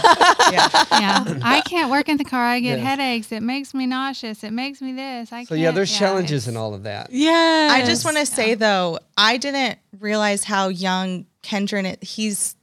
yeah, 0.51 1.39
I 1.43 1.61
can't 1.65 1.91
work 1.91 2.07
in 2.09 2.17
the 2.17 2.23
car. 2.23 2.43
I 2.45 2.59
get 2.59 2.79
Yeah. 2.79 2.85
headaches. 2.85 3.31
It 3.31 3.43
makes 3.43 3.73
me 3.73 3.85
nauseous. 3.85 4.43
It 4.43 4.51
makes 4.53 4.81
me 4.81 4.93
this. 4.93 5.31
I 5.33 5.43
So 5.43 5.49
can't. 5.49 5.59
yeah, 5.61 5.71
there's 5.71 5.91
yeah, 5.91 5.99
challenges 5.99 6.47
in 6.47 6.53
it's- 6.53 6.61
all 6.61 6.73
of 6.73 6.83
that. 6.83 7.09
Yeah. 7.11 7.69
I 7.71 7.83
just 7.85 8.05
want 8.05 8.17
to 8.17 8.25
say 8.25 8.53
though, 8.55 8.99
I 9.17 9.37
didn't 9.37 9.77
realize 9.99 10.43
how 10.45 10.69
young 10.69 11.25
Kendron. 11.43 12.01
He's 12.03 12.55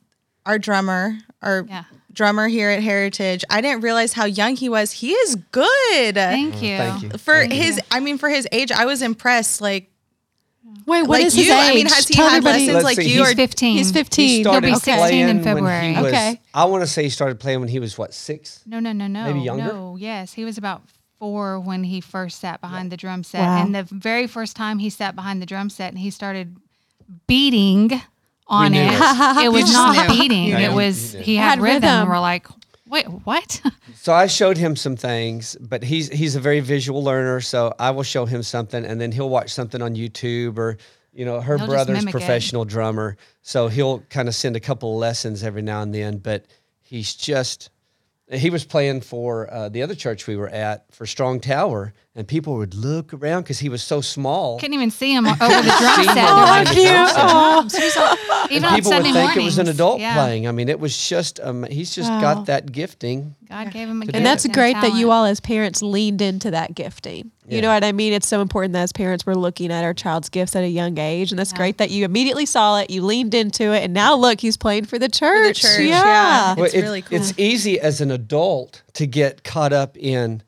our 0.46 0.59
drummer, 0.59 1.18
our 1.42 1.66
Yeah. 1.68 1.85
drummer 2.12 2.48
here 2.48 2.70
at 2.70 2.83
Heritage. 2.83 3.44
I 3.50 3.61
didn't 3.61 3.83
realize 3.83 4.14
how 4.14 4.24
young 4.24 4.57
he 4.57 4.68
was. 4.70 4.92
He 4.92 5.12
is 5.12 5.35
good 5.53 6.14
Thank 6.14 6.55
oh, 6.57 6.61
you. 6.61 6.76
Thank 6.79 7.03
you. 7.03 7.11
for 7.18 7.42
his. 7.42 7.79
I 7.90 8.00
mean, 8.00 8.16
for 8.16 8.29
his 8.31 8.48
age, 8.50 8.72
I 8.72 8.87
was 8.87 9.03
impressed. 9.03 9.61
Like, 9.61 9.90
Wait, 10.86 11.02
what 11.02 11.08
like 11.08 11.24
is 11.26 11.36
you. 11.36 11.44
his 11.44 11.52
age? 11.52 11.58
I 11.70 11.74
mean, 11.74 11.86
has 11.86 12.06
he 12.06 12.14
Tell 12.14 12.28
had 12.28 12.36
everybody- 12.36 12.66
lessons 12.66 12.74
Let's 12.74 12.84
like 12.84 12.96
see, 12.96 13.12
you? 13.14 13.24
He's 13.24 13.32
Or 13.32 13.34
15. 13.34 13.76
He's 13.78 13.86
He 13.88 13.92
15. 13.94 14.44
started 14.44 14.66
He'll 14.66 14.74
be 14.74 14.80
16 14.80 14.96
playing 14.98 15.28
in 15.28 15.42
February. 15.42 15.92
was- 15.96 16.04
Okay. 16.12 16.40
I 16.54 16.64
want 16.66 16.82
to 16.82 16.86
say 16.86 17.02
he 17.04 17.08
started 17.08 17.40
playing 17.40 17.60
when 17.60 17.68
he 17.68 17.78
was 17.78 17.96
what 17.96 18.12
six. 18.14 18.60
No, 18.66 18.78
no, 18.78 18.92
no, 18.92 19.06
no. 19.06 19.24
Maybe 19.24 19.40
younger? 19.40 19.64
No, 19.72 19.96
yes. 19.98 20.34
He 20.34 20.44
was 20.44 20.58
about 20.58 20.82
four 21.18 21.58
when 21.60 21.84
he 21.84 22.00
first 22.00 22.40
sat 22.40 22.60
behind 22.60 22.90
the 22.92 22.96
drum 22.96 23.22
set. 23.24 23.40
Wow. 23.40 23.62
And 23.62 23.74
the 23.74 23.82
very 23.84 24.26
first 24.26 24.54
time 24.56 24.78
he 24.78 24.90
sat 24.90 25.14
behind 25.16 25.40
the 25.42 25.46
drum 25.46 25.70
set 25.70 25.90
and 25.90 25.98
he 25.98 26.10
started 26.10 26.56
beating 27.26 28.00
on 28.46 28.74
it, 28.74 28.86
it. 28.92 28.92
it 29.44 29.52
was 29.52 29.72
not 29.72 30.08
knew. 30.08 30.14
beating. 30.20 30.44
You 30.44 30.56
It 30.56 30.72
was, 30.72 31.14
You 31.14 31.20
he 31.22 31.36
had, 31.36 31.50
had 31.50 31.60
rhythm. 31.60 31.74
rhythm. 31.82 31.88
And 32.00 32.08
we're 32.08 32.20
like, 32.20 32.46
wait, 32.90 33.05
what? 33.24 33.61
So 33.94 34.14
I 34.14 34.29
showed 34.29 34.57
him 34.57 34.76
some 34.76 34.96
things, 34.96 35.57
but 35.61 35.83
he's 35.83 36.09
he's 36.09 36.35
a 36.35 36.40
very 36.40 36.61
visual 36.61 37.03
learner. 37.05 37.40
So 37.42 37.74
I 37.79 37.90
will 37.90 38.03
show 38.03 38.24
him 38.24 38.42
something, 38.42 38.83
and 38.85 38.98
then 39.00 39.12
he'll 39.12 39.29
watch 39.29 39.53
something 39.53 39.83
on 39.83 39.94
YouTube 39.94 40.57
or 40.59 40.79
you 41.12 41.24
know 41.26 41.40
her 41.40 41.59
He'll 41.59 41.66
brother's 41.66 41.98
mimic 41.98 42.14
it. 42.14 42.18
professional 42.18 42.64
drummer, 42.64 43.16
so 43.42 43.68
he'll 43.68 43.98
kind 44.09 44.26
of 44.29 44.35
send 44.35 44.57
a 44.57 44.61
couple 44.61 44.92
of 44.92 44.98
lessons 44.98 45.42
every 45.42 45.61
now 45.61 45.83
and 45.83 45.94
then. 45.94 46.16
But 46.18 46.46
he's 46.81 47.14
just 47.14 47.68
he 48.33 48.48
was 48.48 48.64
playing 48.64 49.00
for 49.00 49.53
uh, 49.53 49.68
the 49.68 49.83
other 49.83 49.94
church 49.96 50.26
we 50.29 50.37
were 50.37 50.48
at 50.48 50.85
for 50.94 51.05
Strong 51.05 51.40
Tower, 51.40 51.92
and 52.14 52.26
people 52.26 52.55
would 52.57 52.74
look 52.74 53.12
around 53.12 53.42
because 53.42 53.59
he 53.59 53.68
was 53.68 53.83
so 53.83 54.00
small. 54.00 54.59
Couldn't 54.61 54.74
even 54.74 54.90
see 54.92 55.12
him 55.12 55.26
over 55.26 55.37
the 55.37 55.44
drum 55.79 56.05
set. 56.05 56.68
him 56.68 56.74
They're 56.74 57.05
over 57.05 57.68
like, 58.40 58.48
the 58.48 58.55
"He's 58.55 58.61
drum 58.61 58.64
on 58.64 58.64
set. 58.64 58.64
drums. 58.64 58.64
He's 58.64 58.64
on-" 58.64 58.64
Even 58.64 58.64
and 58.64 58.64
on 58.66 58.74
people 58.76 58.90
would 58.90 59.05
Sunday 59.05 59.12
think 59.12 59.37
it 59.37 59.44
was 59.44 59.59
an 59.59 59.68
adult 59.68 60.00
Yeah. 60.00 60.14
playing. 60.14 60.48
I 60.48 60.53
mean, 60.53 60.68
it 60.68 60.81
was 60.81 61.09
just 61.09 61.40
um, 61.40 61.64
he's 61.70 61.94
just 61.94 62.09
Wow. 62.11 62.20
got 62.20 62.46
that 62.46 62.72
gifting. 62.72 63.35
God 63.48 63.70
gave 63.72 63.88
him 63.88 64.03
a 64.03 64.07
gift 64.07 64.16
And 64.16 64.24
that's 64.24 64.44
and 64.44 64.55
great 64.55 64.74
that 64.81 64.94
you 64.94 65.11
all, 65.11 65.24
as 65.24 65.40
parents, 65.40 65.83
leaned 65.83 66.22
into 66.22 66.50
that 66.53 66.74
gifting. 66.74 67.31
You 67.48 67.61
know 67.61 67.68
what 67.74 67.83
I 67.83 67.90
mean? 67.90 68.12
It's 68.12 68.29
so 68.29 68.40
important 68.42 68.74
that 68.74 68.83
as 68.83 68.92
parents, 68.92 69.26
we're 69.26 69.35
looking 69.35 69.72
at 69.72 69.83
our 69.83 69.92
child's 69.92 70.29
gifts 70.29 70.55
at 70.55 70.62
a 70.62 70.68
young 70.68 70.96
age. 70.98 71.33
And 71.33 71.38
that's 71.38 71.53
great 71.53 71.79
that 71.79 71.90
you 71.90 72.05
immediately 72.05 72.46
saw 72.46 72.79
it, 72.79 72.90
you 72.90 73.03
leaned 73.03 73.35
into 73.35 73.72
it, 73.72 73.83
and 73.83 73.92
now 73.92 74.14
look, 74.14 74.40
he's 74.40 74.57
playing 74.57 74.85
for 74.85 75.00
the 75.00 75.09
church. 75.09 75.61
church, 75.62 75.81
Yeah. 75.81 76.55
yeah. 76.57 76.64
It's 76.64 76.74
it- 76.74 76.81
really 76.83 77.03
cool. 77.03 77.18
It's 77.18 77.35
easy 77.37 77.81
as 77.81 78.00
an 78.00 78.12
adult 78.12 78.83
to 78.94 79.07
get 79.07 79.42
caught 79.42 79.72
up 79.72 79.96
in, 79.96 80.42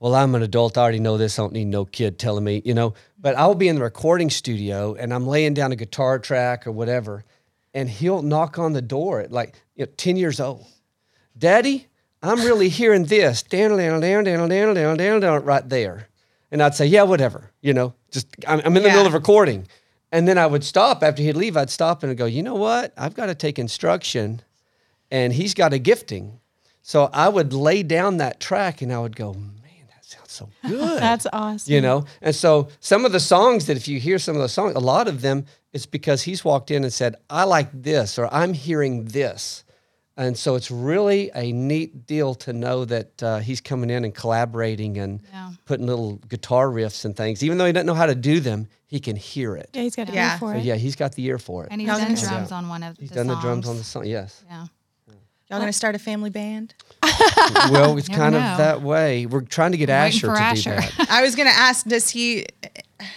well, 0.00 0.14
I'm 0.14 0.34
an 0.34 0.42
adult. 0.42 0.76
I 0.76 0.82
already 0.82 1.00
know 1.00 1.16
this. 1.16 1.38
I 1.38 1.42
don't 1.42 1.52
need 1.52 1.66
no 1.66 1.84
kid 1.84 2.18
telling 2.18 2.44
me, 2.44 2.62
you 2.64 2.74
know. 2.74 2.94
But 3.18 3.36
I'll 3.36 3.54
be 3.54 3.68
in 3.68 3.76
the 3.76 3.82
recording 3.82 4.30
studio 4.30 4.94
and 4.94 5.12
I'm 5.12 5.26
laying 5.26 5.54
down 5.54 5.72
a 5.72 5.76
guitar 5.76 6.18
track 6.18 6.66
or 6.66 6.72
whatever, 6.72 7.24
and 7.74 7.88
he'll 7.88 8.22
knock 8.22 8.58
on 8.58 8.72
the 8.72 8.82
door 8.82 9.20
at 9.20 9.32
like 9.32 9.54
you 9.74 9.86
know, 9.86 9.92
10 9.96 10.16
years 10.16 10.40
old. 10.40 10.66
Daddy, 11.38 11.86
I'm 12.22 12.40
really 12.40 12.68
hearing 12.68 13.04
this. 13.04 13.42
Down, 13.42 13.76
down, 13.76 14.00
down, 14.00 14.24
down, 14.24 14.48
down, 14.48 14.74
down, 14.74 14.96
down, 14.96 15.20
down, 15.20 15.44
right 15.44 15.68
there. 15.68 16.08
And 16.50 16.62
I'd 16.62 16.74
say, 16.74 16.86
yeah, 16.86 17.02
whatever. 17.02 17.50
You 17.60 17.74
know, 17.74 17.94
just 18.10 18.28
I'm, 18.46 18.60
I'm 18.64 18.76
in 18.76 18.82
the 18.82 18.88
Yeah. 18.88 18.94
middle 18.94 19.06
of 19.06 19.14
recording. 19.14 19.66
And 20.12 20.26
then 20.28 20.38
I 20.38 20.46
would 20.46 20.62
stop 20.64 21.02
after 21.02 21.22
he'd 21.22 21.36
leave. 21.36 21.56
I'd 21.56 21.68
stop 21.68 22.02
and 22.02 22.10
I'd 22.10 22.16
go, 22.16 22.26
you 22.26 22.42
know 22.42 22.54
what? 22.54 22.94
I've 22.96 23.14
got 23.14 23.26
to 23.26 23.34
take 23.34 23.58
instruction 23.58 24.40
and 25.10 25.32
he's 25.32 25.52
got 25.52 25.72
a 25.72 25.78
gifting. 25.78 26.38
So 26.82 27.10
I 27.12 27.28
would 27.28 27.52
lay 27.52 27.82
down 27.82 28.18
that 28.18 28.38
track 28.40 28.80
and 28.80 28.92
I 28.92 29.00
would 29.00 29.16
go, 29.16 29.34
sounds 30.30 30.52
so 30.62 30.68
good. 30.68 31.00
That's 31.00 31.26
awesome. 31.32 31.72
you 31.72 31.80
know? 31.80 32.04
And 32.22 32.34
so 32.34 32.68
some 32.80 33.04
of 33.04 33.12
the 33.12 33.20
songs 33.20 33.66
that 33.66 33.76
if 33.76 33.88
you 33.88 33.98
hear 34.00 34.18
some 34.18 34.36
of 34.36 34.42
the 34.42 34.48
songs, 34.48 34.74
a 34.74 34.80
lot 34.80 35.08
of 35.08 35.20
them, 35.22 35.44
it's 35.72 35.86
because 35.86 36.22
he's 36.22 36.44
walked 36.44 36.70
in 36.70 36.84
and 36.84 36.92
said, 36.92 37.16
I 37.30 37.44
like 37.44 37.68
this 37.72 38.18
or 38.18 38.32
I'm 38.32 38.52
hearing 38.54 39.04
this. 39.06 39.64
And 40.18 40.34
so 40.34 40.54
it's 40.54 40.70
really 40.70 41.30
a 41.34 41.52
neat 41.52 42.06
deal 42.06 42.34
to 42.36 42.54
know 42.54 42.86
that 42.86 43.22
uh, 43.22 43.38
he's 43.40 43.60
coming 43.60 43.90
in 43.90 44.02
and 44.02 44.14
collaborating 44.14 44.96
and 44.96 45.20
Yeah. 45.30 45.50
putting 45.66 45.86
little 45.86 46.16
guitar 46.28 46.68
riffs 46.68 47.04
and 47.04 47.14
things. 47.14 47.42
Even 47.44 47.58
though 47.58 47.66
he 47.66 47.72
doesn't 47.72 47.86
know 47.86 47.92
how 47.92 48.06
to 48.06 48.14
do 48.14 48.40
them, 48.40 48.66
he 48.86 48.98
can 48.98 49.14
hear 49.16 49.56
it. 49.56 49.68
Yeah, 49.74 49.82
he's 49.82 49.94
got 49.94 50.06
to 50.06 50.14
Yeah. 50.14 50.32
yeah. 50.32 50.38
for 50.38 50.52
So 50.54 50.58
it. 50.58 50.64
yeah, 50.64 50.76
he's 50.76 50.96
got 50.96 51.12
the 51.14 51.24
ear 51.26 51.38
for 51.38 51.64
it. 51.64 51.68
And 51.70 51.82
he's 51.82 51.88
Y'all 51.88 51.98
done 51.98 52.14
gonna- 52.14 52.26
drums 52.28 52.50
on 52.52 52.68
one 52.70 52.82
of 52.82 52.96
He's 52.96 53.10
the 53.10 53.14
done 53.16 53.26
the 53.26 53.34
drums 53.40 53.68
on 53.68 53.76
the 53.76 53.84
songs. 53.84 54.04
song. 54.04 54.06
Yes. 54.06 54.42
Yeah. 54.48 54.66
Y'all 55.48 55.58
gonna 55.60 55.72
start 55.72 55.94
a 55.94 55.98
family 55.98 56.30
band? 56.30 56.74
well, 57.70 57.96
it's 57.98 58.08
kind 58.08 58.34
know. 58.34 58.40
of 58.40 58.58
that 58.58 58.82
way. 58.82 59.26
We're 59.26 59.40
trying 59.42 59.72
to 59.72 59.78
get 59.78 59.90
I'm 59.90 60.08
Asher 60.08 60.26
to 60.28 60.32
Asher. 60.40 60.70
do 60.76 60.76
that. 60.98 61.06
I 61.10 61.22
was 61.22 61.34
gonna 61.36 61.50
ask, 61.50 61.86
does 61.86 62.10
he 62.10 62.46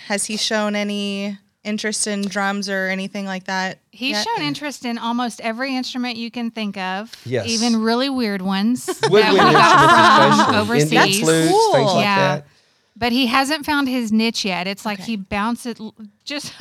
has 0.07 0.25
he 0.25 0.37
shown 0.37 0.75
any 0.75 1.37
interest 1.63 2.07
in 2.07 2.21
drums 2.21 2.69
or 2.69 2.87
anything 2.87 3.25
like 3.25 3.45
that? 3.45 3.79
He's 3.91 4.11
yet? 4.17 4.25
shown 4.27 4.45
interest 4.45 4.85
in 4.85 4.97
almost 4.97 5.41
every 5.41 5.75
instrument 5.75 6.17
you 6.17 6.31
can 6.31 6.51
think 6.51 6.77
of. 6.77 7.11
Yes. 7.25 7.47
Even 7.49 7.81
really 7.81 8.09
weird 8.09 8.41
ones. 8.41 8.85
that 9.01 9.09
we 9.11 9.21
got 9.21 10.45
from 10.49 10.71
especially 10.71 10.81
Indian 10.81 11.03
overseas. 11.03 11.19
flutes, 11.21 11.49
Cool. 11.51 11.73
things 11.73 11.91
like 11.93 12.03
Yeah. 12.03 12.15
that. 12.35 12.47
But 12.95 13.11
he 13.13 13.27
hasn't 13.27 13.65
found 13.65 13.87
his 13.87 14.11
niche 14.11 14.43
yet. 14.43 14.67
It's 14.67 14.85
like 14.85 14.99
Okay. 14.99 15.11
he 15.11 15.15
bounces 15.17 15.77
just 16.25 16.53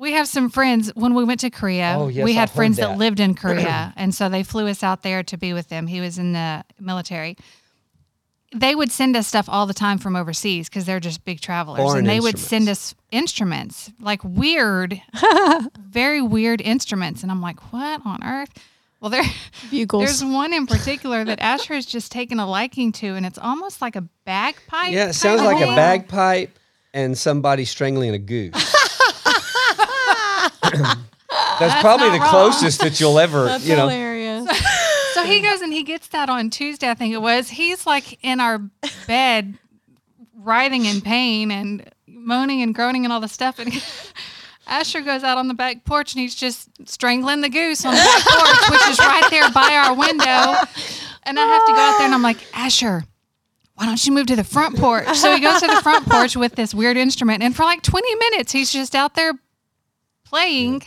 we 0.00 0.12
have 0.12 0.26
some 0.26 0.48
friends 0.48 0.90
when 0.94 1.14
we 1.14 1.24
went 1.24 1.40
to 1.40 1.50
Korea. 1.50 1.94
Oh, 1.98 2.08
yes, 2.08 2.24
we 2.24 2.32
I 2.32 2.34
had 2.34 2.50
friends 2.50 2.78
that. 2.78 2.88
that 2.88 2.98
lived 2.98 3.20
in 3.20 3.34
Korea, 3.36 3.92
and 3.96 4.14
so 4.14 4.30
they 4.30 4.42
flew 4.42 4.66
us 4.66 4.82
out 4.82 5.02
there 5.02 5.22
to 5.24 5.36
be 5.36 5.52
with 5.52 5.68
them. 5.68 5.86
He 5.86 6.00
was 6.00 6.18
in 6.18 6.32
the 6.32 6.64
military. 6.80 7.36
They 8.52 8.74
would 8.74 8.90
send 8.90 9.14
us 9.14 9.28
stuff 9.28 9.48
all 9.48 9.66
the 9.66 9.74
time 9.74 9.98
from 9.98 10.16
overseas 10.16 10.68
because 10.68 10.86
they're 10.86 10.98
just 11.00 11.24
big 11.24 11.40
travelers, 11.40 11.78
Foreign 11.78 11.98
and 11.98 12.08
they 12.08 12.18
would 12.18 12.38
send 12.38 12.68
us 12.68 12.94
instruments, 13.12 13.92
like 14.00 14.24
weird, 14.24 15.00
very 15.78 16.22
weird 16.22 16.60
instruments, 16.62 17.22
and 17.22 17.30
I'm 17.30 17.42
like, 17.42 17.72
what 17.72 18.00
on 18.04 18.24
earth? 18.24 18.50
Well, 19.00 19.10
there, 19.10 19.22
Bugles. 19.70 20.04
there's 20.04 20.24
one 20.24 20.52
in 20.54 20.66
particular 20.66 21.24
that 21.24 21.40
Asher 21.40 21.74
has 21.74 21.86
just 21.86 22.10
taken 22.10 22.40
a 22.40 22.48
liking 22.48 22.90
to, 22.92 23.14
and 23.14 23.26
it's 23.26 23.38
almost 23.38 23.82
like 23.82 23.96
a 23.96 24.02
bagpipe. 24.24 24.92
Yeah, 24.92 25.10
it 25.10 25.12
sounds 25.12 25.42
kinda 25.42 25.54
like 25.56 25.62
a 25.62 25.76
bagpipe 25.76 26.58
and 26.92 27.16
somebody 27.16 27.64
strangling 27.66 28.14
a 28.14 28.18
goose. 28.18 28.69
That's, 30.70 31.80
probably 31.80 32.10
the 32.10 32.18
wrong. 32.18 32.28
closest 32.28 32.80
that 32.80 33.00
you'll 33.00 33.18
ever, 33.18 33.56
you 33.58 33.76
know. 33.76 33.88
hilarious. 33.88 34.48
So 35.12 35.24
he 35.24 35.40
goes 35.40 35.60
and 35.60 35.72
he 35.72 35.82
gets 35.82 36.06
that 36.08 36.30
on 36.30 36.50
Tuesday, 36.50 36.88
I 36.88 36.94
think 36.94 37.12
it 37.12 37.20
was. 37.20 37.50
He's 37.50 37.84
like 37.84 38.18
in 38.22 38.38
our 38.38 38.60
bed, 39.08 39.58
writhing 40.34 40.84
in 40.86 41.00
pain 41.00 41.50
and 41.50 41.90
moaning 42.06 42.62
and 42.62 42.72
groaning 42.72 43.04
and 43.04 43.12
all 43.12 43.20
the 43.20 43.28
stuff. 43.28 43.58
And 43.58 43.72
Asher 44.68 45.00
goes 45.00 45.24
out 45.24 45.36
on 45.36 45.48
the 45.48 45.54
back 45.54 45.84
porch 45.84 46.14
and 46.14 46.22
he's 46.22 46.36
just 46.36 46.68
strangling 46.88 47.40
the 47.40 47.48
goose 47.48 47.84
on 47.84 47.92
the 47.92 48.00
back 48.00 48.24
porch, 48.24 48.70
which 48.70 48.88
is 48.88 48.98
right 49.00 49.26
there 49.30 49.50
by 49.50 49.74
our 49.84 49.94
window. 49.94 50.54
And 51.24 51.38
I 51.38 51.44
have 51.44 51.66
to 51.66 51.72
go 51.72 51.78
out 51.78 51.98
there 51.98 52.06
and 52.06 52.14
I'm 52.14 52.22
like, 52.22 52.38
Asher, 52.54 53.04
why 53.74 53.86
don't 53.86 54.06
you 54.06 54.12
move 54.12 54.26
to 54.28 54.36
the 54.36 54.44
front 54.44 54.76
porch? 54.78 55.16
So 55.16 55.34
he 55.34 55.40
goes 55.40 55.60
to 55.60 55.66
the 55.66 55.82
front 55.82 56.06
porch 56.06 56.36
with 56.36 56.54
this 56.54 56.72
weird 56.72 56.96
instrument. 56.96 57.42
And 57.42 57.54
for 57.54 57.64
like 57.64 57.82
20 57.82 58.14
minutes, 58.14 58.52
he's 58.52 58.72
just 58.72 58.94
out 58.94 59.14
there 59.16 59.32
playing. 60.30 60.82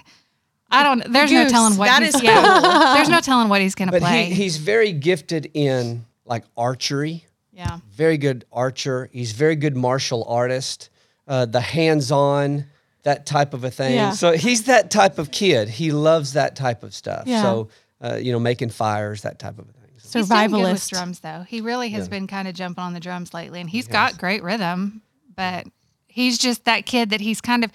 I 0.71 0.83
don't. 0.83 1.11
There's 1.11 1.31
no 1.31 1.47
telling 1.47 1.77
what 1.77 1.85
That 1.85 2.01
he's, 2.01 2.15
is 2.15 2.23
yeah, 2.23 2.93
There's 2.95 3.09
no 3.09 3.19
telling 3.19 3.47
what 3.49 3.61
he's 3.61 3.75
gonna 3.75 3.91
But 3.91 4.01
play. 4.01 4.25
he, 4.25 4.33
he's 4.33 4.57
very 4.57 4.91
gifted 4.91 5.51
in 5.53 6.05
like 6.25 6.43
archery, 6.57 7.25
yeah. 7.51 7.77
very 7.91 8.17
good 8.17 8.45
archer. 8.51 9.09
He's 9.11 9.33
very 9.33 9.55
good 9.55 9.75
martial 9.75 10.23
artist, 10.27 10.89
uh, 11.27 11.45
the 11.45 11.61
hands-on, 11.61 12.65
that 13.03 13.25
type 13.25 13.53
of 13.53 13.63
a 13.63 13.69
thing. 13.69 13.93
Yeah. 13.95 14.11
So 14.11 14.31
he's 14.31 14.63
that 14.63 14.89
type 14.89 15.19
of 15.19 15.29
kid. 15.29 15.69
He 15.69 15.91
loves 15.91 16.33
that 16.33 16.55
type 16.55 16.81
of 16.81 16.93
stuff. 16.95 17.23
Yeah. 17.27 17.41
So, 17.43 17.69
uh, 18.01 18.15
you 18.15 18.31
know, 18.31 18.39
making 18.39 18.69
fires, 18.69 19.21
that 19.23 19.37
type 19.37 19.59
of 19.59 19.69
a 19.69 19.73
thing. 19.73 19.89
He's 19.93 20.11
good 20.11 20.19
with 20.21 20.29
Survivalist. 20.29 20.89
drums 20.89 21.19
though. 21.19 21.43
He 21.47 21.61
really 21.61 21.89
has 21.89 22.09
been 22.09 22.25
kind 22.25 22.47
of 22.47 22.55
jumping 22.55 22.83
on 22.83 22.93
the 22.93 22.99
drums 22.99 23.33
lately, 23.33 23.59
and 23.61 23.69
he's 23.69 23.87
got 23.87 24.17
great 24.17 24.41
rhythm. 24.41 25.01
But 25.35 25.67
he's 26.07 26.37
just 26.37 26.65
that 26.65 26.85
kid 26.85 27.11
that 27.11 27.21
he's 27.21 27.41
kind 27.41 27.63
of 27.63 27.71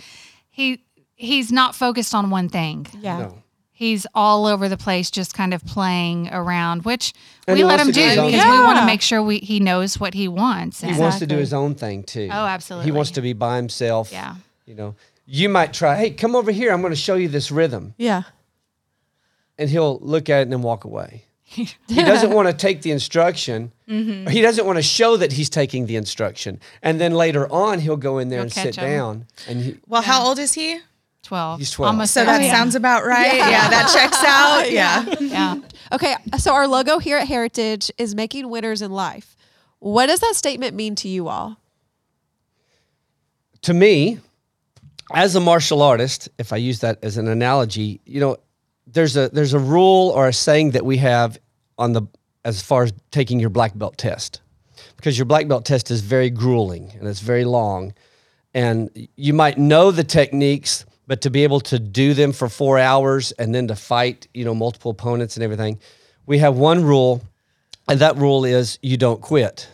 he 0.51 0.83
he's 1.19 1.53
not 1.53 1.75
focused 1.75 2.15
on 2.15 2.31
one 2.31 2.49
thing. 2.49 2.87
Yeah. 3.01 3.19
No. 3.19 3.43
He's 3.73 4.07
all 4.15 4.47
over 4.47 4.69
the 4.69 4.77
place, 4.77 5.09
just 5.09 5.35
kind 5.35 5.53
of 5.55 5.65
playing 5.65 6.29
around, 6.33 6.85
which 6.85 7.13
And 7.47 7.57
we 7.57 7.63
let 7.65 7.79
him 7.79 7.89
do 7.89 7.93
do 7.93 8.01
his 8.01 8.19
own 8.19 8.27
because 8.27 8.43
thing. 8.43 8.51
we 8.53 8.59
want 8.65 8.79
to 8.81 8.87
make 8.87 9.03
sure 9.03 9.23
we 9.23 9.39
he 9.39 9.61
knows 9.61 10.01
what 10.01 10.15
he 10.15 10.27
wants. 10.27 10.81
He 10.81 10.89
And 10.89 10.99
wants 10.99 11.19
to 11.21 11.27
do 11.27 11.37
his 11.37 11.53
own 11.53 11.75
thing 11.77 12.03
too. 12.03 12.29
Oh, 12.33 12.45
absolutely. 12.47 12.87
He 12.87 12.91
wants 12.93 13.13
to 13.13 13.21
be 13.21 13.35
by 13.35 13.55
himself. 13.57 14.11
Yeah. 14.11 14.35
You 14.67 14.75
know, 14.75 14.95
you 15.27 15.49
might 15.49 15.73
try, 15.73 15.97
hey, 15.97 16.11
come 16.11 16.35
over 16.35 16.51
here. 16.51 16.73
I'm 16.73 16.81
going 16.81 16.93
to 16.93 16.97
show 16.97 17.15
you 17.15 17.29
this 17.29 17.51
rhythm. 17.53 17.95
Yeah. 17.99 18.23
And 19.59 19.69
he'll 19.71 19.99
look 20.01 20.29
at 20.29 20.39
it 20.41 20.43
and 20.43 20.53
then 20.53 20.63
walk 20.63 20.85
away. 20.85 21.25
he 21.43 21.69
doesn't 21.89 22.31
want 22.39 22.49
to 22.49 22.55
take 22.55 22.83
the 22.83 22.91
instruction. 22.91 23.73
Mm-hmm. 23.89 24.27
or 24.29 24.31
He 24.31 24.41
doesn't 24.41 24.67
want 24.67 24.77
to 24.79 24.83
show 24.83 25.17
that 25.17 25.33
he's 25.33 25.49
taking 25.51 25.87
the 25.87 25.97
instruction. 25.97 26.61
And 26.83 27.01
then 27.01 27.13
later 27.15 27.51
on, 27.53 27.79
he'll 27.81 27.97
go 27.97 28.19
in 28.19 28.29
there 28.29 28.39
He'll 28.39 28.43
and 28.45 28.53
sit 28.53 28.75
sit 28.75 28.79
'em. 28.79 28.91
down. 28.91 29.27
And 29.49 29.61
he, 29.63 29.77
Well, 29.87 30.03
how 30.03 30.25
old 30.27 30.39
is 30.39 30.55
he? 30.55 30.81
Twelve. 31.29 31.59
He's 31.61 31.71
12. 31.71 31.93
Almost 31.95 32.15
So 32.15 32.25
that 32.25 32.37
13. 32.39 32.51
sounds 32.51 32.75
about 32.75 33.05
right. 33.05 33.37
Yeah, 33.37 33.69
that 33.69 33.91
checks 33.95 34.23
out. 34.27 34.71
Yeah. 34.73 35.05
yeah. 35.21 35.61
Okay, 35.93 36.15
so 36.39 36.53
our 36.55 36.67
logo 36.67 36.99
here 36.99 37.19
at 37.19 37.29
Heritage 37.29 37.91
is 37.99 38.15
making 38.15 38.49
winners 38.49 38.83
in 38.83 38.91
life. 38.93 39.37
What 39.79 40.07
does 40.07 40.21
that 40.21 40.35
statement 40.35 40.75
mean 40.75 40.95
to 40.97 41.09
you 41.09 41.29
all? 41.29 41.57
to 43.63 43.75
me, 43.75 44.19
as 45.13 45.35
a 45.35 45.41
martial 45.41 45.83
artist, 45.83 46.29
if 46.39 46.53
I 46.53 46.57
use 46.57 46.79
that 46.81 46.99
as 47.03 47.17
an 47.17 47.27
analogy, 47.29 48.01
you 48.05 48.21
know, 48.21 48.37
there's 48.87 49.17
a 49.17 49.29
there's 49.31 49.53
a 49.53 49.59
rule 49.59 50.11
or 50.11 50.29
a 50.29 50.33
saying 50.33 50.71
that 50.73 50.85
we 50.85 50.97
have 50.99 51.39
on 51.77 51.93
the 51.93 52.03
as 52.45 52.63
far 52.63 52.85
as 52.85 52.93
taking 53.11 53.41
your 53.41 53.51
black 53.51 53.77
belt 53.77 53.99
test, 53.99 54.41
because 54.97 55.19
your 55.19 55.25
black 55.25 55.49
belt 55.49 55.65
test 55.65 55.91
is 55.91 56.01
very 56.03 56.31
grueling 56.31 56.93
and 56.99 57.09
it's 57.09 57.21
very 57.21 57.45
long, 57.45 57.93
and 58.55 58.91
you 59.17 59.35
might 59.35 59.59
know 59.59 59.91
the 59.91 60.05
techniques, 60.05 60.85
but 61.09 61.23
to 61.23 61.31
be 61.31 61.43
able 61.43 61.59
to 61.59 61.79
do 61.79 62.13
them 62.13 62.33
for 62.33 62.51
four 62.51 62.79
hours 62.79 63.33
and 63.33 63.55
then 63.55 63.67
to 63.67 63.75
fight, 63.75 64.29
you 64.35 64.45
know, 64.45 64.55
multiple 64.55 64.91
opponents 64.91 65.37
and 65.37 65.43
everything, 65.43 65.81
we 66.27 66.39
have 66.39 66.57
one 66.57 66.85
rule, 66.85 67.23
and 67.89 67.99
that 68.01 68.17
rule 68.17 68.45
is 68.45 68.79
you 68.83 68.99
don't 68.99 69.23
quit. 69.23 69.69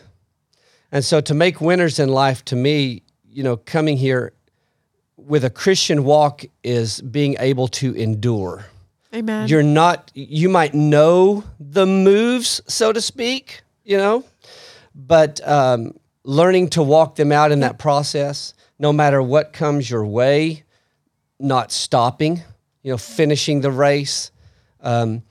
And 0.93 1.03
so 1.03 1.19
to 1.19 1.33
make 1.33 1.59
winners 1.59 1.99
in 1.99 2.07
life, 2.07 2.45
to 2.45 2.55
me, 2.55 3.03
you 3.29 3.43
know, 3.43 3.57
coming 3.57 3.97
here 3.97 4.31
with 5.17 5.43
a 5.43 5.49
Christian 5.49 6.05
walk 6.05 6.45
is 6.63 7.01
being 7.01 7.35
able 7.39 7.67
to 7.67 7.93
endure. 7.95 8.65
Amen. 9.13 9.49
You're 9.49 9.63
not, 9.63 10.11
you 10.13 10.47
might 10.47 10.73
know 10.73 11.43
the 11.59 11.85
moves, 11.85 12.61
so 12.67 12.93
to 12.93 13.01
speak, 13.01 13.61
you 13.83 13.97
know, 13.97 14.23
but 14.93 15.45
um, 15.45 15.99
learning 16.23 16.69
to 16.71 16.83
walk 16.83 17.15
them 17.15 17.33
out 17.33 17.51
in 17.51 17.59
that 17.59 17.77
process, 17.77 18.53
no 18.79 18.93
matter 18.93 19.21
what 19.21 19.51
comes 19.51 19.89
your 19.89 20.05
way, 20.05 20.64
not 21.39 21.71
stopping, 21.71 22.41
you 22.83 22.91
know, 22.91 22.97
finishing 22.97 23.61
the 23.61 23.71
race, 23.71 24.31
um, 24.81 25.23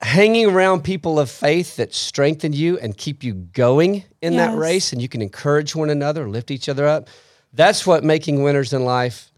hanging 0.00 0.46
around 0.46 0.82
people 0.82 1.18
of 1.18 1.30
faith 1.30 1.76
that 1.76 1.94
strengthen 1.94 2.52
you 2.52 2.78
and 2.78 2.96
keep 2.96 3.22
you 3.22 3.34
going 3.34 4.04
in 4.20 4.36
that 4.36 4.56
race, 4.56 4.92
and 4.92 5.00
you 5.00 5.08
can 5.08 5.22
encourage 5.22 5.74
one 5.74 5.90
another, 5.90 6.28
lift 6.28 6.50
each 6.50 6.68
other 6.68 6.86
up. 6.86 7.08
That's 7.52 7.86
what 7.86 8.02
making 8.02 8.42
winners 8.42 8.72
in 8.72 8.84
life 8.84 9.30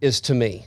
is 0.00 0.20
to 0.22 0.34
me. 0.34 0.66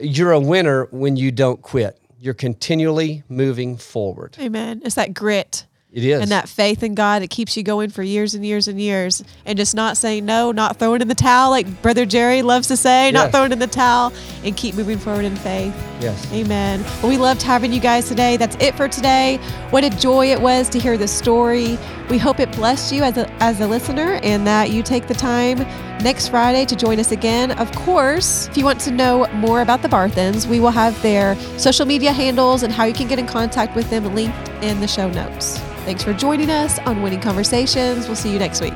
You're 0.00 0.32
a 0.32 0.40
winner 0.40 0.86
when 0.90 1.16
you 1.16 1.30
don't 1.30 1.62
quit. 1.62 1.98
You're 2.18 2.34
continually 2.34 3.22
moving 3.28 3.76
forward. 3.76 4.36
Amen. 4.40 4.82
It's 4.84 4.94
that 4.94 5.14
grit 5.14 5.66
It 5.92 6.04
is. 6.04 6.22
and 6.22 6.30
that 6.30 6.48
faith 6.48 6.82
in 6.82 6.94
God 6.94 7.22
that 7.22 7.28
keeps 7.28 7.54
you 7.56 7.62
going 7.62 7.90
for 7.90 8.02
years 8.02 8.34
and 8.34 8.46
years 8.46 8.66
and 8.66 8.80
years 8.80 9.22
and 9.44 9.58
just 9.58 9.74
not 9.74 9.98
saying 9.98 10.24
no, 10.24 10.50
not 10.50 10.78
throwing 10.78 11.02
in 11.02 11.08
the 11.08 11.14
towel 11.14 11.50
like 11.50 11.82
Brother 11.82 12.06
Jerry 12.06 12.40
loves 12.40 12.68
to 12.68 12.78
say, 12.78 13.10
not 13.10 13.30
throwing 13.30 13.52
in 13.52 13.58
the 13.58 13.66
towel 13.66 14.12
and 14.42 14.56
keep 14.56 14.74
moving 14.74 14.98
forward 14.98 15.26
in 15.26 15.36
faith. 15.36 15.74
yes. 16.00 16.26
Amen. 16.32 16.82
Well, 17.02 17.08
we 17.08 17.18
loved 17.18 17.42
having 17.42 17.72
you 17.74 17.80
guys 17.80 18.08
today. 18.08 18.38
That's 18.38 18.56
it 18.58 18.74
for 18.74 18.88
today. 18.88 19.36
What 19.68 19.84
a 19.84 19.90
joy 19.90 20.32
it 20.32 20.40
was 20.40 20.70
to 20.70 20.78
hear 20.78 20.96
the 20.96 21.08
story. 21.08 21.78
We 22.08 22.16
hope 22.16 22.40
it 22.40 22.50
blessed 22.52 22.92
you 22.94 23.02
as 23.02 23.18
a, 23.18 23.30
as 23.42 23.60
a 23.60 23.66
listener 23.66 24.18
and 24.22 24.46
that 24.46 24.70
you 24.70 24.82
take 24.82 25.08
the 25.08 25.14
time 25.14 25.58
next 26.02 26.28
Friday 26.28 26.64
to 26.64 26.76
join 26.76 26.98
us 26.98 27.12
again. 27.12 27.52
Of 27.52 27.70
course, 27.72 28.48
if 28.48 28.56
you 28.56 28.64
want 28.64 28.80
to 28.82 28.90
know 28.90 29.26
more 29.34 29.62
about 29.62 29.82
the 29.82 29.88
Barthens, 29.88 30.46
we 30.46 30.60
will 30.60 30.70
have 30.70 31.00
their 31.02 31.36
social 31.58 31.86
media 31.86 32.12
handles 32.12 32.62
and 32.62 32.72
how 32.72 32.84
you 32.84 32.94
can 32.94 33.08
get 33.08 33.18
in 33.18 33.26
contact 33.26 33.76
with 33.76 33.88
them 33.90 34.14
linked 34.14 34.48
in 34.62 34.80
the 34.80 34.88
show 34.88 35.08
notes. 35.10 35.58
Thanks 35.84 36.02
for 36.02 36.12
joining 36.12 36.50
us 36.50 36.78
on 36.80 37.02
Winning 37.02 37.20
Conversations. 37.20 38.06
We'll 38.06 38.16
see 38.16 38.32
you 38.32 38.38
next 38.38 38.60
week. 38.60 38.74